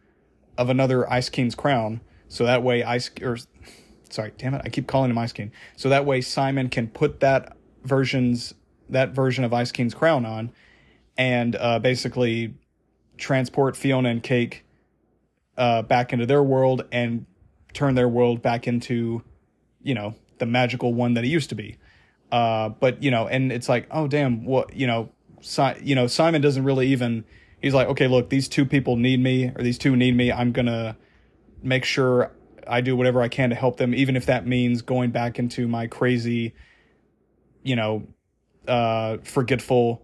of 0.61 0.69
another 0.69 1.11
Ice 1.11 1.31
King's 1.31 1.55
crown. 1.55 2.03
So 2.29 2.45
that 2.45 2.63
way, 2.63 2.83
Ice 2.85 3.11
or 3.23 3.39
sorry, 4.11 4.33
damn 4.37 4.55
it, 4.55 4.63
I 4.65 4.69
keep 4.69 4.87
calling 4.87 5.11
him 5.11 5.19
Ice 5.19 5.33
King. 5.33 5.53
So 5.75 5.89
that 5.89 6.05
way, 6.05 6.21
Simon 6.21 6.69
can 6.69 6.89
put 6.89 7.21
that 7.21 7.57
version's 7.83 8.55
that 8.91 9.11
version 9.11 9.43
of 9.43 9.55
Ice 9.55 9.73
King's 9.73 9.95
crown 9.95 10.27
on, 10.27 10.53
and 11.17 11.57
uh, 11.57 11.79
basically 11.79 12.55
transport 13.17 13.75
Fionna 13.75 14.11
and 14.11 14.23
Cake 14.23 14.65
uh, 15.57 15.83
back 15.83 16.13
into 16.13 16.27
their 16.27 16.43
world 16.43 16.85
and 16.93 17.27
turn 17.73 17.95
their 17.95 18.09
world 18.09 18.43
back 18.43 18.67
into, 18.67 19.23
you 19.83 19.95
know, 19.95 20.15
the 20.39 20.47
magical 20.47 20.95
one 20.95 21.15
that 21.15 21.25
it 21.25 21.29
used 21.29 21.49
to 21.51 21.55
be. 21.55 21.77
Uh, 22.33 22.69
but 22.69 23.03
you 23.03 23.11
know, 23.11 23.27
and 23.27 23.53
it's 23.53 23.69
like, 23.69 23.87
oh 23.91 24.07
damn, 24.07 24.45
what 24.45 24.75
you 24.75 24.87
know, 24.87 25.11
si- 25.41 25.81
you 25.83 25.95
know, 25.95 26.07
Simon 26.07 26.41
doesn't 26.41 26.65
really 26.65 26.89
even 26.89 27.25
he's 27.61 27.75
like, 27.75 27.89
okay, 27.89 28.07
look, 28.07 28.31
these 28.31 28.49
two 28.49 28.65
people 28.65 28.97
need 28.97 29.21
me, 29.21 29.53
or 29.55 29.63
these 29.63 29.79
two 29.79 29.97
need 29.97 30.17
me. 30.17 30.33
I'm 30.33 30.53
gonna 30.53 30.97
make 31.63 31.85
sure 31.85 32.33
I 32.67 32.81
do 32.81 32.97
whatever 32.97 33.23
I 33.23 33.29
can 33.29 33.51
to 33.51 33.57
help 33.57 33.77
them, 33.77 33.95
even 33.95 34.17
if 34.17 34.27
that 34.27 34.47
means 34.47 34.83
going 34.83 35.11
back 35.11 35.39
into 35.39 35.69
my 35.69 35.87
crazy, 35.87 36.55
you 37.63 37.77
know, 37.77 38.07
uh, 38.69 39.19
forgetful 39.23 40.03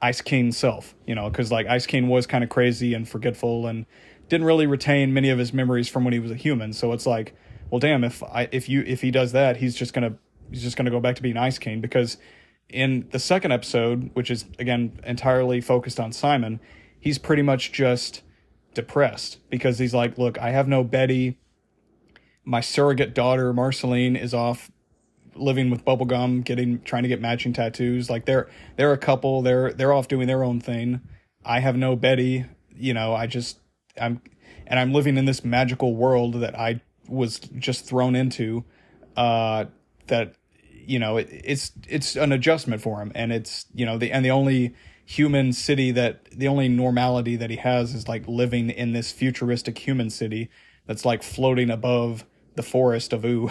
Ice 0.00 0.20
King 0.20 0.52
self. 0.52 0.94
You 1.06 1.14
know, 1.14 1.28
because 1.28 1.50
like 1.50 1.66
Ice 1.66 1.86
King 1.86 2.08
was 2.08 2.26
kind 2.26 2.44
of 2.44 2.50
crazy 2.50 2.94
and 2.94 3.08
forgetful 3.08 3.66
and 3.66 3.86
didn't 4.28 4.46
really 4.46 4.66
retain 4.66 5.12
many 5.12 5.28
of 5.28 5.38
his 5.38 5.52
memories 5.52 5.88
from 5.88 6.04
when 6.04 6.12
he 6.12 6.18
was 6.18 6.30
a 6.30 6.36
human. 6.36 6.72
So 6.72 6.92
it's 6.92 7.06
like, 7.06 7.34
well, 7.74 7.80
damn, 7.80 8.04
if 8.04 8.22
I 8.22 8.48
if 8.52 8.68
you 8.68 8.84
if 8.86 9.00
he 9.00 9.10
does 9.10 9.32
that, 9.32 9.56
he's 9.56 9.74
just 9.74 9.92
gonna 9.94 10.14
he's 10.48 10.62
just 10.62 10.76
gonna 10.76 10.92
go 10.92 11.00
back 11.00 11.16
to 11.16 11.22
being 11.22 11.36
Ice 11.36 11.58
King 11.58 11.80
because 11.80 12.18
in 12.68 13.08
the 13.10 13.18
second 13.18 13.50
episode, 13.50 14.12
which 14.14 14.30
is 14.30 14.44
again 14.60 15.00
entirely 15.02 15.60
focused 15.60 15.98
on 15.98 16.12
Simon, 16.12 16.60
he's 17.00 17.18
pretty 17.18 17.42
much 17.42 17.72
just 17.72 18.22
depressed 18.74 19.38
because 19.50 19.80
he's 19.80 19.92
like, 19.92 20.16
look, 20.16 20.38
I 20.38 20.50
have 20.50 20.68
no 20.68 20.84
Betty. 20.84 21.36
My 22.44 22.60
surrogate 22.60 23.12
daughter, 23.12 23.52
Marceline, 23.52 24.14
is 24.14 24.32
off 24.32 24.70
living 25.34 25.68
with 25.68 25.84
bubblegum, 25.84 26.44
getting 26.44 26.80
trying 26.82 27.02
to 27.02 27.08
get 27.08 27.20
matching 27.20 27.52
tattoos. 27.52 28.08
Like 28.08 28.24
they're 28.24 28.48
they're 28.76 28.92
a 28.92 28.98
couple, 28.98 29.42
they're 29.42 29.72
they're 29.72 29.92
off 29.92 30.06
doing 30.06 30.28
their 30.28 30.44
own 30.44 30.60
thing. 30.60 31.00
I 31.44 31.58
have 31.58 31.76
no 31.76 31.96
Betty, 31.96 32.44
you 32.72 32.94
know, 32.94 33.16
I 33.16 33.26
just 33.26 33.58
I'm 34.00 34.22
and 34.64 34.78
I'm 34.78 34.92
living 34.92 35.16
in 35.16 35.24
this 35.24 35.44
magical 35.44 35.96
world 35.96 36.34
that 36.34 36.56
I 36.56 36.80
was 37.08 37.38
just 37.38 37.86
thrown 37.86 38.14
into 38.14 38.64
uh 39.16 39.64
that 40.06 40.34
you 40.72 40.98
know 40.98 41.16
it, 41.16 41.28
it's 41.30 41.72
it's 41.88 42.16
an 42.16 42.32
adjustment 42.32 42.82
for 42.82 43.00
him 43.00 43.12
and 43.14 43.32
it's 43.32 43.66
you 43.74 43.86
know 43.86 43.98
the 43.98 44.10
and 44.10 44.24
the 44.24 44.30
only 44.30 44.74
human 45.06 45.52
city 45.52 45.90
that 45.90 46.24
the 46.30 46.48
only 46.48 46.68
normality 46.68 47.36
that 47.36 47.50
he 47.50 47.56
has 47.56 47.94
is 47.94 48.08
like 48.08 48.26
living 48.26 48.70
in 48.70 48.92
this 48.92 49.12
futuristic 49.12 49.78
human 49.78 50.08
city 50.08 50.48
that's 50.86 51.04
like 51.04 51.22
floating 51.22 51.70
above 51.70 52.24
the 52.54 52.62
forest 52.62 53.12
of 53.12 53.24
Ooo. 53.24 53.50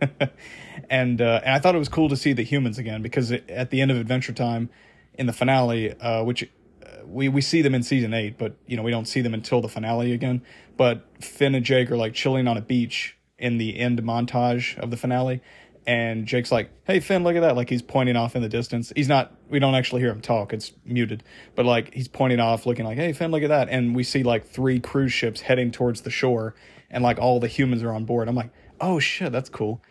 and 0.90 1.20
uh, 1.20 1.40
and 1.44 1.54
I 1.54 1.58
thought 1.58 1.74
it 1.74 1.78
was 1.78 1.88
cool 1.88 2.08
to 2.08 2.16
see 2.16 2.32
the 2.32 2.42
humans 2.42 2.78
again 2.78 3.02
because 3.02 3.30
it, 3.30 3.48
at 3.50 3.70
the 3.70 3.80
end 3.80 3.90
of 3.90 3.96
Adventure 3.96 4.32
Time, 4.32 4.70
in 5.14 5.26
the 5.26 5.32
finale, 5.32 5.92
uh, 6.00 6.22
which 6.22 6.44
uh, 6.44 7.04
we 7.04 7.28
we 7.28 7.40
see 7.40 7.62
them 7.62 7.74
in 7.74 7.82
season 7.82 8.14
eight, 8.14 8.38
but 8.38 8.56
you 8.66 8.76
know 8.76 8.82
we 8.82 8.90
don't 8.90 9.08
see 9.08 9.20
them 9.20 9.34
until 9.34 9.60
the 9.60 9.68
finale 9.68 10.12
again. 10.12 10.42
But 10.78 11.04
Finn 11.20 11.54
and 11.54 11.66
Jake 11.66 11.90
are 11.90 11.96
like 11.96 12.14
chilling 12.14 12.48
on 12.48 12.56
a 12.56 12.62
beach 12.62 13.18
in 13.36 13.58
the 13.58 13.78
end 13.78 14.00
montage 14.02 14.78
of 14.78 14.90
the 14.90 14.96
finale, 14.96 15.42
and 15.86 16.24
Jake's 16.24 16.52
like, 16.52 16.70
"Hey 16.84 17.00
Finn, 17.00 17.24
look 17.24 17.34
at 17.34 17.40
that!" 17.40 17.56
Like 17.56 17.68
he's 17.68 17.82
pointing 17.82 18.14
off 18.14 18.36
in 18.36 18.42
the 18.42 18.48
distance. 18.48 18.92
He's 18.94 19.08
not. 19.08 19.34
We 19.50 19.58
don't 19.58 19.74
actually 19.74 20.02
hear 20.02 20.12
him 20.12 20.20
talk. 20.20 20.52
It's 20.52 20.72
muted. 20.84 21.24
But 21.56 21.66
like 21.66 21.92
he's 21.92 22.06
pointing 22.06 22.38
off, 22.38 22.64
looking 22.64 22.84
like, 22.84 22.96
"Hey 22.96 23.12
Finn, 23.12 23.32
look 23.32 23.42
at 23.42 23.48
that!" 23.48 23.68
And 23.68 23.94
we 23.96 24.04
see 24.04 24.22
like 24.22 24.46
three 24.46 24.78
cruise 24.78 25.12
ships 25.12 25.40
heading 25.40 25.72
towards 25.72 26.02
the 26.02 26.10
shore, 26.10 26.54
and 26.90 27.02
like 27.02 27.18
all 27.18 27.40
the 27.40 27.48
humans 27.48 27.82
are 27.82 27.92
on 27.92 28.04
board. 28.04 28.28
I'm 28.28 28.36
like, 28.36 28.50
"Oh 28.80 29.00
shit, 29.00 29.32
that's 29.32 29.50
cool." 29.50 29.82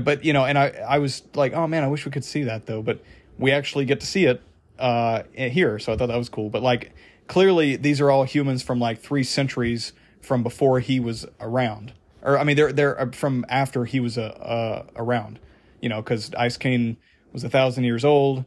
But 0.00 0.22
you 0.22 0.34
know, 0.34 0.44
and 0.44 0.58
I 0.58 0.68
I 0.86 0.98
was 0.98 1.22
like, 1.34 1.54
"Oh 1.54 1.66
man, 1.66 1.82
I 1.82 1.88
wish 1.88 2.04
we 2.04 2.10
could 2.10 2.24
see 2.24 2.42
that 2.44 2.66
though." 2.66 2.82
But 2.82 3.02
we 3.38 3.52
actually 3.52 3.86
get 3.86 4.00
to 4.00 4.06
see 4.06 4.26
it 4.26 4.42
uh 4.78 5.22
here, 5.32 5.78
so 5.78 5.94
I 5.94 5.96
thought 5.96 6.08
that 6.08 6.18
was 6.18 6.28
cool. 6.28 6.50
But 6.50 6.62
like 6.62 6.92
clearly, 7.26 7.76
these 7.76 8.02
are 8.02 8.10
all 8.10 8.24
humans 8.24 8.62
from 8.62 8.80
like 8.80 9.00
three 9.00 9.24
centuries 9.24 9.94
from 10.26 10.42
before 10.42 10.80
he 10.80 11.00
was 11.00 11.26
around 11.40 11.92
or 12.26 12.36
I 12.38 12.44
mean, 12.44 12.56
they're 12.56 12.72
they're 12.72 13.00
uh, 13.00 13.10
from 13.12 13.46
after 13.48 13.84
he 13.86 14.00
was 14.00 14.18
uh, 14.18 14.22
uh 14.22 14.82
around, 14.96 15.38
you 15.80 15.88
know, 15.88 16.02
because 16.02 16.34
Ice 16.34 16.56
King 16.56 16.98
was 17.32 17.44
a 17.44 17.48
thousand 17.48 17.84
years 17.84 18.04
old, 18.04 18.44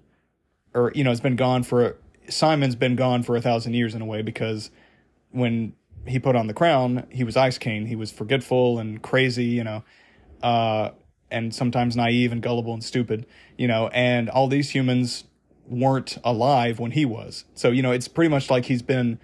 or 0.76 0.92
you 0.94 1.04
know, 1.04 1.10
has 1.10 1.22
been 1.22 1.38
gone 1.38 1.64
for 1.64 1.96
Simon's 2.28 2.76
been 2.76 2.96
gone 2.96 3.24
for 3.24 3.36
a 3.36 3.42
thousand 3.42 3.74
years 3.74 3.96
in 3.96 4.02
a 4.02 4.06
way 4.06 4.22
because 4.22 4.70
when 5.32 5.74
he 6.06 6.20
put 6.20 6.36
on 6.36 6.48
the 6.48 6.54
crown, 6.54 7.08
he 7.10 7.24
was 7.24 7.38
Ice 7.38 7.58
King. 7.58 7.88
He 7.88 7.96
was 7.96 8.12
forgetful 8.12 8.80
and 8.80 9.02
crazy, 9.02 9.46
you 9.46 9.64
know, 9.64 9.84
uh, 10.44 10.92
and 11.32 11.56
sometimes 11.56 11.96
naive 11.96 12.34
and 12.34 12.42
gullible 12.42 12.74
and 12.74 12.84
stupid, 12.84 13.26
you 13.58 13.68
know, 13.68 13.88
and 13.90 14.30
all 14.30 14.48
these 14.48 14.72
humans 14.72 15.24
weren't 15.68 16.18
alive 16.24 16.80
when 16.80 16.92
he 16.92 17.06
was. 17.06 17.46
So, 17.54 17.70
you 17.70 17.82
know, 17.82 17.92
it's 17.92 18.08
pretty 18.08 18.30
much 18.30 18.50
like 18.50 18.66
he's 18.66 18.82
been 18.82 19.20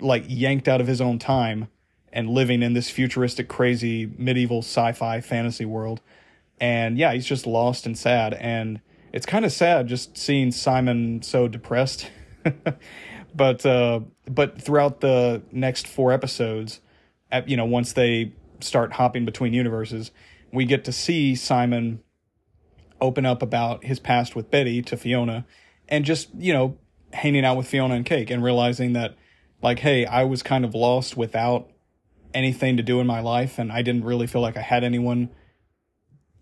like 0.00 0.24
yanked 0.28 0.68
out 0.68 0.80
of 0.80 0.86
his 0.86 1.00
own 1.00 1.18
time 1.18 1.68
and 2.12 2.30
living 2.30 2.62
in 2.62 2.72
this 2.72 2.90
futuristic, 2.90 3.48
crazy, 3.48 4.10
medieval 4.16 4.58
sci 4.58 4.92
fi 4.92 5.20
fantasy 5.20 5.64
world. 5.64 6.00
And 6.60 6.98
yeah, 6.98 7.12
he's 7.12 7.26
just 7.26 7.46
lost 7.46 7.86
and 7.86 7.96
sad. 7.96 8.34
And 8.34 8.80
it's 9.12 9.26
kind 9.26 9.44
of 9.44 9.52
sad 9.52 9.86
just 9.86 10.16
seeing 10.16 10.50
Simon 10.50 11.22
so 11.22 11.48
depressed. 11.48 12.10
but 13.34 13.64
uh, 13.64 14.00
but 14.28 14.60
throughout 14.60 15.00
the 15.00 15.42
next 15.52 15.86
four 15.86 16.12
episodes, 16.12 16.80
at, 17.30 17.48
you 17.48 17.56
know, 17.56 17.64
once 17.64 17.92
they 17.92 18.32
start 18.60 18.94
hopping 18.94 19.24
between 19.24 19.52
universes, 19.52 20.10
we 20.52 20.64
get 20.64 20.84
to 20.84 20.92
see 20.92 21.34
Simon 21.34 22.00
open 23.00 23.24
up 23.24 23.42
about 23.42 23.84
his 23.84 24.00
past 24.00 24.34
with 24.34 24.50
Betty 24.50 24.82
to 24.82 24.96
Fionna, 24.96 25.46
and 25.88 26.04
just 26.04 26.28
you 26.36 26.52
know 26.52 26.76
hanging 27.12 27.44
out 27.44 27.56
with 27.56 27.66
Fionna 27.66 27.94
and 27.94 28.04
Cake 28.04 28.30
and 28.30 28.42
realizing 28.42 28.92
that 28.92 29.16
like, 29.62 29.80
hey, 29.80 30.06
I 30.06 30.24
was 30.24 30.42
kind 30.42 30.64
of 30.64 30.74
lost 30.74 31.16
without 31.16 31.70
anything 32.34 32.76
to 32.76 32.82
do 32.82 33.00
in 33.00 33.06
my 33.06 33.20
life, 33.20 33.58
and 33.58 33.72
I 33.72 33.82
didn't 33.82 34.04
really 34.04 34.26
feel 34.26 34.40
like 34.40 34.56
I 34.56 34.62
had 34.62 34.84
anyone, 34.84 35.30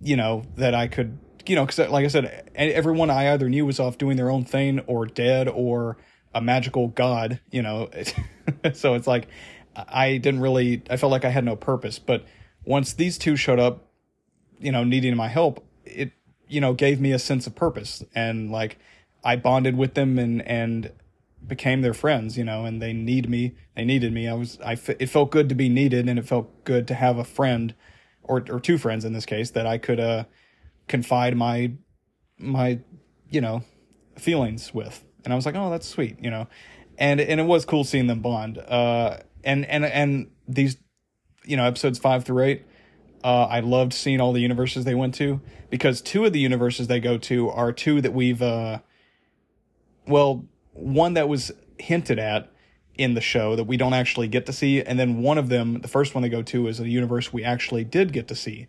you 0.00 0.16
know, 0.16 0.44
that 0.56 0.74
I 0.74 0.88
could 0.88 1.18
you 1.48 1.54
know, 1.54 1.64
because 1.64 1.90
like 1.90 2.04
I 2.04 2.08
said, 2.08 2.50
everyone 2.54 3.10
I 3.10 3.32
either 3.32 3.48
knew 3.48 3.66
was 3.66 3.80
off 3.80 3.98
doing 3.98 4.16
their 4.16 4.30
own 4.30 4.44
thing 4.44 4.80
or 4.80 5.06
dead 5.06 5.48
or 5.48 5.96
a 6.34 6.40
magical 6.40 6.88
god, 6.88 7.40
you 7.50 7.62
know. 7.62 7.88
so 8.74 8.94
it's 8.94 9.06
like 9.06 9.28
I 9.74 10.16
didn't 10.18 10.40
really, 10.40 10.82
I 10.90 10.96
felt 10.96 11.12
like 11.12 11.24
I 11.24 11.30
had 11.30 11.44
no 11.44 11.56
purpose. 11.56 11.98
But 11.98 12.24
once 12.64 12.92
these 12.92 13.18
two 13.18 13.36
showed 13.36 13.60
up, 13.60 13.88
you 14.58 14.72
know, 14.72 14.84
needing 14.84 15.16
my 15.16 15.28
help, 15.28 15.64
it, 15.84 16.12
you 16.48 16.60
know, 16.60 16.74
gave 16.74 17.00
me 17.00 17.12
a 17.12 17.18
sense 17.18 17.46
of 17.46 17.54
purpose. 17.54 18.02
And 18.14 18.50
like 18.50 18.78
I 19.24 19.36
bonded 19.36 19.76
with 19.76 19.94
them 19.94 20.18
and, 20.18 20.42
and, 20.42 20.92
became 21.44 21.80
their 21.82 21.94
friends, 21.94 22.38
you 22.38 22.44
know, 22.44 22.64
and 22.64 22.80
they 22.80 22.92
need 22.92 23.28
me. 23.28 23.54
They 23.74 23.84
needed 23.84 24.12
me. 24.12 24.28
I 24.28 24.34
was, 24.34 24.58
I, 24.64 24.72
it 24.72 25.06
felt 25.06 25.30
good 25.30 25.48
to 25.48 25.54
be 25.54 25.68
needed 25.68 26.08
and 26.08 26.18
it 26.18 26.26
felt 26.26 26.64
good 26.64 26.86
to 26.88 26.94
have 26.94 27.18
a 27.18 27.24
friend 27.24 27.74
or, 28.22 28.44
or 28.50 28.60
two 28.60 28.78
friends 28.78 29.04
in 29.04 29.12
this 29.12 29.26
case 29.26 29.50
that 29.52 29.66
I 29.66 29.78
could, 29.78 30.00
uh, 30.00 30.24
confide 30.88 31.36
my 31.36 31.72
my 32.38 32.78
you 33.30 33.40
know 33.40 33.62
feelings 34.16 34.72
with 34.72 35.04
and 35.24 35.32
i 35.32 35.36
was 35.36 35.46
like 35.46 35.54
oh 35.54 35.70
that's 35.70 35.88
sweet 35.88 36.16
you 36.22 36.30
know 36.30 36.46
and 36.98 37.20
and 37.20 37.40
it 37.40 37.44
was 37.44 37.64
cool 37.64 37.84
seeing 37.84 38.06
them 38.06 38.20
bond 38.20 38.58
uh 38.58 39.18
and 39.44 39.64
and 39.66 39.84
and 39.84 40.30
these 40.46 40.76
you 41.44 41.56
know 41.56 41.64
episodes 41.64 41.98
5 41.98 42.24
through 42.24 42.42
8 42.42 42.66
uh 43.24 43.44
i 43.44 43.60
loved 43.60 43.92
seeing 43.92 44.20
all 44.20 44.32
the 44.32 44.40
universes 44.40 44.84
they 44.84 44.94
went 44.94 45.14
to 45.16 45.40
because 45.70 46.00
two 46.00 46.24
of 46.24 46.32
the 46.32 46.40
universes 46.40 46.86
they 46.86 47.00
go 47.00 47.18
to 47.18 47.48
are 47.50 47.72
two 47.72 48.00
that 48.00 48.12
we've 48.12 48.42
uh 48.42 48.78
well 50.06 50.46
one 50.76 51.14
that 51.14 51.28
was 51.28 51.52
hinted 51.78 52.18
at 52.18 52.50
in 52.96 53.14
the 53.14 53.20
show 53.20 53.56
that 53.56 53.64
we 53.64 53.76
don't 53.76 53.92
actually 53.92 54.26
get 54.26 54.46
to 54.46 54.52
see 54.52 54.82
and 54.82 54.98
then 54.98 55.20
one 55.20 55.36
of 55.36 55.50
them 55.50 55.80
the 55.82 55.88
first 55.88 56.14
one 56.14 56.22
they 56.22 56.28
go 56.30 56.42
to 56.42 56.66
is 56.66 56.80
a 56.80 56.88
universe 56.88 57.32
we 57.32 57.44
actually 57.44 57.84
did 57.84 58.12
get 58.12 58.26
to 58.26 58.34
see 58.34 58.66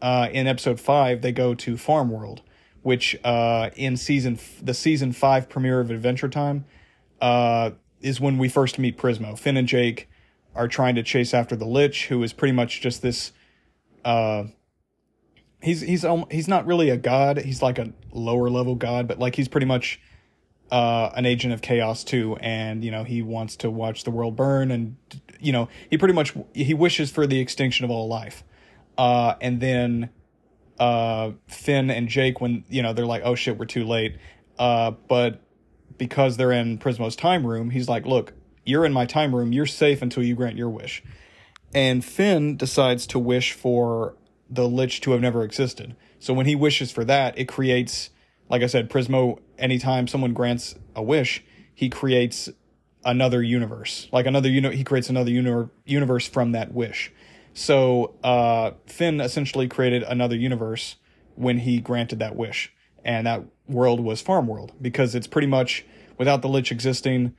uh, 0.00 0.28
in 0.32 0.46
episode 0.46 0.80
five, 0.80 1.22
they 1.22 1.32
go 1.32 1.54
to 1.54 1.76
Farm 1.76 2.10
World, 2.10 2.42
which 2.82 3.16
uh, 3.24 3.70
in 3.74 3.96
season 3.96 4.34
f- 4.34 4.60
the 4.62 4.74
season 4.74 5.12
five 5.12 5.48
premiere 5.48 5.80
of 5.80 5.90
Adventure 5.90 6.28
Time 6.28 6.64
uh, 7.20 7.70
is 8.00 8.20
when 8.20 8.38
we 8.38 8.48
first 8.48 8.78
meet 8.78 8.96
Prismo. 8.96 9.36
Finn 9.38 9.56
and 9.56 9.66
Jake 9.66 10.08
are 10.54 10.68
trying 10.68 10.94
to 10.94 11.02
chase 11.02 11.34
after 11.34 11.56
the 11.56 11.66
Lich, 11.66 12.06
who 12.06 12.22
is 12.22 12.32
pretty 12.32 12.52
much 12.52 12.80
just 12.80 13.02
this. 13.02 13.32
Uh, 14.04 14.44
he's 15.60 15.80
he's 15.80 16.04
he's 16.30 16.48
not 16.48 16.64
really 16.66 16.90
a 16.90 16.96
god. 16.96 17.38
He's 17.38 17.60
like 17.60 17.78
a 17.78 17.92
lower 18.12 18.48
level 18.48 18.76
god, 18.76 19.08
but 19.08 19.18
like 19.18 19.34
he's 19.34 19.48
pretty 19.48 19.66
much 19.66 20.00
uh, 20.70 21.10
an 21.14 21.26
agent 21.26 21.52
of 21.52 21.62
chaos 21.62 22.04
too, 22.04 22.36
and 22.40 22.84
you 22.84 22.90
know 22.90 23.04
he 23.04 23.22
wants 23.22 23.56
to 23.56 23.70
watch 23.70 24.04
the 24.04 24.10
world 24.10 24.36
burn, 24.36 24.70
and 24.70 24.96
you 25.40 25.52
know 25.52 25.68
he 25.90 25.98
pretty 25.98 26.14
much 26.14 26.34
he 26.52 26.74
wishes 26.74 27.10
for 27.10 27.26
the 27.26 27.40
extinction 27.40 27.84
of 27.84 27.90
all 27.90 28.08
life. 28.08 28.44
Uh, 28.96 29.34
and 29.40 29.60
then 29.60 30.10
uh, 30.78 31.32
Finn 31.46 31.90
and 31.90 32.08
Jake, 32.08 32.40
when 32.40 32.64
you 32.68 32.82
know 32.82 32.92
they're 32.92 33.06
like, 33.06 33.22
"Oh 33.24 33.34
shit, 33.34 33.58
we're 33.58 33.66
too 33.66 33.84
late," 33.84 34.16
uh, 34.58 34.92
but 35.08 35.40
because 35.96 36.36
they're 36.36 36.52
in 36.52 36.78
Prismo's 36.78 37.16
time 37.16 37.46
room, 37.46 37.70
he's 37.70 37.88
like, 37.88 38.06
"Look, 38.06 38.32
you're 38.64 38.84
in 38.84 38.92
my 38.92 39.06
time 39.06 39.34
room. 39.34 39.52
You're 39.52 39.66
safe 39.66 40.02
until 40.02 40.22
you 40.22 40.34
grant 40.34 40.56
your 40.56 40.70
wish." 40.70 41.02
And 41.74 42.04
Finn 42.04 42.56
decides 42.56 43.06
to 43.08 43.18
wish 43.18 43.52
for 43.52 44.16
the 44.48 44.68
Lich 44.68 45.00
to 45.02 45.12
have 45.12 45.20
never 45.20 45.42
existed. 45.42 45.94
So 46.18 46.32
when 46.32 46.46
he 46.46 46.54
wishes 46.54 46.90
for 46.90 47.04
that, 47.04 47.38
it 47.38 47.46
creates, 47.46 48.10
like 48.48 48.62
I 48.62 48.66
said, 48.66 48.90
Prismo. 48.90 49.38
Anytime 49.58 50.06
someone 50.06 50.34
grants 50.34 50.76
a 50.94 51.02
wish, 51.02 51.42
he 51.74 51.88
creates 51.88 52.48
another 53.04 53.42
universe, 53.42 54.08
like 54.12 54.26
another 54.26 54.48
you 54.48 54.60
know, 54.60 54.70
he 54.70 54.84
creates 54.84 55.08
another 55.08 55.30
uni- 55.30 55.68
universe 55.84 56.28
from 56.28 56.52
that 56.52 56.72
wish. 56.72 57.12
So 57.54 58.14
uh, 58.22 58.72
Finn 58.86 59.20
essentially 59.20 59.66
created 59.66 60.02
another 60.04 60.36
universe 60.36 60.96
when 61.34 61.58
he 61.58 61.78
granted 61.80 62.18
that 62.20 62.36
wish, 62.36 62.72
and 63.04 63.26
that 63.26 63.42
world 63.68 64.00
was 64.00 64.20
Farm 64.20 64.46
World 64.46 64.72
because 64.80 65.14
it's 65.14 65.26
pretty 65.26 65.48
much 65.48 65.84
without 66.18 66.42
the 66.42 66.48
Lich 66.48 66.70
existing. 66.70 67.34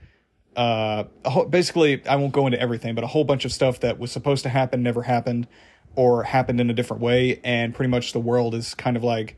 Uh, 0.56 1.06
whole, 1.26 1.46
basically, 1.46 2.06
I 2.06 2.16
won't 2.16 2.34
go 2.34 2.46
into 2.48 2.60
everything, 2.60 2.96
but 2.96 3.04
a 3.04 3.08
whole 3.08 3.24
bunch 3.24 3.46
of 3.46 3.54
stuff 3.54 3.80
that 3.82 4.00
was 4.00 4.12
supposed 4.12 4.44
to 4.44 4.50
happen 4.50 4.84
never 4.84 5.04
happened, 5.04 5.48
or 5.96 6.24
happened 6.24 6.60
in 6.60 6.70
a 6.70 6.74
different 6.74 7.02
way, 7.02 7.40
and 7.44 7.74
pretty 7.74 7.90
much 7.90 8.14
the 8.14 8.20
world 8.20 8.56
is 8.56 8.74
kind 8.74 8.98
of 8.98 9.04
like, 9.04 9.38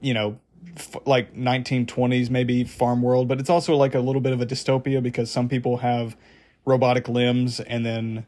you 0.00 0.14
know, 0.14 0.38
like 1.04 1.34
1920s 1.34 2.30
maybe 2.30 2.64
farm 2.64 3.02
world, 3.02 3.28
but 3.28 3.40
it's 3.40 3.50
also 3.50 3.76
like 3.76 3.94
a 3.94 4.00
little 4.00 4.20
bit 4.20 4.32
of 4.32 4.40
a 4.40 4.46
dystopia 4.46 5.02
because 5.02 5.30
some 5.30 5.48
people 5.48 5.78
have 5.78 6.16
robotic 6.64 7.08
limbs 7.08 7.60
and 7.60 7.84
then 7.84 8.26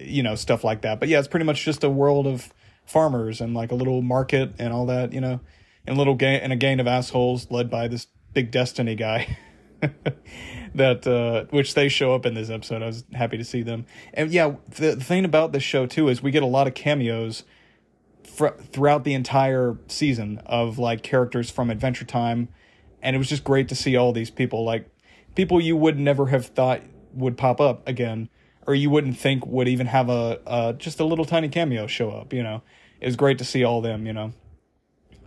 you 0.00 0.22
know, 0.22 0.34
stuff 0.34 0.64
like 0.64 0.82
that. 0.82 1.00
But 1.00 1.08
yeah, 1.08 1.18
it's 1.18 1.28
pretty 1.28 1.46
much 1.46 1.64
just 1.64 1.84
a 1.84 1.90
world 1.90 2.26
of 2.26 2.52
farmers 2.84 3.40
and 3.40 3.54
like 3.54 3.72
a 3.72 3.74
little 3.74 4.02
market 4.02 4.52
and 4.58 4.72
all 4.72 4.86
that, 4.86 5.12
you 5.12 5.20
know, 5.20 5.40
and 5.86 5.96
little 5.96 6.14
gang 6.14 6.40
and 6.40 6.52
a 6.52 6.56
gang 6.56 6.80
of 6.80 6.86
assholes 6.86 7.50
led 7.50 7.70
by 7.70 7.88
this 7.88 8.06
big 8.32 8.50
Destiny 8.50 8.94
guy. 8.94 9.36
that 10.74 11.06
uh 11.06 11.44
which 11.50 11.74
they 11.74 11.88
show 11.88 12.14
up 12.14 12.24
in 12.24 12.34
this 12.34 12.48
episode. 12.48 12.82
I 12.82 12.86
was 12.86 13.04
happy 13.12 13.36
to 13.36 13.44
see 13.44 13.62
them. 13.62 13.84
And 14.14 14.30
yeah, 14.30 14.54
the, 14.70 14.94
the 14.94 15.04
thing 15.04 15.24
about 15.24 15.52
this 15.52 15.62
show 15.62 15.86
too 15.86 16.08
is 16.08 16.22
we 16.22 16.30
get 16.30 16.42
a 16.42 16.46
lot 16.46 16.66
of 16.66 16.74
cameos 16.74 17.42
fr- 18.34 18.60
throughout 18.70 19.04
the 19.04 19.14
entire 19.14 19.78
season 19.88 20.40
of 20.46 20.78
like 20.78 21.02
characters 21.02 21.50
from 21.50 21.70
Adventure 21.70 22.04
Time 22.04 22.48
and 23.02 23.16
it 23.16 23.18
was 23.18 23.28
just 23.28 23.44
great 23.44 23.68
to 23.68 23.74
see 23.74 23.96
all 23.96 24.12
these 24.12 24.30
people 24.30 24.64
like 24.64 24.88
people 25.34 25.60
you 25.60 25.76
would 25.76 25.98
never 25.98 26.26
have 26.26 26.46
thought 26.46 26.82
would 27.14 27.36
pop 27.36 27.60
up 27.60 27.86
again 27.88 28.28
or 28.66 28.74
you 28.74 28.90
wouldn't 28.90 29.16
think 29.16 29.46
would 29.46 29.68
even 29.68 29.86
have 29.86 30.08
a, 30.08 30.40
a 30.46 30.74
just 30.74 31.00
a 31.00 31.04
little 31.04 31.24
tiny 31.24 31.48
cameo 31.48 31.86
show 31.86 32.10
up. 32.10 32.32
You 32.32 32.42
know, 32.42 32.62
it 33.00 33.06
was 33.06 33.16
great 33.16 33.38
to 33.38 33.44
see 33.44 33.64
all 33.64 33.80
them. 33.80 34.06
You 34.06 34.12
know, 34.12 34.32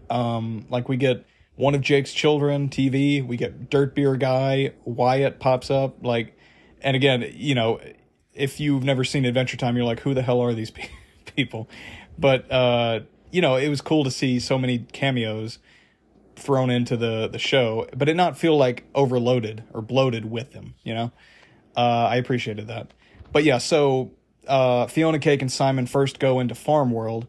um, 0.09 0.65
like 0.69 0.87
we 0.87 0.97
get 0.97 1.25
one 1.55 1.75
of 1.75 1.81
Jake's 1.81 2.13
children 2.13 2.69
TV. 2.69 3.25
We 3.25 3.37
get 3.37 3.69
Dirt 3.69 3.95
Beer 3.95 4.15
guy 4.15 4.71
Wyatt 4.85 5.39
pops 5.39 5.69
up. 5.69 6.03
Like, 6.03 6.37
and 6.81 6.95
again, 6.95 7.29
you 7.33 7.55
know, 7.55 7.79
if 8.33 8.59
you've 8.59 8.83
never 8.83 9.03
seen 9.03 9.25
Adventure 9.25 9.57
Time, 9.57 9.75
you're 9.75 9.85
like, 9.85 10.01
who 10.01 10.13
the 10.13 10.21
hell 10.21 10.41
are 10.41 10.53
these 10.53 10.71
people? 11.35 11.69
But 12.17 12.51
uh, 12.51 13.01
you 13.31 13.41
know, 13.41 13.55
it 13.55 13.69
was 13.69 13.81
cool 13.81 14.03
to 14.03 14.11
see 14.11 14.39
so 14.39 14.57
many 14.57 14.79
cameos 14.93 15.59
thrown 16.35 16.69
into 16.69 16.97
the 16.97 17.27
the 17.27 17.39
show, 17.39 17.87
but 17.95 18.09
it 18.09 18.15
not 18.15 18.37
feel 18.37 18.57
like 18.57 18.85
overloaded 18.93 19.63
or 19.73 19.81
bloated 19.81 20.29
with 20.29 20.51
them. 20.51 20.75
You 20.83 20.93
know, 20.93 21.11
uh, 21.75 22.07
I 22.09 22.17
appreciated 22.17 22.67
that 22.67 22.91
but 23.35 23.43
yeah, 23.43 23.57
so 23.57 24.13
uh, 24.47 24.87
Fionna 24.87 25.19
Cake 25.19 25.41
and 25.41 25.51
Simon 25.51 25.87
first 25.87 26.19
go 26.19 26.39
into 26.39 26.55
Farm 26.55 26.89
World, 26.89 27.27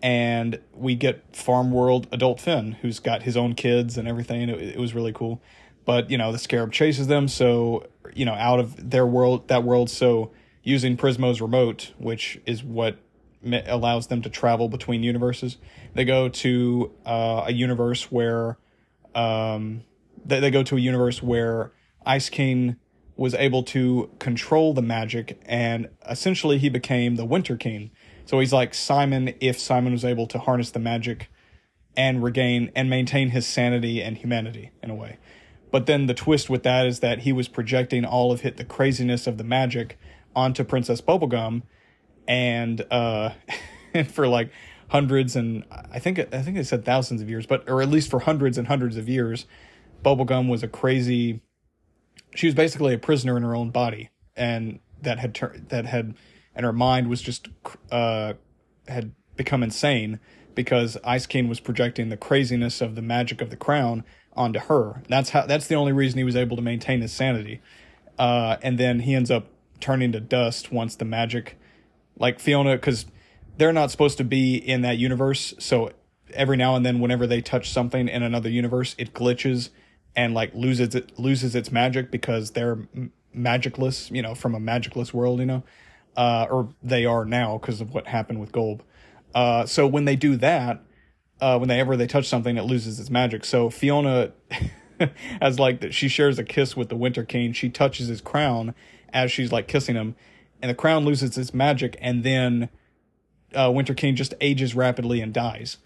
and 0.00 0.60
we 0.72 0.94
get 0.94 1.34
Farm 1.34 1.72
World 1.72 2.06
Adult 2.12 2.40
Finn, 2.40 2.76
who's 2.80 3.00
got 3.00 3.24
his 3.24 3.36
own 3.36 3.56
kids 3.56 3.98
and 3.98 4.06
everything. 4.06 4.48
It, 4.48 4.62
it 4.62 4.78
was 4.78 4.94
really 4.94 5.12
cool. 5.12 5.42
But 5.84 6.12
you 6.12 6.16
know, 6.16 6.30
the 6.30 6.38
Scarab 6.38 6.70
chases 6.70 7.08
them, 7.08 7.26
so 7.26 7.88
you 8.14 8.24
know, 8.24 8.34
out 8.34 8.60
of 8.60 8.90
their 8.90 9.04
world, 9.04 9.48
that 9.48 9.64
world. 9.64 9.90
So 9.90 10.30
using 10.62 10.96
Prismo's 10.96 11.40
remote, 11.40 11.92
which 11.98 12.40
is 12.46 12.62
what 12.62 12.98
allows 13.44 14.08
them 14.08 14.22
to 14.22 14.30
travel 14.30 14.68
between 14.68 15.02
universes, 15.02 15.58
they 15.94 16.04
go 16.04 16.28
to 16.28 16.92
uh, 17.06 17.44
a 17.46 17.52
universe 17.52 18.10
where 18.10 18.58
um, 19.14 19.84
they, 20.24 20.40
they 20.40 20.50
go 20.50 20.62
to 20.62 20.76
a 20.76 20.80
universe 20.80 21.22
where 21.22 21.72
Ice 22.04 22.28
King 22.28 22.76
was 23.16 23.34
able 23.34 23.62
to 23.64 24.10
control 24.20 24.72
the 24.72 24.82
magic 24.82 25.40
and 25.44 25.88
essentially 26.08 26.58
he 26.58 26.68
became 26.68 27.16
the 27.16 27.24
Winter 27.24 27.56
King. 27.56 27.90
So 28.24 28.38
he's 28.38 28.52
like 28.52 28.74
Simon 28.74 29.34
if 29.40 29.58
Simon 29.58 29.92
was 29.92 30.04
able 30.04 30.26
to 30.28 30.38
harness 30.38 30.70
the 30.70 30.78
magic 30.78 31.28
and 31.96 32.22
regain 32.22 32.70
and 32.76 32.88
maintain 32.88 33.30
his 33.30 33.46
sanity 33.46 34.00
and 34.00 34.16
humanity 34.16 34.70
in 34.82 34.90
a 34.90 34.94
way. 34.94 35.18
But 35.70 35.86
then 35.86 36.06
the 36.06 36.14
twist 36.14 36.48
with 36.48 36.62
that 36.62 36.86
is 36.86 37.00
that 37.00 37.20
he 37.20 37.32
was 37.32 37.48
projecting 37.48 38.04
all 38.04 38.30
of 38.30 38.42
hit 38.42 38.56
the 38.56 38.64
craziness 38.64 39.26
of 39.26 39.36
the 39.36 39.44
magic 39.44 39.98
onto 40.34 40.62
Princess 40.62 41.00
Bubblegum, 41.00 41.62
and 42.28 42.84
uh, 42.92 43.30
for 44.08 44.28
like 44.28 44.52
hundreds 44.88 45.34
and 45.34 45.64
I 45.70 45.98
think 45.98 46.18
I 46.18 46.42
think 46.42 46.56
they 46.56 46.62
said 46.62 46.84
thousands 46.84 47.20
of 47.20 47.28
years, 47.28 47.46
but 47.46 47.68
or 47.68 47.82
at 47.82 47.88
least 47.88 48.10
for 48.10 48.20
hundreds 48.20 48.58
and 48.58 48.68
hundreds 48.68 48.96
of 48.96 49.08
years, 49.08 49.46
Bubblegum 50.04 50.48
was 50.48 50.62
a 50.62 50.68
crazy. 50.68 51.40
She 52.34 52.46
was 52.46 52.54
basically 52.54 52.94
a 52.94 52.98
prisoner 52.98 53.36
in 53.36 53.42
her 53.42 53.56
own 53.56 53.70
body, 53.70 54.10
and 54.36 54.80
that 55.02 55.18
had 55.18 55.34
turned 55.34 55.70
that 55.70 55.86
had, 55.86 56.14
and 56.54 56.64
her 56.64 56.72
mind 56.72 57.08
was 57.08 57.22
just 57.22 57.48
uh, 57.90 58.34
had 58.86 59.12
become 59.36 59.62
insane 59.62 60.20
because 60.54 60.98
Ice 61.04 61.26
King 61.26 61.48
was 61.48 61.60
projecting 61.60 62.08
the 62.08 62.16
craziness 62.16 62.80
of 62.80 62.94
the 62.94 63.02
magic 63.02 63.40
of 63.40 63.50
the 63.50 63.56
crown 63.56 64.04
onto 64.34 64.58
her. 64.60 65.02
That's 65.08 65.30
how. 65.30 65.46
That's 65.46 65.66
the 65.66 65.74
only 65.74 65.92
reason 65.92 66.18
he 66.18 66.24
was 66.24 66.36
able 66.36 66.56
to 66.56 66.62
maintain 66.62 67.00
his 67.00 67.12
sanity. 67.12 67.60
Uh, 68.18 68.56
and 68.62 68.78
then 68.78 69.00
he 69.00 69.14
ends 69.14 69.30
up 69.30 69.46
turning 69.80 70.10
to 70.12 70.20
dust 70.20 70.72
once 70.72 70.96
the 70.96 71.04
magic, 71.04 71.56
like 72.18 72.40
Fionna, 72.40 72.76
because 72.76 73.06
they're 73.56 73.72
not 73.72 73.90
supposed 73.90 74.18
to 74.18 74.24
be 74.24 74.56
in 74.56 74.82
that 74.82 74.98
universe. 74.98 75.54
So 75.58 75.90
every 76.32 76.56
now 76.56 76.76
and 76.76 76.84
then, 76.84 77.00
whenever 77.00 77.26
they 77.26 77.40
touch 77.40 77.70
something 77.70 78.08
in 78.08 78.22
another 78.22 78.50
universe, 78.50 78.94
it 78.98 79.12
glitches 79.12 79.70
and 80.16 80.34
like 80.34 80.54
loses 80.54 80.94
it 80.94 81.18
loses 81.18 81.54
its 81.54 81.70
magic 81.70 82.10
because 82.10 82.52
they're 82.52 82.78
magicless. 83.32 84.10
You 84.10 84.22
know, 84.22 84.34
from 84.34 84.54
a 84.54 84.60
magicless 84.60 85.12
world. 85.12 85.40
You 85.40 85.46
know, 85.46 85.62
uh, 86.16 86.46
or 86.50 86.68
they 86.82 87.04
are 87.04 87.24
now 87.24 87.58
because 87.58 87.80
of 87.80 87.94
what 87.94 88.06
happened 88.06 88.40
with 88.40 88.52
Golb. 88.52 88.80
Uh, 89.34 89.66
so 89.66 89.86
when 89.86 90.04
they 90.04 90.16
do 90.16 90.36
that, 90.36 90.82
uh, 91.40 91.58
whenever 91.58 91.96
they 91.96 92.06
touch 92.06 92.28
something, 92.28 92.56
it 92.56 92.62
loses 92.62 92.98
its 92.98 93.10
magic. 93.10 93.44
So 93.44 93.70
Fionna, 93.70 94.32
as 95.40 95.58
like 95.58 95.80
that, 95.80 95.94
she 95.94 96.08
shares 96.08 96.38
a 96.38 96.44
kiss 96.44 96.76
with 96.76 96.88
the 96.88 96.96
Winter 96.96 97.24
King. 97.24 97.52
She 97.52 97.68
touches 97.68 98.08
his 98.08 98.20
crown 98.20 98.74
as 99.12 99.30
she's 99.30 99.52
like 99.52 99.68
kissing 99.68 99.94
him, 99.94 100.16
and 100.62 100.70
the 100.70 100.74
crown 100.74 101.04
loses 101.04 101.36
its 101.38 101.54
magic, 101.54 101.96
and 102.00 102.24
then 102.24 102.68
uh, 103.54 103.70
Winter 103.72 103.94
King 103.94 104.16
just 104.16 104.34
ages 104.40 104.74
rapidly 104.74 105.20
and 105.20 105.32
dies. 105.32 105.78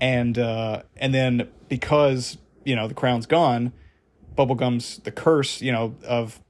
And 0.00 0.38
uh, 0.38 0.82
and 0.96 1.14
then 1.14 1.48
because 1.68 2.38
you 2.64 2.74
know 2.76 2.88
the 2.88 2.94
crown's 2.94 3.26
gone, 3.26 3.72
Bubblegum's 4.36 4.98
the 4.98 5.12
curse 5.12 5.60
you 5.60 5.72
know 5.72 5.94
of 6.06 6.40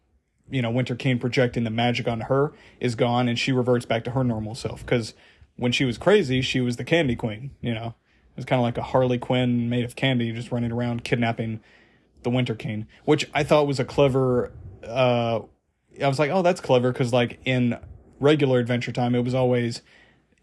you 0.51 0.63
know 0.63 0.71
Winter 0.71 0.95
King 0.95 1.19
projecting 1.19 1.65
the 1.65 1.71
magic 1.71 2.07
on 2.07 2.23
her 2.23 2.53
is 2.81 2.95
gone, 2.95 3.29
and 3.29 3.39
she 3.39 3.53
reverts 3.53 3.85
back 3.85 4.05
to 4.05 4.13
her 4.13 4.25
normal 4.25 4.55
self 4.55 4.85
because 4.85 5.15
when 5.57 5.73
she 5.73 5.85
was 5.85 5.99
crazy, 5.99 6.41
she 6.41 6.61
was 6.61 6.77
the 6.77 6.85
Candy 6.85 7.17
Queen. 7.17 7.51
You 7.61 7.75
know, 7.75 7.87
it 7.87 8.37
was 8.37 8.45
kind 8.45 8.61
of 8.61 8.65
like 8.65 8.79
a 8.79 8.83
Harley 8.83 9.19
Quinn 9.19 9.69
made 9.69 9.85
of 9.85 9.97
candy, 9.97 10.33
just 10.33 10.53
running 10.53 10.73
around 10.73 11.05
kidnapping 11.05 11.61
the 12.23 12.31
Winter 12.31 12.55
King, 12.55 12.87
which 13.05 13.29
I 13.35 13.43
thought 13.45 13.67
was 13.67 13.81
a 13.81 13.85
clever. 13.85 14.53
Uh, 14.87 15.41
I 16.03 16.09
was 16.09 16.19
like, 16.19 16.31
oh, 16.31 16.43
that's 16.43 16.61
clever 16.61 16.93
because 16.93 17.13
like 17.13 17.41
in 17.45 17.79
regular 18.21 18.59
Adventure 18.59 18.93
Time, 18.93 19.15
it 19.15 19.25
was 19.25 19.35
always, 19.35 19.83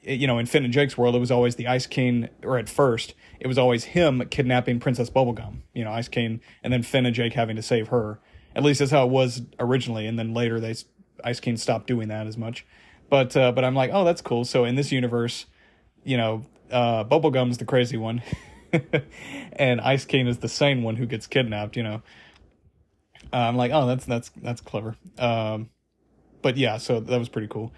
you 0.02 0.28
know, 0.28 0.38
in 0.38 0.46
Finn 0.46 0.64
and 0.64 0.74
Jake's 0.74 0.98
world, 0.98 1.16
it 1.16 1.20
was 1.20 1.32
always 1.32 1.56
the 1.56 1.68
Ice 1.68 1.88
King, 1.88 2.30
or 2.44 2.58
at 2.58 2.70
first, 2.70 3.16
it 3.40 3.48
was 3.48 3.58
always 3.58 3.86
him 3.86 4.24
kidnapping 4.30 4.80
Princess 4.80 5.10
Bubblegum. 5.10 5.62
You 5.74 5.84
know, 5.86 5.92
Ice 5.92 6.08
King, 6.08 6.42
and 6.64 6.72
then 6.72 6.84
Finn 6.84 7.06
and 7.06 7.16
Jake 7.16 7.34
having 7.34 7.56
to 7.56 7.62
save 7.62 7.88
her. 7.88 8.20
At 8.56 8.64
least 8.64 8.80
that's 8.80 8.92
how 8.92 9.06
it 9.06 9.10
was 9.10 9.42
originally, 9.60 10.06
and 10.06 10.20
then 10.20 10.34
later 10.34 10.60
they 10.60 10.76
Ice 11.24 11.40
King 11.40 11.58
stopped 11.58 11.88
doing 11.88 12.08
that 12.10 12.28
as 12.28 12.38
much. 12.38 12.66
But 13.10 13.36
uh, 13.36 13.52
but 13.52 13.64
I'm 13.64 13.76
like, 13.76 13.92
oh, 13.94 14.06
that's 14.06 14.22
cool. 14.22 14.46
So 14.46 14.66
in 14.66 14.76
this 14.76 14.92
universe, 14.92 15.46
you 16.04 16.18
know, 16.18 16.46
uh, 16.72 17.04
Bubblegum's 17.04 17.58
the 17.58 17.66
crazy 17.66 17.98
one, 17.98 18.22
and 19.54 19.82
Ice 19.82 20.06
King 20.06 20.28
is 20.28 20.40
the 20.40 20.50
sane 20.50 20.84
one 20.84 20.96
who 20.96 21.06
gets 21.06 21.28
kidnapped. 21.28 21.76
You 21.76 21.84
know, 21.84 22.02
uh, 23.32 23.38
I'm 23.38 23.58
like, 23.58 23.72
oh, 23.74 23.88
that's 23.88 24.06
that's 24.06 24.32
that's 24.42 24.62
clever. 24.62 24.96
Um, 25.18 25.70
but 26.42 26.58
yeah, 26.58 26.78
so 26.78 27.00
that 27.00 27.18
was 27.18 27.30
pretty 27.30 27.48
cool, 27.48 27.74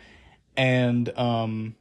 and 0.56 1.10
um, 1.18 1.76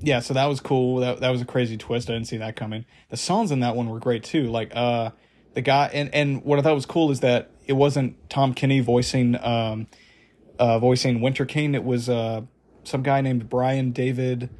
yeah, 0.00 0.20
so 0.20 0.34
that 0.34 0.46
was 0.46 0.60
cool. 0.60 0.96
That 0.96 1.20
that 1.20 1.30
was 1.30 1.40
a 1.40 1.44
crazy 1.44 1.76
twist. 1.76 2.08
I 2.08 2.14
didn't 2.14 2.28
see 2.28 2.36
that 2.38 2.56
coming. 2.56 2.84
The 3.10 3.16
songs 3.16 3.50
in 3.50 3.60
that 3.60 3.74
one 3.74 3.88
were 3.88 3.98
great 3.98 4.22
too. 4.22 4.44
Like 4.44 4.70
uh, 4.74 5.10
the 5.54 5.60
guy, 5.60 5.90
and 5.92 6.14
and 6.14 6.44
what 6.44 6.58
I 6.58 6.62
thought 6.62 6.74
was 6.74 6.86
cool 6.86 7.10
is 7.10 7.20
that 7.20 7.50
it 7.66 7.74
wasn't 7.74 8.30
Tom 8.30 8.54
Kenny 8.54 8.80
voicing 8.80 9.36
um, 9.44 9.88
uh, 10.58 10.78
voicing 10.78 11.20
Winter 11.20 11.44
King. 11.44 11.74
It 11.74 11.84
was 11.84 12.08
uh 12.08 12.42
some 12.84 13.02
guy 13.02 13.20
named 13.20 13.48
Brian 13.48 13.92
David. 13.92 14.50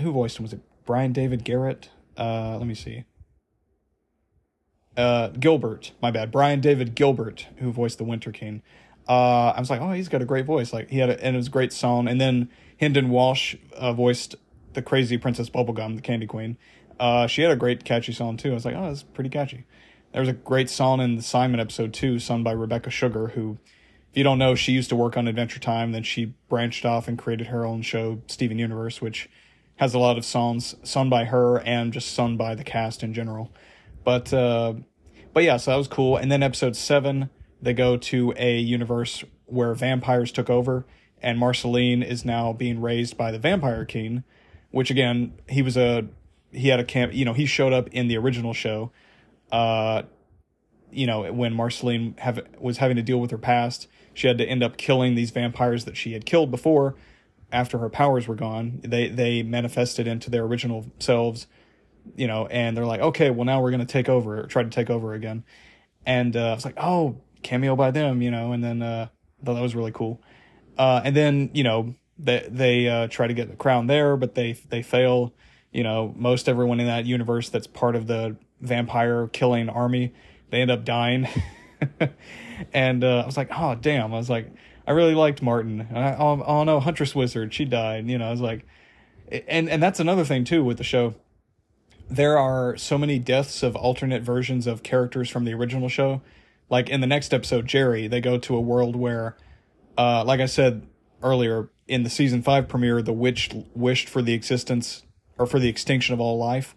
Who 0.00 0.12
voiced 0.12 0.38
him? 0.38 0.44
Was 0.44 0.52
it 0.52 0.60
Brian 0.86 1.12
David 1.12 1.44
Garrett? 1.44 1.90
Uh, 2.16 2.56
let 2.56 2.66
me 2.66 2.74
see. 2.74 3.04
Uh, 4.98 5.28
Gilbert, 5.28 5.92
my 6.02 6.10
bad. 6.10 6.32
Brian 6.32 6.60
David 6.60 6.96
Gilbert, 6.96 7.46
who 7.58 7.70
voiced 7.70 7.98
the 7.98 8.04
Winter 8.04 8.32
King. 8.32 8.62
Uh, 9.08 9.52
I 9.56 9.60
was 9.60 9.70
like, 9.70 9.80
oh, 9.80 9.92
he's 9.92 10.08
got 10.08 10.20
a 10.20 10.24
great 10.24 10.44
voice. 10.44 10.72
Like 10.72 10.90
he 10.90 10.98
had, 10.98 11.08
a, 11.08 11.24
and 11.24 11.36
it 11.36 11.38
was 11.38 11.46
a 11.46 11.50
great 11.50 11.72
song. 11.72 12.08
And 12.08 12.20
then 12.20 12.50
Hynden 12.80 13.08
Walch 13.08 13.56
uh, 13.76 13.92
voiced 13.92 14.34
the 14.74 14.82
crazy 14.82 15.16
Princess 15.16 15.48
Bubblegum, 15.48 15.94
the 15.94 16.02
Candy 16.02 16.26
Queen. 16.26 16.58
Uh, 16.98 17.28
she 17.28 17.42
had 17.42 17.52
a 17.52 17.56
great 17.56 17.84
catchy 17.84 18.12
song 18.12 18.36
too. 18.36 18.50
I 18.50 18.54
was 18.54 18.64
like, 18.64 18.74
oh, 18.74 18.88
that's 18.88 19.04
pretty 19.04 19.30
catchy. 19.30 19.64
There 20.12 20.20
was 20.20 20.28
a 20.28 20.34
great 20.34 20.68
song 20.68 21.00
in 21.00 21.16
the 21.16 21.22
Simon 21.22 21.60
episode 21.60 21.94
too, 21.94 22.18
sung 22.18 22.42
by 22.42 22.52
Rebecca 22.52 22.90
Sugar, 22.90 23.28
who 23.28 23.58
if 24.10 24.16
you 24.16 24.24
don't 24.24 24.38
know, 24.38 24.54
she 24.54 24.72
used 24.72 24.88
to 24.88 24.96
work 24.96 25.16
on 25.16 25.28
Adventure 25.28 25.60
Time. 25.60 25.92
Then 25.92 26.02
she 26.02 26.34
branched 26.48 26.84
off 26.84 27.08
and 27.08 27.18
created 27.18 27.48
her 27.48 27.64
own 27.64 27.82
show, 27.82 28.22
Steven 28.26 28.58
Universe, 28.58 29.00
which 29.00 29.28
has 29.76 29.94
a 29.94 29.98
lot 29.98 30.18
of 30.18 30.24
songs 30.24 30.74
sung 30.82 31.08
by 31.08 31.24
her 31.26 31.60
and 31.60 31.92
just 31.92 32.12
sung 32.14 32.36
by 32.36 32.54
the 32.54 32.64
cast 32.64 33.02
in 33.02 33.14
general. 33.14 33.52
But 34.04 34.32
uh, 34.32 34.74
but 35.38 35.44
yeah, 35.44 35.56
so 35.56 35.70
that 35.70 35.76
was 35.76 35.86
cool. 35.86 36.16
And 36.16 36.32
then 36.32 36.42
episode 36.42 36.74
seven, 36.74 37.30
they 37.62 37.72
go 37.72 37.96
to 37.96 38.34
a 38.36 38.58
universe 38.58 39.22
where 39.46 39.72
vampires 39.72 40.32
took 40.32 40.50
over, 40.50 40.84
and 41.22 41.38
Marceline 41.38 42.02
is 42.02 42.24
now 42.24 42.52
being 42.52 42.80
raised 42.80 43.16
by 43.16 43.30
the 43.30 43.38
Vampire 43.38 43.84
King, 43.84 44.24
which 44.72 44.90
again, 44.90 45.34
he 45.48 45.62
was 45.62 45.76
a 45.76 46.08
he 46.50 46.66
had 46.70 46.80
a 46.80 46.84
camp. 46.84 47.14
You 47.14 47.24
know, 47.24 47.34
he 47.34 47.46
showed 47.46 47.72
up 47.72 47.86
in 47.92 48.08
the 48.08 48.16
original 48.16 48.52
show. 48.52 48.90
Uh, 49.52 50.02
you 50.90 51.06
know, 51.06 51.32
when 51.32 51.54
Marceline 51.54 52.16
have 52.18 52.44
was 52.58 52.78
having 52.78 52.96
to 52.96 53.02
deal 53.04 53.20
with 53.20 53.30
her 53.30 53.38
past, 53.38 53.86
she 54.14 54.26
had 54.26 54.38
to 54.38 54.44
end 54.44 54.64
up 54.64 54.76
killing 54.76 55.14
these 55.14 55.30
vampires 55.30 55.84
that 55.84 55.96
she 55.96 56.14
had 56.14 56.26
killed 56.26 56.50
before 56.50 56.96
after 57.52 57.78
her 57.78 57.88
powers 57.88 58.26
were 58.26 58.34
gone 58.34 58.80
they 58.82 59.08
they 59.08 59.42
manifested 59.42 60.06
into 60.06 60.28
their 60.30 60.42
original 60.42 60.84
selves 60.98 61.46
you 62.16 62.26
know 62.26 62.46
and 62.46 62.76
they're 62.76 62.86
like 62.86 63.00
okay 63.00 63.30
well 63.30 63.44
now 63.44 63.60
we're 63.60 63.70
to 63.70 63.84
take 63.84 64.08
over 64.08 64.44
try 64.44 64.62
to 64.62 64.70
take 64.70 64.90
over 64.90 65.14
again 65.14 65.44
and 66.06 66.36
uh, 66.36 66.50
i 66.50 66.54
was 66.54 66.64
like 66.64 66.76
oh 66.78 67.20
cameo 67.42 67.76
by 67.76 67.90
them 67.90 68.22
you 68.22 68.30
know 68.30 68.52
and 68.52 68.62
then 68.62 68.82
uh 68.82 69.06
that 69.42 69.60
was 69.60 69.74
really 69.74 69.92
cool 69.92 70.20
uh 70.78 71.00
and 71.04 71.14
then 71.14 71.50
you 71.52 71.62
know 71.62 71.94
they 72.18 72.46
they 72.50 72.88
uh 72.88 73.06
try 73.08 73.26
to 73.26 73.34
get 73.34 73.48
the 73.50 73.56
crown 73.56 73.86
there 73.86 74.16
but 74.16 74.34
they 74.34 74.52
they 74.70 74.82
fail 74.82 75.32
you 75.70 75.82
know 75.82 76.12
most 76.16 76.48
everyone 76.48 76.80
in 76.80 76.86
that 76.86 77.04
universe 77.06 77.48
that's 77.48 77.66
part 77.66 77.94
of 77.94 78.06
the 78.06 78.36
vampire 78.60 79.28
killing 79.28 79.68
army 79.68 80.12
they 80.50 80.60
end 80.60 80.70
up 80.70 80.84
dying 80.84 81.28
and 82.72 83.04
uh, 83.04 83.20
I 83.20 83.26
was 83.26 83.36
like, 83.36 83.50
oh 83.56 83.74
damn! 83.74 84.12
I 84.12 84.16
was 84.16 84.30
like, 84.30 84.50
I 84.86 84.92
really 84.92 85.14
liked 85.14 85.42
Martin. 85.42 85.80
And 85.80 85.98
I, 85.98 86.16
oh, 86.18 86.42
oh 86.44 86.64
no, 86.64 86.80
Huntress 86.80 87.14
Wizard, 87.14 87.52
she 87.54 87.64
died. 87.64 88.08
You 88.08 88.18
know, 88.18 88.28
I 88.28 88.30
was 88.30 88.40
like, 88.40 88.66
and 89.30 89.68
and 89.68 89.82
that's 89.82 90.00
another 90.00 90.24
thing 90.24 90.44
too 90.44 90.64
with 90.64 90.78
the 90.78 90.84
show. 90.84 91.14
There 92.10 92.38
are 92.38 92.76
so 92.76 92.96
many 92.96 93.18
deaths 93.18 93.62
of 93.62 93.76
alternate 93.76 94.22
versions 94.22 94.66
of 94.66 94.82
characters 94.82 95.28
from 95.28 95.44
the 95.44 95.52
original 95.52 95.88
show. 95.88 96.22
Like 96.70 96.88
in 96.88 97.00
the 97.00 97.06
next 97.06 97.32
episode, 97.32 97.66
Jerry, 97.66 98.08
they 98.08 98.20
go 98.20 98.38
to 98.38 98.56
a 98.56 98.60
world 98.60 98.96
where, 98.96 99.36
uh, 99.96 100.24
like 100.24 100.40
I 100.40 100.46
said 100.46 100.86
earlier, 101.22 101.70
in 101.86 102.02
the 102.02 102.10
season 102.10 102.42
five 102.42 102.68
premiere, 102.68 103.02
the 103.02 103.12
Lich 103.12 103.50
wished 103.74 104.08
for 104.08 104.22
the 104.22 104.32
existence 104.32 105.04
or 105.38 105.46
for 105.46 105.58
the 105.58 105.68
extinction 105.68 106.14
of 106.14 106.20
all 106.20 106.38
life 106.38 106.74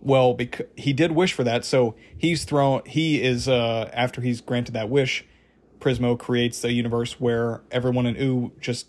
well, 0.00 0.34
because 0.34 0.66
he 0.76 0.92
did 0.92 1.12
wish 1.12 1.32
for 1.32 1.44
that, 1.44 1.64
so 1.64 1.94
he's 2.16 2.44
thrown. 2.44 2.82
He 2.86 3.22
is 3.22 3.48
uh 3.48 3.90
after 3.92 4.20
he's 4.20 4.40
granted 4.40 4.72
that 4.72 4.88
wish, 4.88 5.24
Prismo 5.80 6.18
creates 6.18 6.62
a 6.64 6.72
universe 6.72 7.20
where 7.20 7.62
everyone 7.70 8.06
in 8.06 8.16
Ooo 8.16 8.52
just. 8.60 8.86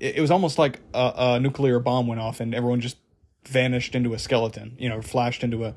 It, 0.00 0.16
it 0.16 0.20
was 0.20 0.30
almost 0.30 0.58
like 0.58 0.80
a, 0.94 1.12
a 1.16 1.40
nuclear 1.40 1.78
bomb 1.78 2.06
went 2.06 2.20
off 2.20 2.40
and 2.40 2.54
everyone 2.54 2.80
just 2.80 2.96
vanished 3.48 3.94
into 3.94 4.14
a 4.14 4.18
skeleton. 4.18 4.76
You 4.78 4.88
know, 4.88 5.02
flashed 5.02 5.42
into 5.42 5.64
a. 5.64 5.74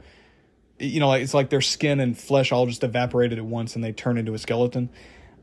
You 0.79 0.99
know, 0.99 1.09
like 1.09 1.21
it's 1.21 1.33
like 1.33 1.49
their 1.49 1.61
skin 1.61 1.99
and 1.99 2.17
flesh 2.17 2.51
all 2.51 2.65
just 2.65 2.83
evaporated 2.83 3.37
at 3.37 3.45
once 3.45 3.75
and 3.75 3.83
they 3.83 3.91
turn 3.91 4.17
into 4.17 4.33
a 4.33 4.39
skeleton. 4.39 4.89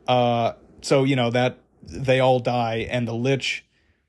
Uh, 0.06 0.52
so 0.80 1.04
you 1.04 1.16
know 1.16 1.30
that 1.30 1.58
they 1.82 2.20
all 2.20 2.40
die 2.40 2.86
and 2.90 3.06
the 3.06 3.14
lich, 3.14 3.64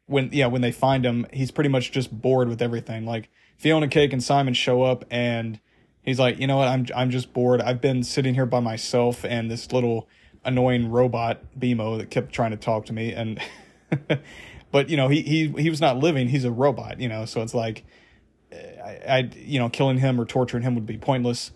when 0.05 0.29
yeah 0.31 0.47
when 0.47 0.61
they 0.61 0.71
find 0.71 1.05
him, 1.05 1.27
he's 1.31 1.51
pretty 1.51 1.69
much 1.69 1.91
just 1.91 2.11
bored 2.21 2.49
with 2.49 2.61
everything. 2.61 3.05
Like 3.05 3.29
Fionna 3.57 3.87
Cake 3.87 4.13
and 4.13 4.23
Simon 4.23 4.53
show 4.53 4.83
up 4.83 5.05
and 5.11 5.59
he's 6.01 6.19
like, 6.19 6.39
you 6.39 6.47
know 6.47 6.57
what, 6.57 6.67
I'm 6.67 6.87
I'm 6.95 7.11
just 7.11 7.33
bored. 7.33 7.61
I've 7.61 7.81
been 7.81 8.03
sitting 8.03 8.33
here 8.33 8.45
by 8.45 8.59
myself 8.59 9.23
and 9.23 9.51
this 9.51 9.71
little 9.71 10.07
annoying 10.43 10.89
robot 10.89 11.41
BMO 11.59 11.97
that 11.99 12.09
kept 12.09 12.33
trying 12.33 12.51
to 12.51 12.57
talk 12.57 12.85
to 12.85 12.93
me 12.93 13.11
and 13.11 13.39
but 14.71 14.89
you 14.89 14.97
know, 14.97 15.07
he 15.09 15.21
he 15.21 15.47
he 15.57 15.69
was 15.69 15.81
not 15.81 15.97
living, 15.97 16.29
he's 16.29 16.45
a 16.45 16.51
robot, 16.51 16.99
you 16.99 17.09
know, 17.09 17.25
so 17.25 17.41
it's 17.41 17.53
like 17.53 17.85
I, 18.83 18.99
I 19.07 19.29
you 19.35 19.59
know, 19.59 19.69
killing 19.69 19.97
him 19.97 20.19
or 20.19 20.25
torturing 20.25 20.63
him 20.63 20.75
would 20.75 20.85
be 20.85 20.97
pointless. 20.97 21.51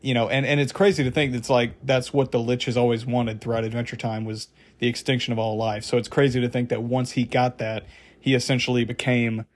you 0.00 0.14
know, 0.14 0.28
and 0.28 0.44
and 0.46 0.60
it's 0.60 0.72
crazy 0.72 1.04
to 1.04 1.10
think 1.10 1.32
that's 1.32 1.50
like 1.50 1.74
that's 1.84 2.12
what 2.12 2.32
the 2.32 2.38
Lich 2.38 2.66
has 2.66 2.76
always 2.76 3.06
wanted 3.06 3.40
throughout 3.40 3.64
Adventure 3.64 3.96
Time 3.96 4.24
was 4.24 4.48
the 4.78 4.88
extinction 4.88 5.32
of 5.32 5.38
all 5.38 5.56
life. 5.56 5.84
So 5.84 5.96
it's 5.96 6.08
crazy 6.08 6.40
to 6.40 6.48
think 6.48 6.68
that 6.68 6.82
once 6.82 7.12
he 7.12 7.24
got 7.24 7.58
that, 7.58 7.84
he 8.18 8.34
essentially 8.34 8.84
became 8.84 9.46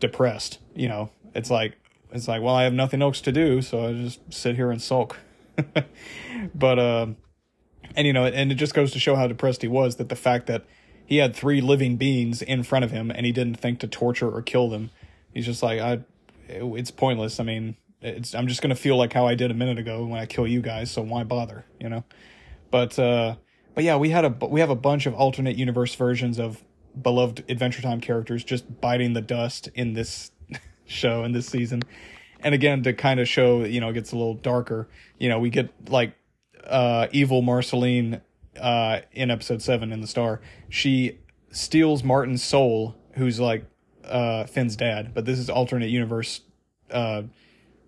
depressed. 0.00 0.58
You 0.74 0.88
know, 0.88 1.10
it's 1.34 1.50
like 1.50 1.74
it's 2.12 2.28
like, 2.28 2.42
well, 2.42 2.54
I 2.54 2.64
have 2.64 2.72
nothing 2.72 3.02
else 3.02 3.20
to 3.22 3.32
do, 3.32 3.60
so 3.62 3.86
I 3.88 3.92
just 3.92 4.32
sit 4.32 4.56
here 4.56 4.70
and 4.70 4.80
sulk. 4.80 5.18
but 6.54 6.78
uh, 6.78 7.06
and 7.94 8.06
you 8.06 8.12
know, 8.12 8.24
and 8.24 8.52
it 8.52 8.56
just 8.56 8.74
goes 8.74 8.92
to 8.92 8.98
show 8.98 9.16
how 9.16 9.26
depressed 9.26 9.62
he 9.62 9.68
was 9.68 9.96
that 9.96 10.08
the 10.08 10.16
fact 10.16 10.46
that 10.46 10.64
he 11.06 11.18
had 11.18 11.34
three 11.34 11.60
living 11.60 11.96
beings 11.96 12.42
in 12.42 12.62
front 12.62 12.84
of 12.84 12.90
him 12.90 13.10
and 13.10 13.24
he 13.24 13.32
didn't 13.32 13.56
think 13.56 13.78
to 13.80 13.86
torture 13.86 14.28
or 14.28 14.42
kill 14.42 14.68
them. 14.68 14.90
He's 15.32 15.46
just 15.46 15.62
like, 15.62 15.80
I, 15.80 16.00
it's 16.48 16.90
pointless. 16.90 17.40
I 17.40 17.44
mean, 17.44 17.76
it's 18.00 18.34
I'm 18.34 18.46
just 18.46 18.62
gonna 18.62 18.74
feel 18.74 18.96
like 18.96 19.12
how 19.12 19.26
I 19.26 19.34
did 19.34 19.50
a 19.50 19.54
minute 19.54 19.78
ago 19.78 20.04
when 20.04 20.18
I 20.18 20.26
kill 20.26 20.46
you 20.46 20.60
guys. 20.60 20.90
So 20.90 21.02
why 21.02 21.24
bother? 21.24 21.64
You 21.80 21.88
know. 21.88 22.04
But 22.70 22.98
uh, 22.98 23.36
but 23.74 23.84
yeah, 23.84 23.96
we 23.96 24.10
had 24.10 24.24
a 24.24 24.46
we 24.46 24.60
have 24.60 24.70
a 24.70 24.76
bunch 24.76 25.06
of 25.06 25.14
alternate 25.14 25.56
universe 25.56 25.94
versions 25.94 26.38
of 26.38 26.62
beloved 27.00 27.44
Adventure 27.48 27.82
Time 27.82 28.00
characters 28.00 28.44
just 28.44 28.80
biting 28.80 29.12
the 29.12 29.20
dust 29.20 29.68
in 29.74 29.92
this 29.92 30.30
show 30.86 31.24
in 31.24 31.32
this 31.32 31.46
season. 31.46 31.82
And 32.40 32.54
again, 32.54 32.82
to 32.84 32.92
kind 32.92 33.18
of 33.18 33.28
show, 33.28 33.64
you 33.64 33.80
know, 33.80 33.88
it 33.88 33.94
gets 33.94 34.12
a 34.12 34.16
little 34.16 34.34
darker. 34.34 34.88
You 35.18 35.28
know, 35.28 35.38
we 35.38 35.50
get 35.50 35.70
like 35.90 36.14
uh, 36.64 37.08
evil 37.12 37.42
Marceline 37.42 38.20
uh, 38.60 39.00
in 39.12 39.30
episode 39.30 39.62
seven 39.62 39.92
in 39.92 40.00
the 40.00 40.06
Star. 40.06 40.40
She 40.68 41.18
steals 41.50 42.04
Martin's 42.04 42.42
soul, 42.42 42.94
who's 43.14 43.40
like 43.40 43.64
uh, 44.08 44.46
Finn's 44.46 44.76
dad, 44.76 45.12
but 45.14 45.24
this 45.24 45.38
is 45.38 45.50
alternate 45.50 45.90
universe 45.90 46.40
uh, 46.90 47.22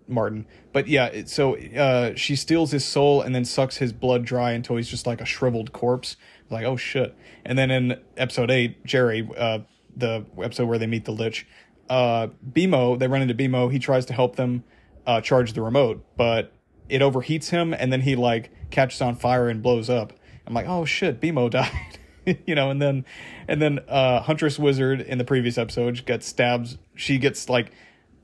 Martin. 0.07 0.45
But 0.73 0.87
yeah, 0.87 1.23
so 1.25 1.57
uh, 1.57 2.15
she 2.15 2.35
steals 2.35 2.71
his 2.71 2.85
soul 2.85 3.21
and 3.21 3.33
then 3.33 3.45
sucks 3.45 3.77
his 3.77 3.93
blood 3.93 4.25
dry 4.25 4.51
until 4.51 4.75
he's 4.75 4.89
just 4.89 5.07
like 5.07 5.21
a 5.21 5.25
shriveled 5.25 5.71
corpse. 5.71 6.17
Like, 6.49 6.65
oh 6.65 6.77
shit. 6.77 7.15
And 7.45 7.57
then 7.57 7.71
in 7.71 7.99
episode 8.17 8.51
eight, 8.51 8.85
Jerry, 8.85 9.29
uh, 9.37 9.59
the 9.95 10.25
episode 10.41 10.65
where 10.65 10.77
they 10.77 10.87
meet 10.87 11.05
the 11.05 11.11
Lich, 11.11 11.47
uh, 11.89 12.27
BMO, 12.51 12.97
they 12.97 13.07
run 13.07 13.21
into 13.21 13.33
BMO. 13.33 13.71
He 13.71 13.79
tries 13.79 14.05
to 14.07 14.13
help 14.13 14.35
them 14.35 14.63
uh, 15.05 15.21
charge 15.21 15.53
the 15.53 15.61
remote, 15.61 16.03
but 16.17 16.53
it 16.87 17.01
overheats 17.01 17.49
him 17.49 17.73
and 17.73 17.93
then 17.93 18.01
he 18.01 18.15
like 18.15 18.51
catches 18.71 19.01
on 19.01 19.15
fire 19.15 19.47
and 19.47 19.61
blows 19.61 19.89
up. 19.89 20.13
I'm 20.45 20.53
like, 20.53 20.67
oh 20.67 20.85
shit, 20.85 21.21
BMO 21.21 21.49
died. 21.51 21.98
you 22.45 22.55
know, 22.55 22.69
and 22.69 22.81
then 22.81 23.05
and 23.47 23.61
then 23.61 23.79
uh 23.87 24.21
Huntress 24.21 24.59
Wizard 24.59 25.01
in 25.01 25.17
the 25.17 25.23
previous 25.23 25.57
episode 25.57 26.05
gets 26.05 26.27
stabs 26.27 26.77
she 26.95 27.17
gets 27.17 27.49
like 27.49 27.71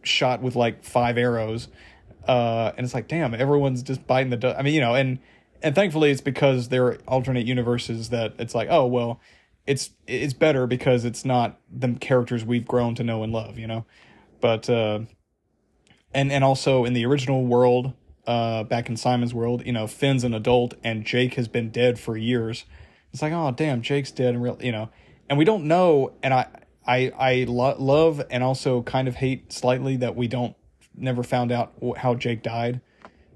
shot 0.03 0.41
with 0.41 0.56
like 0.56 0.84
five 0.84 1.18
arrows. 1.18 1.68
Uh 2.28 2.72
and 2.78 2.86
it's 2.86 2.93
like, 2.93 3.08
damn, 3.08 3.34
everyone's 3.34 3.84
just 3.84 4.06
biting 4.08 4.30
the 4.30 4.38
dust. 4.38 4.58
I 4.58 4.62
mean, 4.62 4.74
you 4.74 4.82
know, 4.82 4.95
and 4.95 5.20
and 5.62 5.76
thankfully 5.76 6.12
it's 6.12 6.22
because 6.22 6.70
there 6.70 6.86
are 6.86 6.97
alternate 7.08 7.45
universes 7.45 8.10
that 8.10 8.34
it's 8.39 8.56
like, 8.56 8.68
oh 8.70 8.86
well, 8.86 9.20
it's 9.68 9.91
it's 10.08 10.34
better 10.34 10.68
because 10.68 11.06
it's 11.06 11.26
not 11.26 11.60
the 11.72 11.93
characters 11.93 12.45
we've 12.45 12.68
grown 12.68 12.95
to 12.95 13.03
know 13.03 13.24
and 13.24 13.34
love, 13.34 13.58
you 13.58 13.68
know. 13.68 13.86
But 14.41 14.70
uh, 14.70 15.01
and 16.14 16.32
and 16.32 16.43
also 16.43 16.86
in 16.86 16.93
the 16.93 17.06
original 17.06 17.45
world, 17.45 17.93
uh, 18.28 18.64
back 18.64 18.89
in 18.89 18.97
Simon's 18.97 19.34
world, 19.34 19.66
you 19.66 19.72
know, 19.72 19.88
Finn's 19.88 20.24
an 20.24 20.34
adult 20.34 20.76
and 20.84 21.06
Jake 21.06 21.36
has 21.36 21.47
been 21.47 21.70
dead 21.70 21.99
for 21.99 22.18
years. 22.18 22.66
It's 23.16 23.22
like, 23.22 23.32
oh 23.32 23.49
damn, 23.55 23.82
Jake's 23.82 24.11
dead, 24.11 24.34
and 24.34 24.43
real, 24.43 24.57
you 24.61 24.74
know, 24.74 24.89
and 25.30 25.38
we 25.38 25.45
don't 25.45 25.70
know. 25.70 26.11
And 26.22 26.34
I 26.34 26.47
I 26.86 27.13
I 27.18 27.45
lo- 27.47 27.78
love 27.80 28.22
and 28.30 28.43
also 28.43 28.82
kind 28.82 29.07
of 29.07 29.16
hate 29.16 29.53
slightly 29.53 29.95
that 29.95 30.18
we 30.18 30.28
don't 30.28 30.53
never 30.97 31.24
found 31.24 31.49
out 31.49 31.72
how 31.95 32.16
Jake 32.16 32.43
died. 32.43 32.82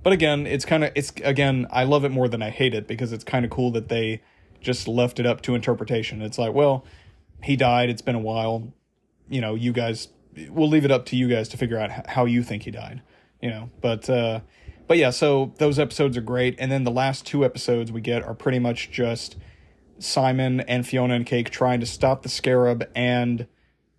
But 0.04 0.12
again, 0.12 0.46
it's 0.46 0.66
kind 0.66 0.84
of 0.84 0.92
it's 0.96 1.14
again 1.24 1.66
I 1.72 1.86
love 1.86 2.04
it 2.04 2.10
more 2.10 2.28
than 2.28 2.42
I 2.42 2.50
hate 2.50 2.74
it 2.74 2.90
because 2.90 3.14
it's 3.14 3.24
kind 3.24 3.46
of 3.46 3.52
cool 3.52 3.72
that 3.72 3.88
they 3.88 4.22
just 4.60 4.86
left 4.86 5.18
it 5.18 5.26
up 5.26 5.40
to 5.44 5.56
interpretation. 5.56 6.22
It's 6.22 6.38
like, 6.38 6.54
well, 6.54 6.84
he 7.42 7.56
died. 7.56 7.90
It's 7.90 8.02
been 8.02 8.16
a 8.16 8.20
while. 8.20 8.74
You 9.30 9.40
know, 9.40 9.56
you 9.56 9.72
guys, 9.72 10.10
we'll 10.50 10.68
leave 10.68 10.84
it 10.84 10.92
up 10.92 11.06
to 11.06 11.16
you 11.16 11.30
guys 11.30 11.48
to 11.48 11.58
figure 11.58 11.78
out 11.78 12.10
how 12.10 12.26
you 12.26 12.44
think 12.44 12.64
he 12.64 12.72
died. 12.72 13.02
You 13.42 13.50
know, 13.50 13.70
but 13.80 14.10
uh, 14.10 14.42
but 14.88 14.98
yeah. 14.98 15.12
So 15.12 15.54
those 15.58 15.80
episodes 15.80 16.18
are 16.18 16.22
great, 16.22 16.58
and 16.60 16.70
then 16.70 16.84
the 16.84 16.92
last 16.92 17.26
two 17.26 17.46
episodes 17.46 17.94
we 17.94 18.02
get 18.02 18.24
are 18.24 18.34
pretty 18.34 18.60
much 18.60 18.92
just 18.92 19.38
Simon 20.00 20.62
and 20.62 20.88
Fionna 20.88 21.14
and 21.14 21.26
Cake 21.26 21.50
trying 21.50 21.80
to 21.80 21.86
stop 21.86 22.24
the 22.24 22.30
Scarab 22.30 22.90
and 22.96 23.48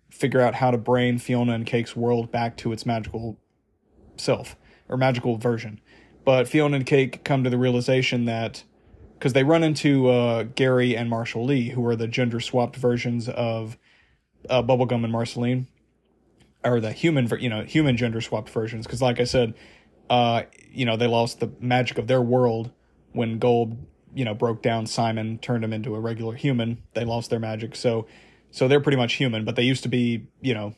figure 0.09 0.41
out 0.41 0.55
how 0.55 0.71
to 0.71 0.77
bring 0.77 1.17
Fionna 1.17 1.53
and 1.53 1.65
Cake's 1.65 1.95
world 1.95 2.31
back 2.31 2.57
to 2.57 2.71
its 2.73 2.85
magical 2.85 3.39
self 4.17 4.55
or 4.89 4.97
magical 4.97 5.37
version. 5.37 5.79
But 6.25 6.47
Fiona 6.47 6.77
and 6.77 6.85
Cake 6.85 7.23
come 7.23 7.43
to 7.43 7.49
the 7.49 7.57
realization 7.57 8.25
that 8.25 8.63
because 9.21 9.33
they 9.33 9.43
run 9.43 9.63
into 9.63 10.09
uh, 10.09 10.43
Gary 10.43 10.97
and 10.97 11.07
Marshall 11.09 11.45
Lee, 11.45 11.69
who 11.69 11.85
are 11.85 11.95
the 11.95 12.07
gender 12.07 12.39
swapped 12.39 12.75
versions 12.75 13.29
of 13.29 13.77
uh, 14.49 14.63
Bubblegum 14.63 15.03
and 15.03 15.11
Marceline, 15.11 15.67
or 16.63 16.79
the 16.79 16.91
human, 16.91 17.29
you 17.39 17.49
know, 17.49 17.63
human 17.63 17.97
gender 17.97 18.19
swapped 18.19 18.49
versions. 18.49 18.87
Because, 18.87 18.99
like 18.99 19.19
I 19.19 19.25
said, 19.25 19.53
uh, 20.09 20.43
you 20.71 20.85
know, 20.85 20.97
they 20.97 21.05
lost 21.05 21.39
the 21.39 21.51
magic 21.59 21.99
of 21.99 22.07
their 22.07 22.21
world 22.21 22.71
when 23.11 23.39
Golb, 23.39 23.77
you 24.13 24.25
know, 24.25 24.33
broke 24.33 24.61
down 24.61 24.85
Simon, 24.85 25.37
turned 25.39 25.63
him 25.63 25.73
into 25.73 25.95
a 25.95 25.99
regular 25.99 26.35
human. 26.35 26.83
They 26.93 27.05
lost 27.05 27.29
their 27.29 27.39
magic, 27.39 27.75
so 27.75 28.07
so 28.51 28.67
they're 28.67 28.81
pretty 28.81 28.97
much 28.97 29.13
human. 29.13 29.45
But 29.45 29.55
they 29.55 29.63
used 29.63 29.83
to 29.83 29.89
be, 29.89 30.27
you 30.41 30.53
know, 30.53 30.75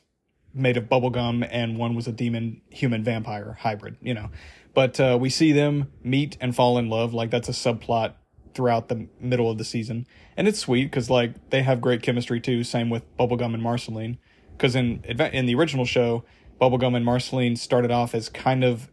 made 0.53 0.77
of 0.77 0.85
bubblegum, 0.85 1.47
and 1.51 1.77
one 1.77 1.95
was 1.95 2.07
a 2.07 2.11
demon 2.11 2.61
human 2.69 3.03
vampire 3.03 3.57
hybrid, 3.59 3.97
you 4.01 4.13
know. 4.13 4.29
But 4.73 4.99
uh, 4.99 5.17
we 5.19 5.29
see 5.29 5.51
them 5.51 5.91
meet 6.03 6.37
and 6.41 6.55
fall 6.55 6.77
in 6.77 6.89
love. 6.89 7.13
Like 7.13 7.31
that's 7.31 7.49
a 7.49 7.53
subplot 7.53 8.13
throughout 8.53 8.87
the 8.87 9.07
middle 9.19 9.49
of 9.49 9.57
the 9.57 9.63
season. 9.63 10.07
And 10.37 10.47
it's 10.47 10.59
sweet 10.59 10.85
because 10.85 11.09
like 11.09 11.49
they 11.49 11.63
have 11.63 11.81
great 11.81 12.01
chemistry 12.01 12.39
too. 12.39 12.63
Same 12.63 12.89
with 12.89 13.03
Bubblegum 13.17 13.53
and 13.53 13.63
Marceline. 13.63 14.17
Because 14.51 14.75
in 14.75 15.03
in 15.03 15.45
the 15.45 15.55
original 15.55 15.85
show, 15.85 16.23
Bubblegum 16.61 16.95
and 16.95 17.05
Marceline 17.05 17.55
started 17.55 17.91
off 17.91 18.15
as 18.15 18.29
kind 18.29 18.63
of 18.63 18.89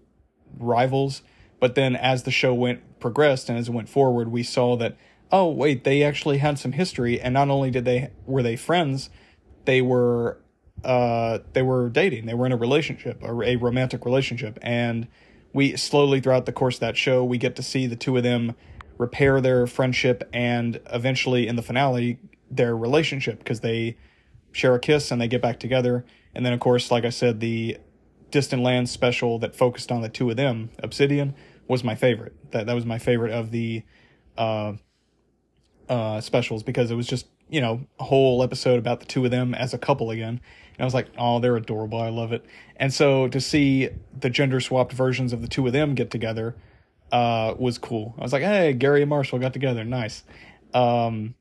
rivals, 0.59 1.23
but 1.61 1.75
then 1.75 1.95
as 1.95 2.25
the 2.25 2.31
show 2.31 2.55
went 2.55 3.01
progressed 3.01 3.49
and 3.49 3.59
as 3.59 3.69
it 3.69 3.73
went 3.73 3.89
forward, 3.89 4.31
we 4.31 4.43
saw 4.43 4.77
that 4.77 4.97
oh 5.33 5.49
wait, 5.49 5.85
they 5.85 6.03
actually 6.03 6.39
had 6.39 6.59
some 6.59 6.73
history, 6.73 7.21
and 7.21 7.35
not 7.35 7.49
only 7.49 7.71
did 7.71 7.85
they 7.85 8.11
were 8.27 8.43
they 8.43 8.57
friends, 8.57 9.11
they 9.65 9.81
were 9.81 10.41
uh 10.85 11.39
they 11.53 11.63
were 11.63 11.89
dating, 11.89 12.27
they 12.27 12.35
were 12.35 12.47
in 12.47 12.53
a 12.53 12.57
relationship, 12.57 13.19
or 13.23 13.45
a 13.45 13.57
romantic 13.57 14.05
relationship, 14.05 14.59
and 14.63 15.07
we 15.53 15.77
slowly 15.77 16.21
throughout 16.21 16.47
the 16.47 16.53
course 16.53 16.77
of 16.77 16.81
that 16.81 16.97
show 16.97 17.25
we 17.25 17.39
get 17.39 17.57
to 17.57 17.63
see 17.63 17.87
the 17.87 17.97
two 17.97 18.17
of 18.17 18.23
them 18.23 18.55
repair 18.99 19.41
their 19.41 19.67
friendship 19.67 20.29
and 20.33 20.81
eventually 20.93 21.49
in 21.49 21.57
the 21.57 21.63
finale 21.63 22.19
their 22.51 22.77
relationship 22.77 23.39
because 23.39 23.61
they 23.61 23.97
share 24.53 24.75
a 24.75 24.81
kiss 24.81 25.11
and 25.11 25.21
they 25.21 25.29
get 25.29 25.41
back 25.41 25.59
together. 25.59 26.05
And 26.35 26.45
then 26.45 26.53
of 26.53 26.61
course, 26.61 26.91
like 26.91 27.05
I 27.05 27.11
said, 27.11 27.41
the 27.41 27.79
Distant 28.31 28.63
Lands 28.63 28.91
special 28.91 29.39
that 29.39 29.57
focused 29.57 29.91
on 29.91 30.03
the 30.03 30.09
two 30.09 30.29
of 30.31 30.37
them, 30.37 30.71
Obsidian, 30.83 31.35
was 31.71 31.85
my 31.85 31.95
favorite. 31.95 32.35
That 32.51 32.67
that 32.67 32.75
was 32.75 32.85
my 32.85 32.99
favorite 32.99 33.33
of 33.33 33.53
the 33.53 33.85
uh, 34.37 34.73
uh, 35.89 36.21
specials 36.21 36.65
because 36.65 36.91
it 36.91 36.97
was 36.97 37.07
just 37.07 37.27
you 37.49 37.61
know 37.61 37.87
a 37.99 38.05
whole 38.05 38.43
episode 38.43 38.79
about 38.79 38.99
the 39.01 39.07
two 39.07 39.25
of 39.25 39.31
them 39.31 39.55
as 39.55 39.73
a 39.73 39.79
couple 39.79 40.11
again. 40.11 40.41
And 40.73 40.81
I 40.81 40.85
was 40.85 40.95
like, 40.95 41.07
oh, 41.17 41.39
they're 41.39 41.57
adorable. 41.57 42.01
I 42.01 42.09
love 42.09 42.33
it. 42.33 42.45
And 42.77 42.93
so 42.93 43.29
to 43.29 43.41
see 43.41 43.89
the 44.19 44.31
gender 44.31 44.61
swapped 44.61 44.93
versions 44.93 45.33
of 45.33 45.43
the 45.43 45.49
two 45.49 45.67
of 45.67 45.73
them 45.73 45.95
get 45.95 46.11
together 46.11 46.57
uh, 47.13 47.55
was 47.57 47.79
cool. 47.79 48.15
I 48.19 48.23
was 48.23 48.33
like, 48.33 48.43
hey, 48.43 48.73
Gary 48.73 49.03
and 49.03 49.09
Marshall 49.09 49.39
got 49.39 49.53
together, 49.53 49.85
nice. 49.85 50.25
Um, 50.75 51.35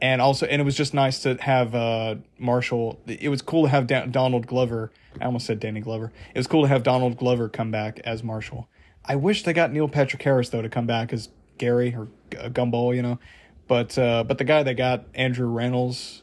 and 0.00 0.22
also, 0.22 0.46
and 0.46 0.62
it 0.62 0.64
was 0.64 0.76
just 0.76 0.94
nice 0.94 1.20
to 1.20 1.34
have 1.36 1.74
uh, 1.74 2.16
Marshall. 2.38 3.00
It 3.06 3.28
was 3.28 3.42
cool 3.42 3.64
to 3.64 3.68
have 3.68 3.86
da- 3.86 4.06
Donald 4.06 4.46
Glover. 4.46 4.92
I 5.20 5.24
almost 5.24 5.46
said 5.46 5.60
Danny 5.60 5.80
Glover. 5.80 6.12
It 6.34 6.38
was 6.38 6.46
cool 6.46 6.62
to 6.62 6.68
have 6.68 6.82
Donald 6.82 7.16
Glover 7.16 7.48
come 7.48 7.70
back 7.70 8.00
as 8.04 8.22
Marshall. 8.22 8.68
I 9.04 9.16
wish 9.16 9.42
they 9.42 9.52
got 9.52 9.72
Neil 9.72 9.88
Patrick 9.88 10.22
Harris 10.22 10.48
though 10.48 10.62
to 10.62 10.68
come 10.68 10.86
back 10.86 11.12
as 11.12 11.28
Gary 11.58 11.94
or 11.94 12.08
G- 12.30 12.38
Gumball, 12.48 12.94
you 12.94 13.02
know. 13.02 13.18
But 13.66 13.98
uh, 13.98 14.24
but 14.24 14.38
the 14.38 14.44
guy 14.44 14.62
that 14.62 14.74
got 14.74 15.06
Andrew 15.14 15.48
Rannells 15.48 16.22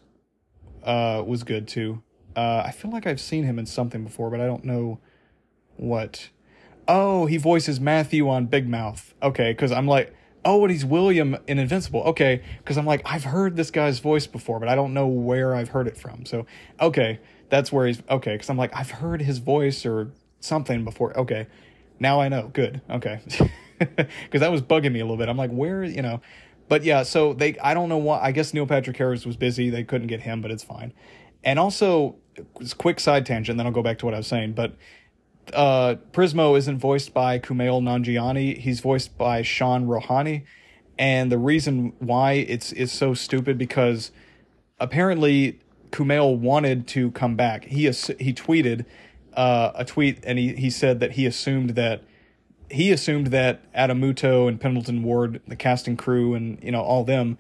uh, 0.84 1.23
was 1.25 1.43
good 1.43 1.67
too. 1.67 2.03
Uh, 2.36 2.63
I 2.65 2.71
feel 2.71 2.91
like 2.91 3.05
I've 3.05 3.19
seen 3.19 3.43
him 3.43 3.59
in 3.59 3.65
something 3.65 4.03
before, 4.03 4.29
but 4.29 4.39
I 4.39 4.45
don't 4.45 4.63
know 4.63 4.99
what. 5.77 6.29
Oh, 6.88 7.25
he 7.25 7.38
voices 7.38 7.79
Matthew 7.79 8.27
on 8.27 8.47
Big 8.47 8.67
Mouth. 8.67 9.13
Okay, 9.21 9.51
because 9.51 9.71
I'm 9.71 9.88
like, 9.88 10.13
oh, 10.43 10.63
and 10.63 10.71
he's 10.71 10.86
William 10.86 11.38
in 11.47 11.59
Invincible. 11.59 12.01
Okay, 12.01 12.41
because 12.57 12.77
I'm 12.77 12.86
like, 12.86 13.01
I've 13.05 13.23
heard 13.23 13.55
this 13.55 13.71
guy's 13.71 13.99
voice 13.99 14.27
before, 14.27 14.59
but 14.59 14.67
I 14.67 14.75
don't 14.75 14.93
know 14.93 15.07
where 15.07 15.55
I've 15.55 15.69
heard 15.69 15.88
it 15.88 15.97
from. 15.97 16.25
So, 16.25 16.45
okay, 16.79 17.19
that's 17.49 17.71
where 17.71 17.88
he's. 17.88 18.01
Okay, 18.09 18.34
because 18.34 18.49
I'm 18.49 18.57
like, 18.57 18.75
I've 18.75 18.91
heard 18.91 19.21
his 19.21 19.38
voice 19.38 19.86
or 19.86 20.11
something 20.39 20.84
before. 20.84 21.17
Okay, 21.17 21.47
now 22.02 22.20
I 22.20 22.30
know. 22.30 22.49
Good. 22.52 22.82
Okay, 22.89 23.22
because 23.80 24.41
that 24.41 24.52
was 24.52 24.62
bugging 24.62 24.91
me 24.91 24.99
a 24.99 25.04
little 25.04 25.18
bit. 25.18 25.30
I'm 25.30 25.38
like, 25.38 25.52
where, 25.52 25.84
you 25.84 26.02
know. 26.02 26.20
But 26.68 26.84
yeah, 26.84 27.04
so 27.04 27.34
they, 27.34 27.58
I 27.60 27.74
don't 27.74 27.89
know 27.89 27.97
why. 27.97 28.20
I 28.22 28.32
guess 28.32 28.54
Neil 28.54 28.66
Patrick 28.66 28.97
Harris 28.97 29.26
was 29.26 29.38
busy. 29.38 29.70
They 29.70 29.84
couldn't 29.84 30.08
get 30.08 30.22
him, 30.22 30.41
but 30.41 30.52
it's 30.52 30.64
fine. 30.64 30.93
And 31.43 31.60
also, 31.60 32.16
quick 32.78 32.99
side 32.99 33.26
tangent, 33.26 33.58
then 33.58 33.68
I'll 33.68 33.72
go 33.72 33.84
back 33.84 33.99
to 33.99 34.06
what 34.06 34.16
I 34.16 34.18
was 34.18 34.28
saying. 34.28 34.54
But 34.54 34.76
uh, 35.54 35.95
Prismo 36.12 36.58
isn't 36.58 36.80
voiced 36.80 37.14
by 37.14 37.38
Kumail 37.38 37.82
Nanjiani. 37.82 38.58
He's 38.58 38.80
voiced 38.80 39.18
by 39.18 39.43
Sean 39.43 39.86
Rohani, 39.86 40.43
and 40.97 41.32
the 41.32 41.38
reason 41.38 41.93
why 41.99 42.34
it's 42.34 42.72
it's 42.72 42.93
so 42.93 43.14
stupid 43.14 43.60
because 43.60 44.12
apparently 44.80 45.60
Kumail 45.91 46.36
wanted 46.36 46.88
to 46.88 47.12
come 47.12 47.36
back. 47.36 47.66
He 47.66 47.84
he 47.84 48.34
tweeted 48.34 48.86
uh, 49.34 49.71
a 49.75 49.86
tweet 49.86 50.19
and 50.23 50.38
he 50.38 50.55
he 50.55 50.69
said 50.69 50.99
that 50.99 51.13
he 51.13 51.25
assumed 51.25 51.71
that 51.71 52.03
he 52.69 52.91
assumed 52.91 53.27
that 53.27 53.61
Adam 53.73 54.01
Muto 54.01 54.47
and 54.47 54.59
Pendleton 54.59 55.03
Ward, 55.03 55.41
the 55.47 55.55
casting 55.55 55.97
crew, 55.97 56.34
and 56.34 56.61
you 56.63 56.71
know 56.71 56.82
all 56.82 57.03
them, 57.03 57.38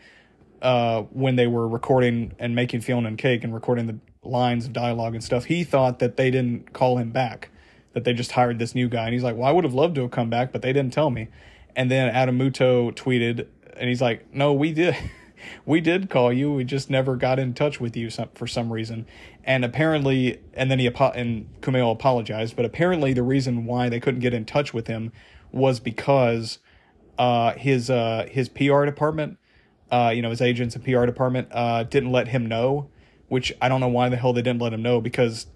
uh, 0.61 1.03
when 1.03 1.35
they 1.35 1.47
were 1.47 1.67
recording 1.67 2.33
and 2.37 2.55
making 2.55 2.81
Fiona 2.81 3.07
and 3.07 3.17
Cake 3.17 3.43
and 3.43 3.53
recording 3.53 3.87
the 3.87 3.99
lines 4.23 4.65
of 4.65 4.73
dialogue 4.73 5.13
and 5.13 5.23
stuff, 5.23 5.45
he 5.45 5.63
thought 5.63 5.99
that 5.99 6.17
they 6.17 6.29
didn't 6.29 6.73
call 6.73 6.97
him 6.97 7.11
back, 7.11 7.49
that 7.93 8.03
they 8.03 8.13
just 8.13 8.33
hired 8.33 8.59
this 8.59 8.75
new 8.75 8.87
guy. 8.89 9.05
And 9.05 9.13
he's 9.13 9.23
like, 9.23 9.35
"Well, 9.35 9.47
I 9.47 9.51
would 9.51 9.63
have 9.63 9.73
loved 9.73 9.95
to 9.95 10.01
have 10.01 10.11
come 10.11 10.29
back, 10.29 10.51
but 10.51 10.61
they 10.61 10.73
didn't 10.73 10.93
tell 10.93 11.09
me." 11.09 11.29
And 11.75 11.89
then 11.89 12.09
Adam 12.09 12.37
Muto 12.37 12.93
tweeted, 12.93 13.47
and 13.77 13.89
he's 13.89 14.01
like, 14.01 14.33
"No, 14.33 14.53
we 14.53 14.73
did." 14.73 14.95
we 15.65 15.81
did 15.81 16.09
call 16.09 16.31
you. 16.31 16.51
We 16.53 16.63
just 16.63 16.89
never 16.89 17.15
got 17.15 17.39
in 17.39 17.53
touch 17.53 17.79
with 17.79 17.95
you 17.95 18.09
some, 18.09 18.29
for 18.35 18.47
some 18.47 18.71
reason. 18.71 19.05
And 19.43 19.65
apparently, 19.65 20.41
and 20.53 20.69
then 20.69 20.79
he 20.79 20.87
and 20.87 21.61
Kumail 21.61 21.91
apologized. 21.91 22.55
But 22.55 22.65
apparently, 22.65 23.13
the 23.13 23.23
reason 23.23 23.65
why 23.65 23.89
they 23.89 23.99
couldn't 23.99 24.19
get 24.19 24.33
in 24.33 24.45
touch 24.45 24.73
with 24.73 24.87
him 24.87 25.11
was 25.51 25.79
because 25.79 26.59
uh, 27.17 27.53
his 27.53 27.89
uh, 27.89 28.27
his 28.29 28.49
PR 28.49 28.85
department, 28.85 29.37
uh, 29.91 30.11
you 30.13 30.21
know, 30.21 30.29
his 30.29 30.41
agents 30.41 30.75
and 30.75 30.83
PR 30.83 31.05
department 31.05 31.47
uh, 31.51 31.83
didn't 31.83 32.11
let 32.11 32.29
him 32.29 32.45
know. 32.45 32.89
Which 33.27 33.53
I 33.61 33.69
don't 33.69 33.79
know 33.79 33.87
why 33.87 34.09
the 34.09 34.17
hell 34.17 34.33
they 34.33 34.41
didn't 34.41 34.61
let 34.61 34.73
him 34.73 34.81
know 34.81 34.99
because, 34.99 35.47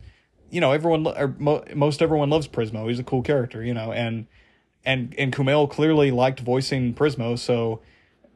you 0.49 0.61
know, 0.61 0.71
everyone 0.71 1.05
or 1.07 1.36
mo- 1.38 1.63
most 1.75 2.01
everyone 2.01 2.29
loves 2.29 2.47
Prismo. 2.47 2.88
He's 2.88 2.99
a 2.99 3.03
cool 3.03 3.21
character, 3.21 3.61
you 3.63 3.73
know, 3.73 3.91
and 3.91 4.27
and 4.86 5.13
and 5.17 5.33
Kumail 5.33 5.69
clearly 5.69 6.11
liked 6.11 6.39
voicing 6.39 6.93
Prismo, 6.93 7.38
so 7.38 7.81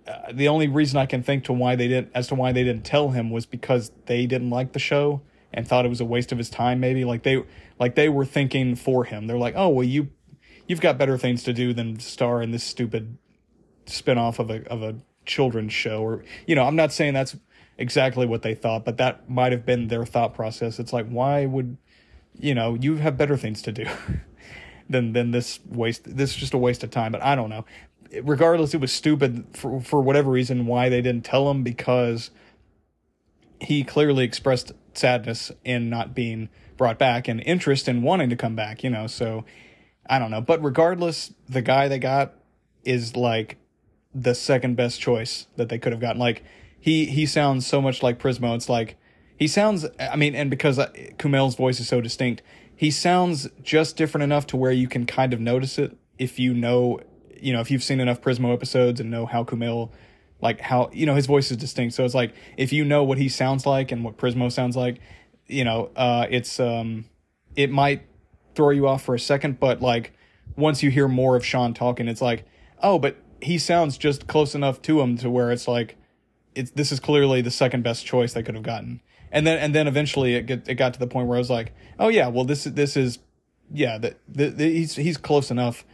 uh, 0.10 0.32
the 0.34 0.48
only 0.48 0.68
reason 0.68 0.98
I 0.98 1.06
can 1.06 1.22
think 1.22 1.44
to 1.46 1.54
why 1.54 1.76
they 1.76 1.88
didn't 1.88 2.12
as 2.16 2.28
to 2.30 2.36
why 2.36 2.52
they 2.52 2.64
didn't 2.64 2.84
tell 2.84 3.10
him 3.12 3.30
was 3.30 3.46
because 3.46 3.92
they 4.08 4.26
didn't 4.26 4.50
like 4.50 4.74
the 4.74 4.80
show 4.80 5.22
and 5.54 5.68
thought 5.68 5.86
it 5.86 5.90
was 5.90 6.02
a 6.02 6.06
waste 6.06 6.32
of 6.32 6.38
his 6.38 6.50
time 6.50 6.80
maybe. 6.80 7.06
Like 7.06 7.24
they 7.24 7.44
like 7.80 7.96
they 7.96 8.10
were 8.10 8.26
thinking 8.26 8.76
for 8.76 9.04
him. 9.04 9.28
They're 9.28 9.38
like 9.38 9.54
oh 9.56 9.70
well 9.70 9.86
you 9.86 10.10
you've 10.68 10.82
got 10.82 10.98
better 10.98 11.18
things 11.18 11.44
to 11.44 11.54
do 11.54 11.74
than 11.74 12.00
star 12.00 12.42
in 12.42 12.52
this 12.52 12.64
stupid 12.64 13.18
spin-off 13.86 14.40
of 14.40 14.50
a 14.50 14.68
of 14.68 14.82
a 14.82 14.96
children's 15.26 15.74
show 15.74 16.02
or 16.02 16.24
you 16.48 16.56
know 16.56 16.64
I'm 16.64 16.76
not 16.76 16.92
saying 16.92 17.14
that's 17.14 17.36
exactly 17.78 18.26
what 18.26 18.42
they 18.42 18.56
thought 18.56 18.86
but 18.86 18.98
that 18.98 19.30
might 19.30 19.52
have 19.52 19.66
been 19.66 19.90
their 19.90 20.06
thought 20.06 20.34
process. 20.34 20.80
It's 20.80 20.94
like 20.94 21.08
why 21.08 21.46
would 21.46 21.78
you 22.40 22.56
know 22.56 22.74
you 22.74 22.96
have 22.96 23.16
better 23.16 23.38
things 23.38 23.62
to 23.64 23.72
do 23.72 23.86
than 24.90 25.14
than 25.14 25.30
this 25.30 25.60
waste 25.68 26.04
this 26.06 26.32
is 26.32 26.36
just 26.36 26.56
a 26.56 26.58
waste 26.58 26.84
of 26.84 26.90
time 26.90 27.12
but 27.12 27.22
I 27.22 27.36
don't 27.36 27.50
know 27.50 27.66
regardless, 28.24 28.74
it 28.74 28.82
was 28.82 28.92
stupid 28.92 29.46
for 29.54 29.80
for 29.82 30.02
whatever 30.02 30.32
reason 30.32 30.66
why 30.66 30.90
they 30.90 31.02
didn't 31.02 31.26
tell 31.26 31.50
him 31.50 31.64
because 31.64 32.32
he 33.62 33.84
clearly 33.84 34.24
expressed 34.24 34.72
sadness 34.94 35.52
in 35.64 35.90
not 35.90 36.16
being 36.16 36.50
brought 36.78 36.98
back 36.98 37.28
and 37.28 37.42
interest 37.42 37.88
in 37.88 38.02
wanting 38.02 38.30
to 38.30 38.36
come 38.36 38.56
back. 38.56 38.84
You 38.84 38.90
know, 38.90 39.08
so 39.08 39.46
I 40.10 40.20
don't 40.20 40.32
know. 40.32 40.42
But 40.42 40.64
regardless, 40.64 41.34
the 41.48 41.62
guy 41.62 41.88
they 41.88 42.00
got 42.00 42.34
is 42.84 43.16
like 43.16 43.58
the 44.14 44.34
second 44.34 44.76
best 44.76 45.00
choice 45.00 45.48
that 45.56 45.70
they 45.70 45.78
could 45.78 45.92
have 45.92 46.02
gotten. 46.02 46.20
Like 46.20 46.44
he 46.80 47.06
he 47.06 47.26
sounds 47.26 47.68
so 47.68 47.82
much 47.82 48.02
like 48.02 48.20
Prismo. 48.20 48.56
It's 48.56 48.70
like 48.70 48.98
he 49.38 49.48
sounds. 49.48 49.86
I 50.00 50.16
mean, 50.16 50.36
and 50.36 50.50
because 50.50 50.80
uh, 50.80 50.90
Kumail's 51.18 51.56
voice 51.56 51.80
is 51.80 51.88
so 51.88 52.02
distinct, 52.02 52.42
he 52.76 52.92
sounds 52.92 53.48
just 53.62 53.98
different 53.98 54.24
enough 54.24 54.48
to 54.48 54.58
where 54.58 54.72
you 54.72 54.88
can 54.88 55.06
kind 55.06 55.34
of 55.34 55.40
notice 55.40 55.78
it 55.78 55.98
if 56.18 56.40
you 56.40 56.54
know 56.54 57.00
you 57.42 57.54
know, 57.54 57.62
if 57.62 57.72
you've 57.72 57.84
seen 57.84 58.00
enough 58.00 58.22
Prismo 58.22 58.54
episodes 58.54 59.00
and 59.00 59.10
know 59.10 59.26
how 59.26 59.44
Kumail, 59.44 59.92
like 60.42 60.62
how, 60.62 60.90
you 60.94 61.06
know, 61.06 61.16
his 61.16 61.26
voice 61.26 61.52
is 61.52 61.58
distinct. 61.58 61.96
So 61.96 62.06
it's 62.06 62.14
like, 62.16 62.34
if 62.58 62.72
you 62.72 62.86
know 62.86 63.04
what 63.04 63.18
he 63.18 63.30
sounds 63.30 63.66
like 63.66 63.92
and 63.92 64.04
what 64.04 64.18
Prismo 64.18 64.52
sounds 64.52 64.76
like, 64.76 65.00
you 65.48 65.64
know, 65.64 65.90
uh, 65.96 66.28
it's, 66.30 66.60
um, 66.60 67.06
it 67.56 67.70
might 67.70 68.04
throw 68.56 68.70
you 68.70 68.88
off 68.88 69.04
for 69.04 69.16
a 69.16 69.20
second, 69.20 69.60
but 69.60 69.82
like, 69.82 70.14
once 70.56 70.82
you 70.84 70.90
hear 70.90 71.08
more 71.08 71.36
of 71.36 71.46
Sean 71.46 71.74
talking, 71.74 72.08
it's 72.08 72.22
like, 72.22 72.46
oh, 72.82 73.00
but 73.00 73.18
he 73.42 73.58
sounds 73.58 73.98
just 73.98 74.28
close 74.28 74.56
enough 74.56 74.82
to 74.84 75.02
him 75.02 75.18
to 75.18 75.30
where 75.30 75.52
it's 75.52 75.68
like, 75.68 75.98
it's, 76.56 76.72
this 76.72 76.92
is 76.92 77.00
clearly 77.00 77.42
the 77.42 77.52
second 77.52 77.84
best 77.84 78.06
choice 78.06 78.34
they 78.34 78.44
could 78.44 78.56
have 78.56 78.64
gotten. 78.64 79.02
And 79.32 79.46
then, 79.46 79.60
and 79.60 79.76
then 79.76 79.88
eventually 79.88 80.36
it 80.36 80.46
get, 80.46 80.68
it 80.68 80.76
got 80.76 80.94
to 80.94 81.00
the 81.00 81.08
point 81.08 81.28
where 81.28 81.38
I 81.38 81.40
was 81.40 81.50
like, 81.50 81.74
oh 82.00 82.08
yeah, 82.08 82.28
well, 82.28 82.46
this, 82.46 82.64
this 82.64 82.98
is, 82.98 83.20
yeah, 83.72 83.98
that 84.00 84.18
he's, 84.58 84.96
he's 84.96 85.18
close 85.18 85.52
enough 85.52 85.86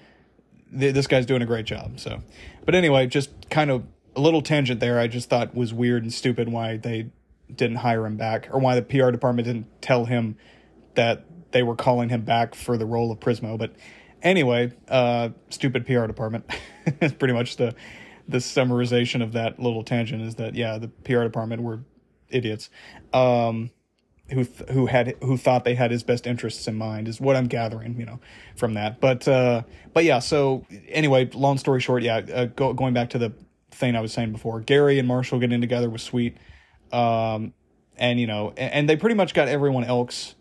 th- 0.77 0.93
this 0.93 1.07
guy's 1.07 1.25
doing 1.25 1.41
a 1.41 1.45
great 1.45 1.65
job. 1.65 1.99
So, 1.99 2.21
but 2.65 2.75
anyway, 2.75 3.07
just 3.07 3.49
kind 3.49 3.71
of 3.71 3.83
a 4.15 4.21
little 4.21 4.41
tangent 4.41 4.79
there. 4.79 4.99
I 4.99 5.07
just 5.07 5.29
thought 5.29 5.55
was 5.55 5.73
weird 5.73 6.03
and 6.03 6.13
stupid 6.13 6.49
why 6.49 6.77
they 6.77 7.11
didn't 7.53 7.77
hire 7.77 8.05
him 8.05 8.17
back, 8.17 8.49
or 8.51 8.59
why 8.59 8.75
the 8.75 8.81
PR 8.81 9.11
department 9.11 9.47
didn't 9.47 9.81
tell 9.81 10.05
him 10.05 10.37
that 10.95 11.25
they 11.51 11.63
were 11.63 11.75
calling 11.75 12.09
him 12.09 12.21
back 12.21 12.55
for 12.55 12.77
the 12.77 12.85
role 12.85 13.11
of 13.11 13.19
Prismo. 13.19 13.57
But 13.57 13.75
anyway, 14.21 14.73
uh, 14.87 15.29
stupid 15.49 15.85
PR 15.85 16.07
department. 16.07 16.49
is 17.01 17.13
pretty 17.13 17.33
much 17.33 17.57
the 17.57 17.75
the 18.27 18.37
summarization 18.37 19.21
of 19.21 19.33
that 19.33 19.59
little 19.59 19.83
tangent. 19.83 20.21
Is 20.21 20.35
that 20.35 20.55
yeah, 20.55 20.77
the 20.77 20.87
PR 20.87 21.23
department 21.23 21.61
were 21.61 21.81
idiots. 22.29 22.69
Um, 23.13 23.71
who 24.29 24.43
th- 24.43 24.69
who 24.69 24.87
had 24.87 25.15
who 25.21 25.37
thought 25.37 25.65
they 25.65 25.75
had 25.75 25.91
his 25.91 26.03
best 26.03 26.25
interests 26.25 26.67
in 26.67 26.75
mind 26.75 27.07
is 27.07 27.21
what 27.21 27.35
I'm 27.35 27.47
gathering, 27.47 27.99
you 27.99 28.05
know, 28.05 28.19
from 28.55 28.73
that. 28.73 28.99
But 28.99 29.27
uh, 29.27 29.63
but 29.93 30.03
yeah. 30.03 30.19
So 30.19 30.65
anyway, 30.87 31.29
long 31.33 31.57
story 31.57 31.79
short, 31.79 32.01
yeah. 32.03 32.17
Uh, 32.17 32.45
go, 32.45 32.73
going 32.73 32.93
back 32.93 33.11
to 33.11 33.17
the 33.17 33.33
thing 33.71 33.95
I 33.95 34.01
was 34.01 34.13
saying 34.13 34.31
before, 34.31 34.61
Gary 34.61 34.97
and 34.97 35.07
Marshall 35.07 35.39
getting 35.39 35.61
together 35.61 35.89
was 35.89 36.01
sweet, 36.01 36.37
um, 36.91 37.53
and 37.97 38.19
you 38.19 38.25
know, 38.25 38.49
and, 38.57 38.73
and 38.73 38.89
they 38.89 38.95
pretty 38.95 39.15
much 39.15 39.33
got 39.33 39.47
everyone 39.47 39.83
else 39.83 40.35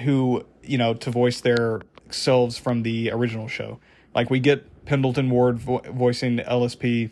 who 0.00 0.44
you 0.62 0.78
know 0.78 0.94
to 0.94 1.10
voice 1.10 1.40
their 1.40 1.80
selves 2.10 2.58
from 2.58 2.84
the 2.84 3.10
original 3.10 3.48
show. 3.48 3.80
Like 4.14 4.30
we 4.30 4.38
get 4.38 4.84
Pendleton 4.84 5.30
Ward 5.30 5.58
vo- 5.58 5.82
voicing 5.92 6.38
LSP, 6.38 7.10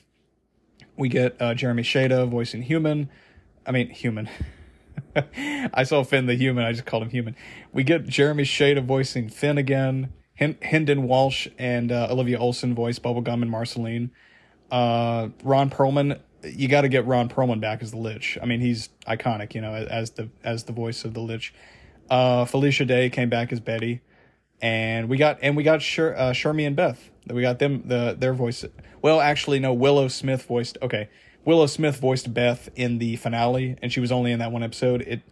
we 0.97 1.09
get 1.09 1.37
uh, 1.41 1.55
Jeremy 1.55 1.83
Shada 1.83 2.29
voicing 2.29 2.63
Human. 2.63 3.11
I 3.67 3.73
mean, 3.73 3.91
Human. 3.91 4.29
I 5.15 5.83
saw 5.85 6.05
Finn 6.05 6.27
the 6.27 6.35
human. 6.35 6.65
I 6.65 6.73
just 6.73 6.87
called 6.87 7.03
him 7.03 7.11
human. 7.11 7.37
We 7.73 7.85
get 7.85 8.07
Jeremy 8.07 8.45
Shada 8.45 8.85
voicing 8.85 9.29
Finn 9.29 9.59
again. 9.59 10.13
Hynden 10.39 11.07
Walch 11.07 11.51
and 11.59 11.91
uh, 11.91 12.09
Olivia 12.11 12.39
Olson 12.39 12.75
voice 12.75 12.99
Bubblegum 12.99 13.43
and 13.43 13.51
Marceline. 13.51 14.11
Uh, 14.71 15.31
Ron 15.43 15.71
Perlman, 15.71 16.21
you 16.45 16.69
got 16.69 16.83
to 16.83 16.89
get 16.89 17.07
Ron 17.07 17.29
Perlman 17.29 17.61
back 17.61 17.83
as 17.83 17.91
the 17.91 17.97
Lich. 17.97 18.39
I 18.41 18.47
mean, 18.47 18.61
he's 18.61 18.89
iconic, 19.07 19.55
you 19.55 19.61
know, 19.61 19.75
as 19.75 20.11
the 20.13 20.29
as 20.45 20.65
the 20.65 20.73
voice 20.73 21.05
of 21.05 21.15
the 21.15 21.21
Lich. 21.21 21.53
Uh, 22.09 22.45
Felicia 22.45 22.85
Day 22.85 23.11
came 23.11 23.29
back 23.29 23.53
as 23.53 23.61
Betty, 23.61 24.01
and 24.63 25.09
we 25.09 25.17
got 25.17 25.39
and 25.43 25.57
we 25.57 25.63
got 25.63 25.83
Sher, 25.83 26.15
uh, 26.17 26.33
Shermie 26.33 26.67
and 26.67 26.77
Beth. 26.77 27.11
We 27.27 27.43
got 27.43 27.59
them 27.59 27.83
the 27.87 28.15
their 28.19 28.35
voice. 28.35 28.65
Well, 29.03 29.21
actually, 29.21 29.59
no. 29.59 29.73
Willow 29.73 30.09
Smith 30.09 30.45
voiced. 30.45 30.79
Okay, 30.81 31.09
Willow 31.49 31.65
Smith 31.65 31.97
voiced 31.97 32.35
Beth 32.35 32.69
in 32.77 32.99
the 32.99 33.17
finale, 33.17 33.79
and 33.81 33.91
she 33.91 34.01
was 34.01 34.13
only 34.13 34.33
in 34.33 34.39
that 34.39 34.53
one 34.53 34.63
episode. 34.63 35.01
It 35.01 35.23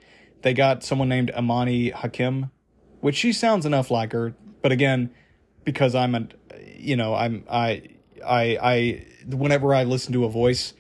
they 0.41 0.55
got 0.55 0.83
someone 0.83 1.11
named 1.11 1.31
Amani 1.33 1.91
Hakim, 1.91 2.51
which 3.01 3.17
she 3.17 3.35
sounds 3.35 3.67
enough 3.67 3.91
like 3.91 4.13
her, 4.13 4.35
but 4.63 4.73
again, 4.73 5.11
because 5.65 5.95
I'm 5.95 6.15
a, 6.15 6.27
you 6.75 6.97
know, 6.97 7.15
I'm 7.15 7.45
I 7.51 7.83
I 8.27 8.57
I 8.63 9.07
whenever 9.27 9.75
I 9.75 9.85
listen 9.85 10.15
to 10.15 10.25
a 10.25 10.31
voice, 10.31 10.73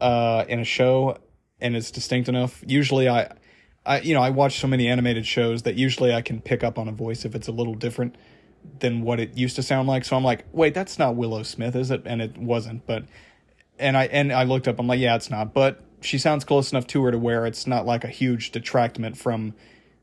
uh, 0.00 0.44
in 0.48 0.58
a 0.58 0.64
show 0.64 1.18
and 1.60 1.76
it's 1.76 1.92
distinct 1.92 2.28
enough, 2.28 2.64
usually 2.66 3.08
I. 3.08 3.32
I, 3.86 4.00
you 4.00 4.12
know, 4.12 4.20
I 4.20 4.28
watch 4.28 4.58
so 4.58 4.66
many 4.66 4.86
animated 4.86 5.24
shows 5.24 5.62
that 5.62 5.76
usually 5.76 6.12
I 6.12 6.20
can 6.20 6.42
pick 6.42 6.62
up 6.62 6.78
on 6.78 6.88
a 6.88 6.92
voice 6.92 7.24
if 7.24 7.34
it's 7.34 7.48
a 7.48 7.52
little 7.52 7.74
different 7.74 8.16
than 8.80 9.00
what 9.00 9.18
it 9.18 9.34
used 9.34 9.56
to 9.56 9.62
sound 9.62 9.88
like. 9.88 10.04
So 10.04 10.14
I'm 10.14 10.24
like, 10.24 10.44
wait, 10.52 10.74
that's 10.74 10.98
not 10.98 11.16
Willow 11.16 11.42
Smith, 11.42 11.74
is 11.74 11.90
it? 11.90 12.02
And 12.04 12.20
it 12.20 12.36
wasn't. 12.36 12.86
But 12.86 13.04
and 13.78 13.96
I 13.96 14.06
and 14.06 14.32
I 14.32 14.44
looked 14.44 14.68
up. 14.68 14.78
I'm 14.78 14.86
like, 14.86 15.00
yeah, 15.00 15.16
it's 15.16 15.30
not. 15.30 15.54
But 15.54 15.82
she 16.00 16.18
sounds 16.18 16.44
close 16.44 16.72
enough 16.72 16.86
to 16.88 17.04
her 17.04 17.10
to 17.10 17.18
where 17.18 17.46
it's 17.46 17.66
not 17.66 17.86
like 17.86 18.04
a 18.04 18.08
huge 18.08 18.50
detractment 18.52 19.16
from 19.16 19.54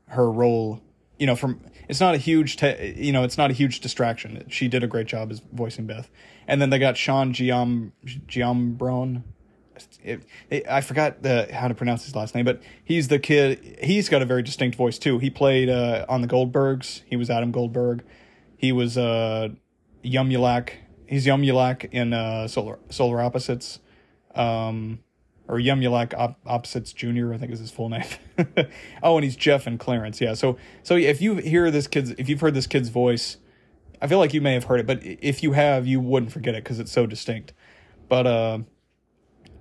her 0.08 0.30
role. 0.30 0.80
You 1.18 1.26
know, 1.26 1.36
from 1.36 1.60
it's 1.88 2.00
not 2.00 2.14
a 2.14 2.18
huge, 2.18 2.56
te- 2.56 2.94
you 2.96 3.12
know, 3.12 3.22
it's 3.24 3.38
not 3.38 3.50
a 3.50 3.54
huge 3.54 3.80
distraction. 3.80 4.44
She 4.48 4.68
did 4.68 4.82
a 4.82 4.86
great 4.86 5.06
job 5.06 5.30
as 5.30 5.40
voicing 5.52 5.86
Beth. 5.86 6.10
And 6.48 6.60
then 6.60 6.70
they 6.70 6.78
got 6.78 6.96
Sean 6.96 7.32
Giam 7.32 7.92
Giambrone. 8.04 9.22
It, 10.02 10.22
it, 10.48 10.66
I 10.68 10.80
forgot 10.80 11.22
the, 11.22 11.48
how 11.52 11.68
to 11.68 11.74
pronounce 11.74 12.04
his 12.04 12.14
last 12.14 12.34
name, 12.34 12.44
but 12.44 12.62
he's 12.82 13.08
the 13.08 13.18
kid. 13.18 13.78
He's 13.82 14.08
got 14.08 14.22
a 14.22 14.24
very 14.24 14.42
distinct 14.42 14.76
voice 14.76 14.98
too. 14.98 15.18
He 15.18 15.28
played 15.28 15.68
uh, 15.68 16.06
on 16.08 16.22
the 16.22 16.28
Goldbergs. 16.28 17.02
He 17.06 17.16
was 17.16 17.28
Adam 17.28 17.52
Goldberg. 17.52 18.02
He 18.56 18.72
was 18.72 18.96
uh, 18.96 19.50
Yumyulack 20.02 20.70
he's 21.06 21.26
Yumyulack 21.26 21.88
in 21.92 22.12
uh, 22.12 22.48
Solar 22.48 22.78
Solar 22.90 23.20
Opposites. 23.20 23.80
Um, 24.34 25.00
or 25.48 25.58
Yumulak 25.58 26.14
Op- 26.14 26.40
Opposites 26.46 26.92
Jr. 26.92 27.32
I 27.32 27.38
think 27.38 27.52
is 27.52 27.60
his 27.60 27.70
full 27.70 27.88
name. 27.88 28.04
oh, 29.02 29.16
and 29.16 29.24
he's 29.24 29.36
Jeff 29.36 29.66
and 29.66 29.78
Clarence. 29.78 30.20
Yeah. 30.20 30.34
So 30.34 30.58
so 30.82 30.96
if 30.96 31.20
you 31.20 31.36
hear 31.36 31.70
this 31.70 31.86
kid's 31.86 32.10
if 32.12 32.28
you've 32.28 32.40
heard 32.40 32.54
this 32.54 32.66
kid's 32.66 32.88
voice, 32.88 33.36
I 34.00 34.06
feel 34.06 34.18
like 34.18 34.34
you 34.34 34.40
may 34.40 34.54
have 34.54 34.64
heard 34.64 34.80
it, 34.80 34.86
but 34.86 35.00
if 35.02 35.42
you 35.42 35.52
have, 35.52 35.86
you 35.86 36.00
wouldn't 36.00 36.32
forget 36.32 36.54
it 36.54 36.64
because 36.64 36.78
it's 36.78 36.92
so 36.92 37.06
distinct. 37.06 37.52
But 38.08 38.26
uh, 38.26 38.58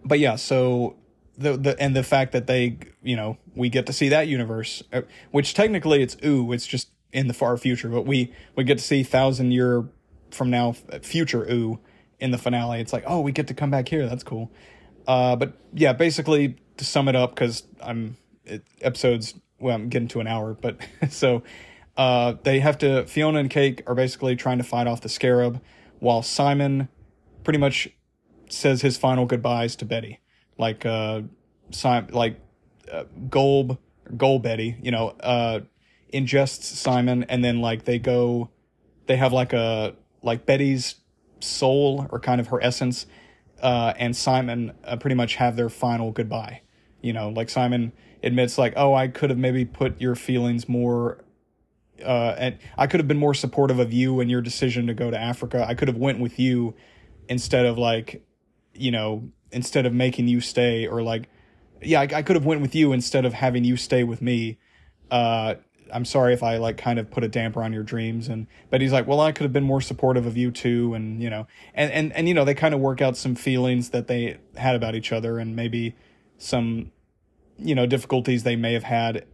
but 0.04 0.20
yeah. 0.20 0.36
So 0.36 0.98
the 1.38 1.58
the 1.58 1.80
and 1.80 1.96
the 1.96 2.04
fact 2.04 2.32
that 2.32 2.48
they 2.48 2.80
you 3.04 3.16
know 3.16 3.38
we 3.56 3.70
get 3.70 3.86
to 3.88 3.94
see 3.94 4.10
that 4.10 4.28
universe, 4.28 4.84
uh, 4.92 5.02
which 5.32 5.54
technically 5.54 6.02
it's 6.02 6.18
Ooo, 6.26 6.52
it's 6.52 6.68
just 6.68 6.90
in 7.12 7.28
the 7.28 7.34
far 7.34 7.56
future, 7.58 7.90
but 7.90 8.06
we 8.06 8.34
we 8.56 8.64
get 8.64 8.78
to 8.78 8.84
see 8.84 9.04
thousand 9.04 9.52
year 9.52 9.88
from 10.36 10.50
now 10.50 10.74
future 11.02 11.50
Ooo 11.50 11.80
in 12.20 12.32
the 12.32 12.38
finale. 12.38 12.80
It's 12.80 12.94
like 12.94 13.04
oh, 13.08 13.22
we 13.22 13.32
get 13.32 13.48
to 13.48 13.54
come 13.54 13.72
back 13.72 13.90
here. 13.90 14.08
That's 14.08 14.24
cool. 14.24 14.52
Uh, 15.08 15.36
but 15.36 15.54
yeah, 15.74 15.94
basically 15.94 16.56
to 16.78 16.86
sum 16.86 17.08
it 17.08 17.16
up, 17.16 17.36
because 17.36 17.64
I'm 17.82 18.18
it, 18.46 18.64
episodes. 18.82 19.36
Well, 19.60 19.76
I'm 19.76 19.90
getting 19.90 20.08
to 20.10 20.20
an 20.20 20.28
hour, 20.28 20.54
but 20.54 20.78
so 21.10 21.44
uh, 21.98 22.36
they 22.44 22.60
have 22.60 22.78
to. 22.80 23.06
Fionna 23.06 23.40
and 23.40 23.50
Cake 23.50 23.84
are 23.88 23.96
basically 23.96 24.36
trying 24.36 24.58
to 24.58 24.64
fight 24.64 24.88
off 24.88 25.02
the 25.02 25.10
Scarab, 25.10 25.62
while 26.00 26.22
Simon 26.22 26.90
pretty 27.44 27.60
much 27.60 27.90
says 28.50 28.82
his 28.82 28.98
final 28.98 29.26
goodbyes 29.26 29.76
to 29.78 29.86
Betty, 29.86 30.20
like 30.58 30.86
uh, 30.86 31.22
Simon, 31.72 32.14
like 32.14 32.40
uh, 32.92 33.06
Golb, 33.30 33.78
Golb 34.12 34.42
Betty, 34.42 34.78
you 34.82 34.92
know, 34.92 35.10
uh, 35.22 35.62
ingests 36.14 36.64
Simon, 36.64 37.24
and 37.26 37.44
then 37.44 37.62
like 37.62 37.86
they 37.86 38.00
go, 38.00 38.50
they 39.08 39.16
have 39.16 39.32
like 39.32 39.54
a 39.54 39.96
like 40.26 40.46
Betty's 40.46 40.96
soul 41.40 42.08
or 42.12 42.20
kind 42.20 42.42
of 42.42 42.48
her 42.48 42.62
essence 42.62 43.06
uh, 43.62 43.94
and 43.98 44.16
Simon 44.16 44.74
uh, 44.84 44.98
pretty 44.98 45.16
much 45.16 45.36
have 45.36 45.56
their 45.56 45.70
final 45.70 46.12
goodbye. 46.12 46.62
You 47.02 47.14
know, 47.14 47.30
like 47.30 47.50
Simon 47.50 47.94
admits, 48.24 48.58
like, 48.58 48.74
oh, 48.76 48.94
I 48.94 49.08
could 49.08 49.30
have 49.30 49.40
maybe 49.40 49.64
put 49.64 50.02
your 50.02 50.16
feelings 50.16 50.68
more, 50.68 51.24
uh, 52.04 52.36
and 52.38 52.58
I 52.78 52.88
could 52.88 53.00
have 53.00 53.08
been 53.08 53.20
more 53.20 53.34
supportive 53.34 53.80
of 53.80 53.94
you 53.94 54.20
and 54.20 54.30
your 54.30 54.42
decision 54.42 54.88
to 54.88 54.94
go 54.94 55.12
to 55.12 55.18
Africa. 55.18 55.64
I 55.68 55.76
could 55.76 55.88
have 55.88 55.98
went 55.98 56.20
with 56.20 56.40
you 56.40 56.74
instead 57.30 57.66
of 57.66 57.78
like, 57.78 58.26
you 58.74 58.92
know, 58.92 59.30
instead 59.52 59.86
of 59.86 59.94
making 59.94 60.28
you 60.28 60.42
stay 60.42 60.88
or 60.88 61.04
like, 61.04 61.30
yeah, 61.82 62.02
I, 62.02 62.10
I 62.16 62.22
could 62.24 62.36
have 62.36 62.46
went 62.46 62.62
with 62.62 62.74
you 62.74 62.92
instead 62.92 63.26
of 63.26 63.34
having 63.34 63.64
you 63.64 63.78
stay 63.78 64.04
with 64.04 64.22
me. 64.22 64.58
Uh, 65.12 65.56
I'm 65.94 66.06
sorry 66.06 66.34
if 66.34 66.44
I 66.44 66.58
like 66.58 66.78
kind 66.78 67.00
of 67.00 67.10
put 67.12 67.24
a 67.24 67.28
damper 67.28 67.64
on 67.64 67.74
your 67.74 67.84
dreams 67.84 68.28
and 68.28 68.48
but 68.70 68.82
he's 68.82 68.92
like, 68.92 69.08
well, 69.08 69.22
I 69.22 69.32
could 69.32 69.44
have 69.44 69.54
been 69.54 69.64
more 69.64 69.82
supportive 69.82 70.26
of 70.26 70.38
you 70.38 70.52
too 70.52 70.94
and 70.94 71.22
you 71.22 71.30
know, 71.30 71.48
and 71.74 71.92
and 71.92 72.14
and 72.14 72.28
you 72.28 72.34
know, 72.34 72.46
they 72.46 72.54
kind 72.54 72.74
of 72.74 72.80
work 72.80 73.02
out 73.02 73.18
some 73.18 73.36
feelings 73.36 73.90
that 73.90 74.08
they 74.08 74.38
had 74.58 74.76
about 74.76 74.96
each 74.96 75.12
other 75.12 75.40
and 75.40 75.56
maybe 75.56 75.96
some 76.38 76.92
you 77.58 77.74
know, 77.74 77.86
difficulties 77.86 78.44
they 78.44 78.56
may 78.56 78.74
have 78.74 78.84
had 78.84 79.26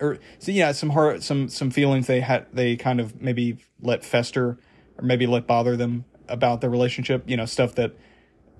or 0.00 0.18
so 0.38 0.52
yeah, 0.52 0.72
some 0.72 0.90
hard 0.90 1.22
some 1.22 1.48
some 1.48 1.70
feelings 1.70 2.06
they 2.06 2.20
had 2.20 2.46
they 2.52 2.76
kind 2.76 3.00
of 3.00 3.20
maybe 3.20 3.58
let 3.80 4.04
fester 4.04 4.58
or 4.98 5.04
maybe 5.04 5.26
let 5.26 5.46
bother 5.46 5.76
them 5.76 6.04
about 6.28 6.60
their 6.60 6.70
relationship, 6.70 7.24
you 7.26 7.36
know, 7.36 7.46
stuff 7.46 7.74
that 7.76 7.94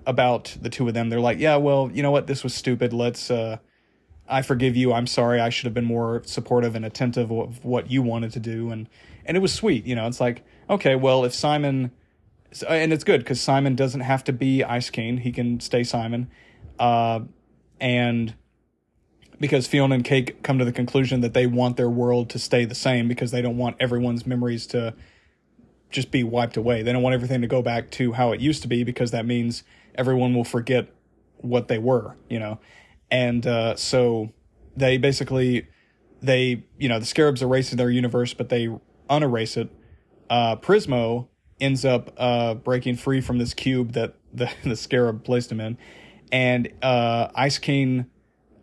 about 0.07 0.57
the 0.61 0.71
two 0.71 0.87
of 0.89 0.95
them. 0.95 1.09
They're 1.09 1.21
like, 1.21 1.39
yeah, 1.39 1.57
well, 1.57 1.91
you 1.93 2.03
know 2.03 2.11
what, 2.11 2.27
this 2.27 2.43
was 2.43 2.55
stupid. 2.55 2.93
Let's 2.93 3.31
uh 3.31 3.59
I 4.29 4.43
forgive 4.43 4.77
you. 4.77 4.93
I'm 4.93 5.07
sorry. 5.07 5.41
I 5.41 5.51
should 5.51 5.67
have 5.67 5.75
been 5.75 5.85
more 5.85 6.23
supportive 6.25 6.75
and 6.75 6.85
attentive 6.85 7.31
of 7.31 7.65
what 7.65 7.91
you 7.91 8.03
wanted 8.03 8.33
to 8.33 8.41
do. 8.41 8.71
And, 8.71 8.89
and 9.25 9.37
it 9.37 9.41
was 9.41 9.53
sweet. 9.53 9.87
You 9.87 9.95
know, 9.95 10.07
it's 10.07 10.21
like, 10.21 10.45
okay, 10.69 10.97
well, 10.97 11.25
if 11.25 11.33
Simon, 11.33 11.93
and 12.69 12.93
it's 12.93 13.05
good 13.05 13.21
because 13.21 13.41
Simon 13.41 13.77
doesn't 13.77 14.01
have 14.01 14.25
to 14.25 14.33
be 14.33 14.65
Ice 14.65 14.91
King. 14.91 15.19
He 15.19 15.33
can 15.33 15.61
stay 15.61 15.85
Simon. 15.85 16.29
Uh, 16.79 17.21
and 17.81 18.35
because 19.39 19.67
Fionna 19.67 19.95
and 19.97 20.05
Cake 20.05 20.43
come 20.43 20.59
to 20.59 20.65
the 20.65 20.73
conclusion 20.73 21.21
that 21.21 21.35
they 21.35 21.47
want 21.47 21.77
their 21.77 21.91
world 21.91 22.31
to 22.31 22.39
stay 22.39 22.65
the 22.65 22.75
same 22.75 23.07
because 23.07 23.31
they 23.31 23.43
don't 23.43 23.59
want 23.59 23.77
everyone's 23.79 24.27
memories 24.27 24.67
to 24.69 24.95
just 25.91 26.11
be 26.11 26.25
wiped 26.25 26.57
away. 26.57 26.83
They 26.83 26.93
don't 26.93 27.03
want 27.03 27.15
everything 27.15 27.43
to 27.43 27.47
go 27.47 27.63
back 27.63 27.91
to 27.93 28.13
how 28.13 28.33
it 28.33 28.41
used 28.41 28.63
to 28.63 28.69
be 28.69 28.83
because 28.83 29.13
that 29.13 29.25
means 29.25 29.63
everyone 29.95 30.35
will 30.35 30.45
forget 30.45 30.89
what 31.39 31.69
they 31.69 31.79
were, 31.79 32.17
you 32.29 32.41
know 32.41 32.59
and 33.11 33.47
uh, 33.47 33.77
so 33.77 34.33
they 34.77 34.99
basically 34.99 35.67
they 36.23 36.65
you 36.79 36.89
know 36.89 36.99
the 36.99 37.07
scarabs 37.07 37.43
erase 37.43 37.71
their 37.71 37.91
universe 37.91 38.35
but 38.35 38.49
they 38.49 38.69
unerase 39.09 39.57
it. 39.57 39.71
Uh, 40.29 40.57
prismo 40.57 41.29
ends 41.61 41.85
up 41.85 42.13
uh, 42.17 42.55
breaking 42.55 42.97
free 42.97 43.21
from 43.21 43.39
this 43.39 43.55
cube 43.55 43.93
that 43.93 44.15
the, 44.35 44.51
the 44.65 44.77
scarab 44.77 45.25
placed 45.25 45.51
him 45.51 45.61
in. 45.61 45.79
And 46.33 46.73
uh, 46.83 47.29
ice 47.35 47.59
king 47.59 48.07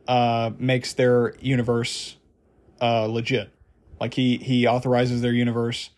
uh, 0.07 0.51
makes 0.57 0.93
their 0.93 1.35
universe 1.39 2.17
uh, 2.81 3.05
legit. 3.05 3.51
Like 3.99 4.13
he 4.13 4.37
he 4.37 4.67
authorizes 4.67 5.21
their 5.21 5.31
universe. 5.31 5.89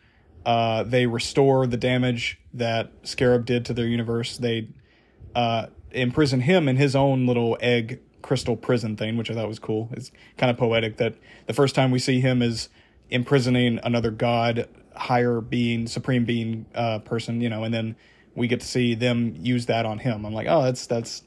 Uh, 0.46 0.84
they 0.84 1.08
restore 1.08 1.66
the 1.66 1.78
damage 1.78 2.40
that 2.54 2.92
scarab 3.02 3.46
did 3.46 3.66
to 3.66 3.74
their 3.74 3.88
universe. 3.88 4.38
They 4.38 4.70
uh, 5.34 5.68
imprison 5.90 6.42
him 6.42 6.68
in 6.68 6.78
his 6.78 6.96
own 6.96 7.26
little 7.26 7.58
egg 7.60 8.00
crystal 8.26 8.58
prison 8.58 8.98
thing, 8.98 9.18
which 9.18 9.30
I 9.30 9.36
thought 9.36 9.48
was 9.48 9.60
cool. 9.60 9.88
It's 9.92 10.12
kind 10.36 10.50
of 10.50 10.58
poetic 10.58 10.98
that 10.98 11.14
the 11.46 11.54
first 11.54 11.76
time 11.76 11.92
we 11.92 12.00
see 12.00 12.20
him 12.20 12.42
is 12.42 12.70
imprisoning 13.12 13.80
another 13.84 14.10
god, 14.10 14.68
higher 14.96 15.42
being, 15.42 15.86
supreme 15.86 16.26
being 16.26 16.66
uh, 16.74 17.00
person, 17.00 17.40
you 17.40 17.50
know, 17.50 17.64
and 17.64 17.72
then 17.72 17.96
we 18.34 18.48
get 18.48 18.62
to 18.62 18.66
see 18.66 18.96
them 18.96 19.36
use 19.40 19.68
that 19.68 19.86
on 19.86 20.00
him. 20.00 20.26
I'm 20.26 20.34
like, 20.34 20.48
oh, 20.50 20.64
that's 20.64 20.88
that's 20.88 21.22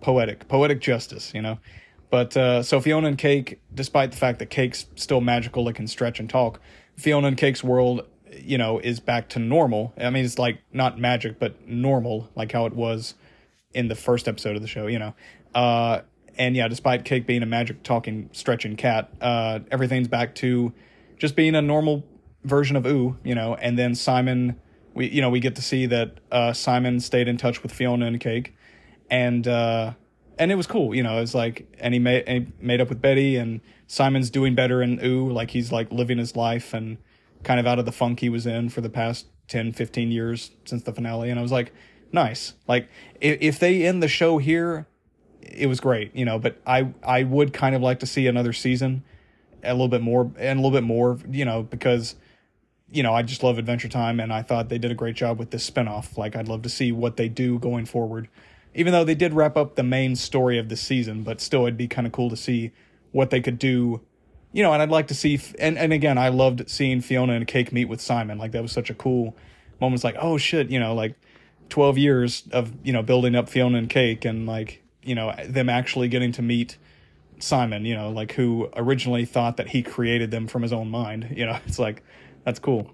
poetic, 0.00 0.48
poetic 0.48 0.80
justice, 0.80 1.32
you 1.32 1.40
know. 1.40 1.60
But 2.10 2.36
uh, 2.36 2.64
so 2.64 2.80
Fionna 2.80 3.06
and 3.06 3.16
Cake, 3.16 3.60
despite 3.72 4.10
the 4.10 4.16
fact 4.16 4.40
that 4.40 4.50
Cake's 4.50 4.86
still 4.96 5.20
magical, 5.20 5.68
it 5.68 5.76
can 5.76 5.86
stretch 5.86 6.18
and 6.18 6.28
talk, 6.28 6.58
Fionna 6.96 7.28
and 7.28 7.36
Cake's 7.36 7.62
world, 7.62 8.04
you 8.36 8.58
know, 8.58 8.80
is 8.80 8.98
back 8.98 9.28
to 9.30 9.38
normal. 9.38 9.92
I 9.96 10.10
mean, 10.10 10.24
it's 10.24 10.36
like 10.36 10.58
not 10.72 10.98
magic, 10.98 11.38
but 11.38 11.68
normal, 11.68 12.28
like 12.34 12.50
how 12.50 12.66
it 12.66 12.72
was 12.72 13.14
in 13.72 13.86
the 13.86 13.94
first 13.94 14.26
episode 14.26 14.56
of 14.56 14.62
the 14.62 14.68
show, 14.68 14.88
you 14.88 14.98
know. 14.98 15.14
Uh, 15.54 16.00
and 16.38 16.56
yeah, 16.56 16.68
despite 16.68 17.04
Cake 17.04 17.26
being 17.26 17.42
a 17.42 17.46
magic 17.46 17.82
talking 17.82 18.30
stretching 18.32 18.76
cat, 18.76 19.12
uh, 19.20 19.60
everything's 19.70 20.08
back 20.08 20.34
to 20.36 20.72
just 21.18 21.36
being 21.36 21.54
a 21.54 21.62
normal 21.62 22.04
version 22.44 22.76
of 22.76 22.86
Ooo, 22.86 23.16
you 23.24 23.34
know. 23.34 23.54
And 23.54 23.78
then 23.78 23.94
Simon, 23.94 24.58
we 24.94 25.08
you 25.08 25.20
know 25.20 25.30
we 25.30 25.40
get 25.40 25.56
to 25.56 25.62
see 25.62 25.86
that 25.86 26.18
uh, 26.30 26.52
Simon 26.52 27.00
stayed 27.00 27.28
in 27.28 27.36
touch 27.36 27.62
with 27.62 27.72
Fionna 27.72 28.06
and 28.06 28.20
Cake, 28.20 28.54
and 29.10 29.46
uh, 29.46 29.92
and 30.38 30.50
it 30.50 30.56
was 30.56 30.66
cool, 30.66 30.94
you 30.94 31.02
know. 31.02 31.18
It 31.18 31.22
was 31.22 31.34
like 31.34 31.66
and 31.78 31.94
he 31.94 32.00
made 32.00 32.28
he 32.28 32.46
made 32.60 32.80
up 32.80 32.88
with 32.88 33.00
Betty, 33.00 33.36
and 33.36 33.60
Simon's 33.86 34.30
doing 34.30 34.54
better 34.54 34.82
in 34.82 35.04
Ooo, 35.04 35.30
like 35.32 35.50
he's 35.50 35.72
like 35.72 35.90
living 35.90 36.18
his 36.18 36.36
life 36.36 36.72
and 36.74 36.98
kind 37.42 37.58
of 37.58 37.66
out 37.66 37.78
of 37.78 37.86
the 37.86 37.92
funk 37.92 38.20
he 38.20 38.28
was 38.28 38.46
in 38.46 38.68
for 38.68 38.80
the 38.80 38.88
past 38.88 39.26
10, 39.48 39.72
15 39.72 40.10
years 40.10 40.50
since 40.64 40.82
the 40.82 40.92
finale. 40.92 41.30
And 41.30 41.38
I 41.38 41.42
was 41.42 41.52
like, 41.52 41.72
nice. 42.12 42.54
Like 42.68 42.88
if, 43.20 43.38
if 43.40 43.58
they 43.58 43.84
end 43.84 44.02
the 44.02 44.08
show 44.08 44.38
here 44.38 44.86
it 45.50 45.66
was 45.66 45.80
great, 45.80 46.14
you 46.14 46.24
know, 46.24 46.38
but 46.38 46.60
I 46.66 46.92
I 47.02 47.22
would 47.24 47.52
kind 47.52 47.74
of 47.74 47.82
like 47.82 48.00
to 48.00 48.06
see 48.06 48.26
another 48.26 48.52
season, 48.52 49.04
a 49.62 49.72
little 49.72 49.88
bit 49.88 50.02
more 50.02 50.30
and 50.38 50.58
a 50.58 50.62
little 50.62 50.76
bit 50.76 50.84
more, 50.84 51.18
you 51.30 51.44
know, 51.44 51.62
because 51.62 52.16
you 52.92 53.02
know, 53.04 53.14
I 53.14 53.22
just 53.22 53.42
love 53.42 53.56
Adventure 53.58 53.88
Time 53.88 54.18
and 54.18 54.32
I 54.32 54.42
thought 54.42 54.68
they 54.68 54.78
did 54.78 54.90
a 54.90 54.96
great 54.96 55.14
job 55.14 55.38
with 55.38 55.50
this 55.50 55.68
spinoff. 55.68 56.16
Like 56.18 56.34
I'd 56.34 56.48
love 56.48 56.62
to 56.62 56.68
see 56.68 56.90
what 56.90 57.16
they 57.16 57.28
do 57.28 57.58
going 57.58 57.86
forward. 57.86 58.28
Even 58.74 58.92
though 58.92 59.04
they 59.04 59.14
did 59.14 59.32
wrap 59.32 59.56
up 59.56 59.76
the 59.76 59.82
main 59.82 60.16
story 60.16 60.58
of 60.58 60.68
the 60.68 60.76
season, 60.76 61.22
but 61.22 61.40
still 61.40 61.62
it'd 61.62 61.76
be 61.76 61.88
kind 61.88 62.06
of 62.06 62.12
cool 62.12 62.30
to 62.30 62.36
see 62.36 62.72
what 63.12 63.30
they 63.30 63.40
could 63.40 63.58
do. 63.58 64.00
You 64.52 64.64
know, 64.64 64.72
and 64.72 64.82
I'd 64.82 64.90
like 64.90 65.06
to 65.08 65.14
see 65.14 65.40
and 65.58 65.78
and 65.78 65.92
again, 65.92 66.18
I 66.18 66.28
loved 66.28 66.68
seeing 66.68 67.00
Fionna 67.00 67.34
and 67.34 67.46
Cake 67.46 67.72
meet 67.72 67.86
with 67.86 68.00
Simon. 68.00 68.38
Like 68.38 68.52
that 68.52 68.62
was 68.62 68.72
such 68.72 68.90
a 68.90 68.94
cool 68.94 69.36
moment. 69.80 69.98
It's 69.98 70.04
like, 70.04 70.16
"Oh 70.18 70.38
shit, 70.38 70.70
you 70.70 70.80
know, 70.80 70.94
like 70.94 71.14
12 71.70 71.98
years 71.98 72.42
of, 72.52 72.72
you 72.84 72.92
know, 72.92 73.02
building 73.02 73.34
up 73.34 73.48
Fionna 73.48 73.78
and 73.78 73.88
Cake 73.88 74.24
and 74.24 74.46
like 74.46 74.82
you 75.02 75.14
know 75.14 75.34
them 75.46 75.68
actually 75.68 76.08
getting 76.08 76.32
to 76.32 76.42
meet 76.42 76.76
Simon, 77.42 77.84
you 77.84 77.94
know, 77.94 78.10
like 78.10 78.32
who 78.32 78.68
originally 78.76 79.24
thought 79.24 79.56
that 79.56 79.68
he 79.68 79.82
created 79.82 80.30
them 80.30 80.46
from 80.46 80.62
his 80.62 80.72
own 80.72 80.90
mind. 80.90 81.34
You 81.36 81.46
know, 81.46 81.58
it's 81.66 81.78
like 81.78 82.02
that's 82.44 82.58
cool. 82.58 82.90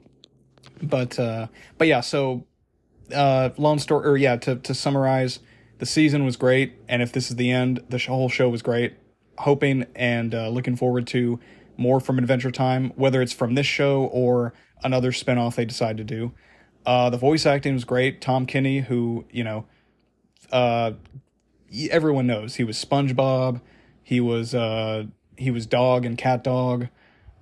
But 0.83 1.19
uh 1.19 1.49
but 1.79 1.89
yeah, 1.89 2.01
so 2.01 2.47
uh 3.15 3.51
long 3.57 3.79
story 3.79 4.07
or 4.09 4.17
yeah, 4.17 4.37
to 4.37 4.57
to 4.57 4.75
summarize, 4.75 5.41
the 5.79 5.87
season 5.87 6.25
was 6.25 6.37
great 6.37 6.75
and 6.89 7.03
if 7.03 7.13
this 7.13 7.31
is 7.31 7.37
the 7.37 7.51
end, 7.51 7.83
the 7.89 7.99
whole 7.99 8.29
show 8.29 8.49
was 8.49 8.63
great. 8.63 8.95
Hoping 9.39 9.85
and 9.95 10.35
uh, 10.35 10.49
looking 10.49 10.77
forward 10.77 11.07
to 11.09 11.39
more 11.77 12.01
from 12.01 12.19
Adventure 12.19 12.51
Time, 12.51 12.91
whether 12.97 13.21
it's 13.21 13.35
from 13.35 13.55
this 13.55 13.67
show 13.67 14.05
or 14.05 14.55
another 14.83 15.13
spinoff 15.13 15.57
they 15.57 15.67
decide 15.67 15.99
to 15.99 16.05
do. 16.05 16.33
Uh, 16.87 17.11
the 17.11 17.19
voice 17.19 17.45
acting 17.45 17.75
was 17.75 17.85
great. 17.85 18.23
Tom 18.23 18.47
Kenny, 18.47 18.81
who, 18.81 19.27
you 19.31 19.45
know, 19.45 19.67
uh, 20.53 20.93
everyone 21.91 22.27
knows 22.27 22.57
he 22.57 22.64
was 22.64 22.83
SpongeBob. 22.83 23.61
He 24.03 24.21
was 24.21 24.55
uh, 24.55 25.05
he 25.37 25.51
was 25.51 25.67
Dog 25.67 26.05
and 26.05 26.17
CatDog. 26.17 26.89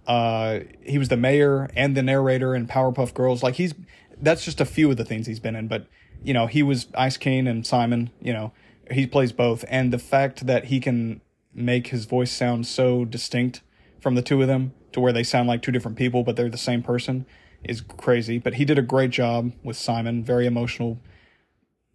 Uh, 0.07 0.61
he 0.83 0.99
was 0.99 1.09
the 1.09 1.16
mayor 1.16 1.70
and 1.75 1.97
the 1.97 2.03
narrator 2.03 2.55
in 2.55 2.66
Powerpuff 2.66 3.14
Girls. 3.14 3.43
Like 3.43 3.55
he's 3.55 3.75
that's 4.20 4.45
just 4.45 4.61
a 4.61 4.64
few 4.64 4.91
of 4.91 4.97
the 4.97 5.05
things 5.05 5.27
he's 5.27 5.41
been 5.41 5.57
in, 5.57 5.68
but 5.68 5.87
you 6.22 6.35
know 6.35 6.47
he 6.47 6.62
was 6.62 6.87
Ice 6.95 7.16
King 7.16 7.47
and 7.47 7.66
Simon. 7.66 8.11
You 8.20 8.33
know, 8.33 8.53
He 8.91 9.07
plays 9.07 9.33
both, 9.33 9.64
and 9.68 9.93
the 9.93 9.99
fact 9.99 10.47
that 10.47 10.66
he 10.66 10.81
can 10.81 11.20
make 11.55 11.89
his 11.89 12.05
voice 12.05 12.33
sound 12.33 12.66
so 12.66 13.05
distinct 13.05 13.62
from 14.01 14.14
the 14.14 14.22
two 14.22 14.43
of 14.43 14.49
them 14.49 14.72
to 14.93 15.01
where 15.01 15.12
they 15.12 15.22
sound 15.22 15.49
like 15.49 15.62
two 15.62 15.72
different 15.72 15.97
people, 15.97 16.22
but 16.22 16.37
they're 16.37 16.49
the 16.49 16.59
same 16.59 16.83
person 16.83 17.27
is 17.64 17.81
crazy. 17.81 18.39
But 18.39 18.55
he 18.55 18.64
did 18.64 18.79
a 18.79 18.83
great 18.83 19.11
job 19.11 19.53
with 19.62 19.77
Simon. 19.77 20.22
Very 20.22 20.47
emotional, 20.47 20.99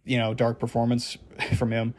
you 0.04 0.18
know, 0.18 0.34
dark 0.34 0.58
performance 0.58 1.16
from 1.56 1.72
him. 1.72 1.94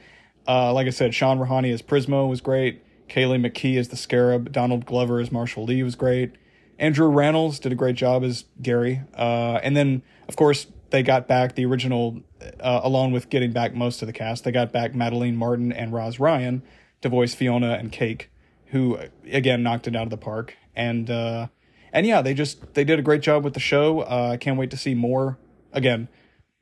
Uh, 0.48 0.74
like 0.74 0.88
I 0.88 0.92
said, 0.92 1.14
Sean 1.14 1.39
Rohani 1.39 1.74
as 1.74 1.82
Prismo 1.82 2.30
was 2.30 2.42
great. 2.42 2.84
Kayleigh 3.08 3.46
McKee 3.46 3.78
as 3.78 3.89
the 3.89 3.98
Scarab. 3.98 4.52
Donald 4.52 4.86
Glover 4.86 5.20
as 5.20 5.32
Marshall 5.32 5.66
Lee 5.66 5.84
was 5.84 5.96
great. 5.96 6.32
Andrew 6.80 7.10
Rannells 7.10 7.60
did 7.60 7.72
a 7.72 7.76
great 7.76 7.96
job 7.96 8.24
as 8.24 8.46
Gary. 8.62 9.02
Uh, 9.16 9.60
and 9.62 9.78
then, 9.78 10.02
of 10.28 10.36
course, 10.36 10.68
they 10.89 11.04
got 11.04 11.28
back 11.28 11.56
the 11.56 11.66
original, 11.66 12.22
uh, 12.60 12.82
along 12.84 13.12
with 13.12 13.30
getting 13.30 13.52
back 13.52 13.76
most 13.76 14.02
of 14.02 14.08
the 14.08 14.14
cast, 14.14 14.44
they 14.44 14.52
got 14.52 14.72
back 14.72 14.96
Madeleine 14.96 15.36
Martin 15.36 15.72
and 15.72 15.94
Roz 15.94 16.20
Ryan 16.20 16.64
to 17.02 17.10
voice 17.10 17.34
Fionna 17.36 17.74
and 17.74 17.92
Cake, 17.92 18.30
who, 18.68 18.98
again, 19.30 19.62
knocked 19.62 19.88
it 19.88 19.96
out 19.96 20.04
of 20.04 20.10
the 20.10 20.18
park. 20.18 20.58
And, 20.76 21.10
uh, 21.10 21.48
and 21.94 22.08
yeah, 22.08 22.22
they 22.22 22.34
just, 22.34 22.74
they 22.74 22.84
did 22.84 22.98
a 22.98 23.02
great 23.02 23.22
job 23.22 23.44
with 23.44 23.54
the 23.54 23.60
show. 23.60 24.02
Uh, 24.02 24.32
I 24.34 24.38
can't 24.38 24.58
wait 24.58 24.72
to 24.72 24.78
see 24.78 24.96
more. 24.96 25.38
Again, 25.74 26.08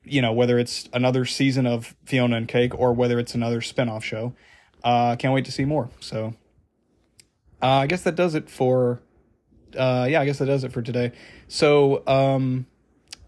you 0.09 0.21
know, 0.21 0.33
whether 0.33 0.59
it's 0.59 0.89
another 0.93 1.25
season 1.25 1.65
of 1.65 1.95
Fionna 2.05 2.37
and 2.37 2.47
Cake 2.47 2.77
or 2.77 2.93
whether 2.93 3.19
it's 3.19 3.35
another 3.35 3.61
spinoff 3.61 4.03
show. 4.03 4.33
Uh, 4.83 5.15
can't 5.15 5.33
wait 5.33 5.45
to 5.45 5.51
see 5.51 5.65
more. 5.65 5.89
So, 5.99 6.33
uh, 7.61 7.67
I 7.67 7.87
guess 7.87 8.03
that 8.03 8.15
does 8.15 8.35
it 8.35 8.49
for, 8.49 9.01
uh, 9.77 10.07
yeah, 10.09 10.21
I 10.21 10.25
guess 10.25 10.39
that 10.39 10.45
does 10.45 10.63
it 10.63 10.71
for 10.71 10.81
today. 10.81 11.11
So, 11.47 12.07
um, 12.07 12.65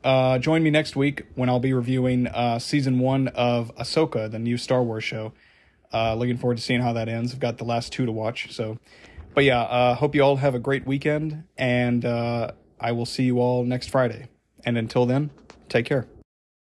uh, 0.03 0.39
join 0.39 0.63
me 0.63 0.69
next 0.69 0.95
week 0.95 1.25
when 1.35 1.49
I'll 1.49 1.59
be 1.59 1.73
reviewing 1.73 2.27
uh, 2.27 2.59
season 2.59 2.99
one 2.99 3.27
of 3.29 3.75
Ahsoka, 3.75 4.31
the 4.31 4.39
new 4.39 4.57
Star 4.57 4.81
Wars 4.81 5.03
show. 5.03 5.33
Uh, 5.93 6.15
looking 6.15 6.37
forward 6.37 6.57
to 6.57 6.63
seeing 6.63 6.81
how 6.81 6.93
that 6.93 7.09
ends. 7.09 7.33
I've 7.33 7.39
got 7.39 7.57
the 7.57 7.65
last 7.65 7.91
two 7.91 8.05
to 8.05 8.11
watch. 8.11 8.53
So, 8.53 8.77
but 9.35 9.43
yeah, 9.43 9.61
uh, 9.61 9.95
hope 9.95 10.15
you 10.15 10.21
all 10.21 10.37
have 10.37 10.55
a 10.55 10.59
great 10.59 10.87
weekend, 10.87 11.43
and 11.57 12.05
uh, 12.05 12.51
I 12.79 12.93
will 12.93 13.05
see 13.05 13.23
you 13.23 13.39
all 13.39 13.63
next 13.63 13.89
Friday. 13.89 14.27
And 14.65 14.77
until 14.77 15.05
then, 15.05 15.31
take 15.69 15.85
care. 15.85 16.07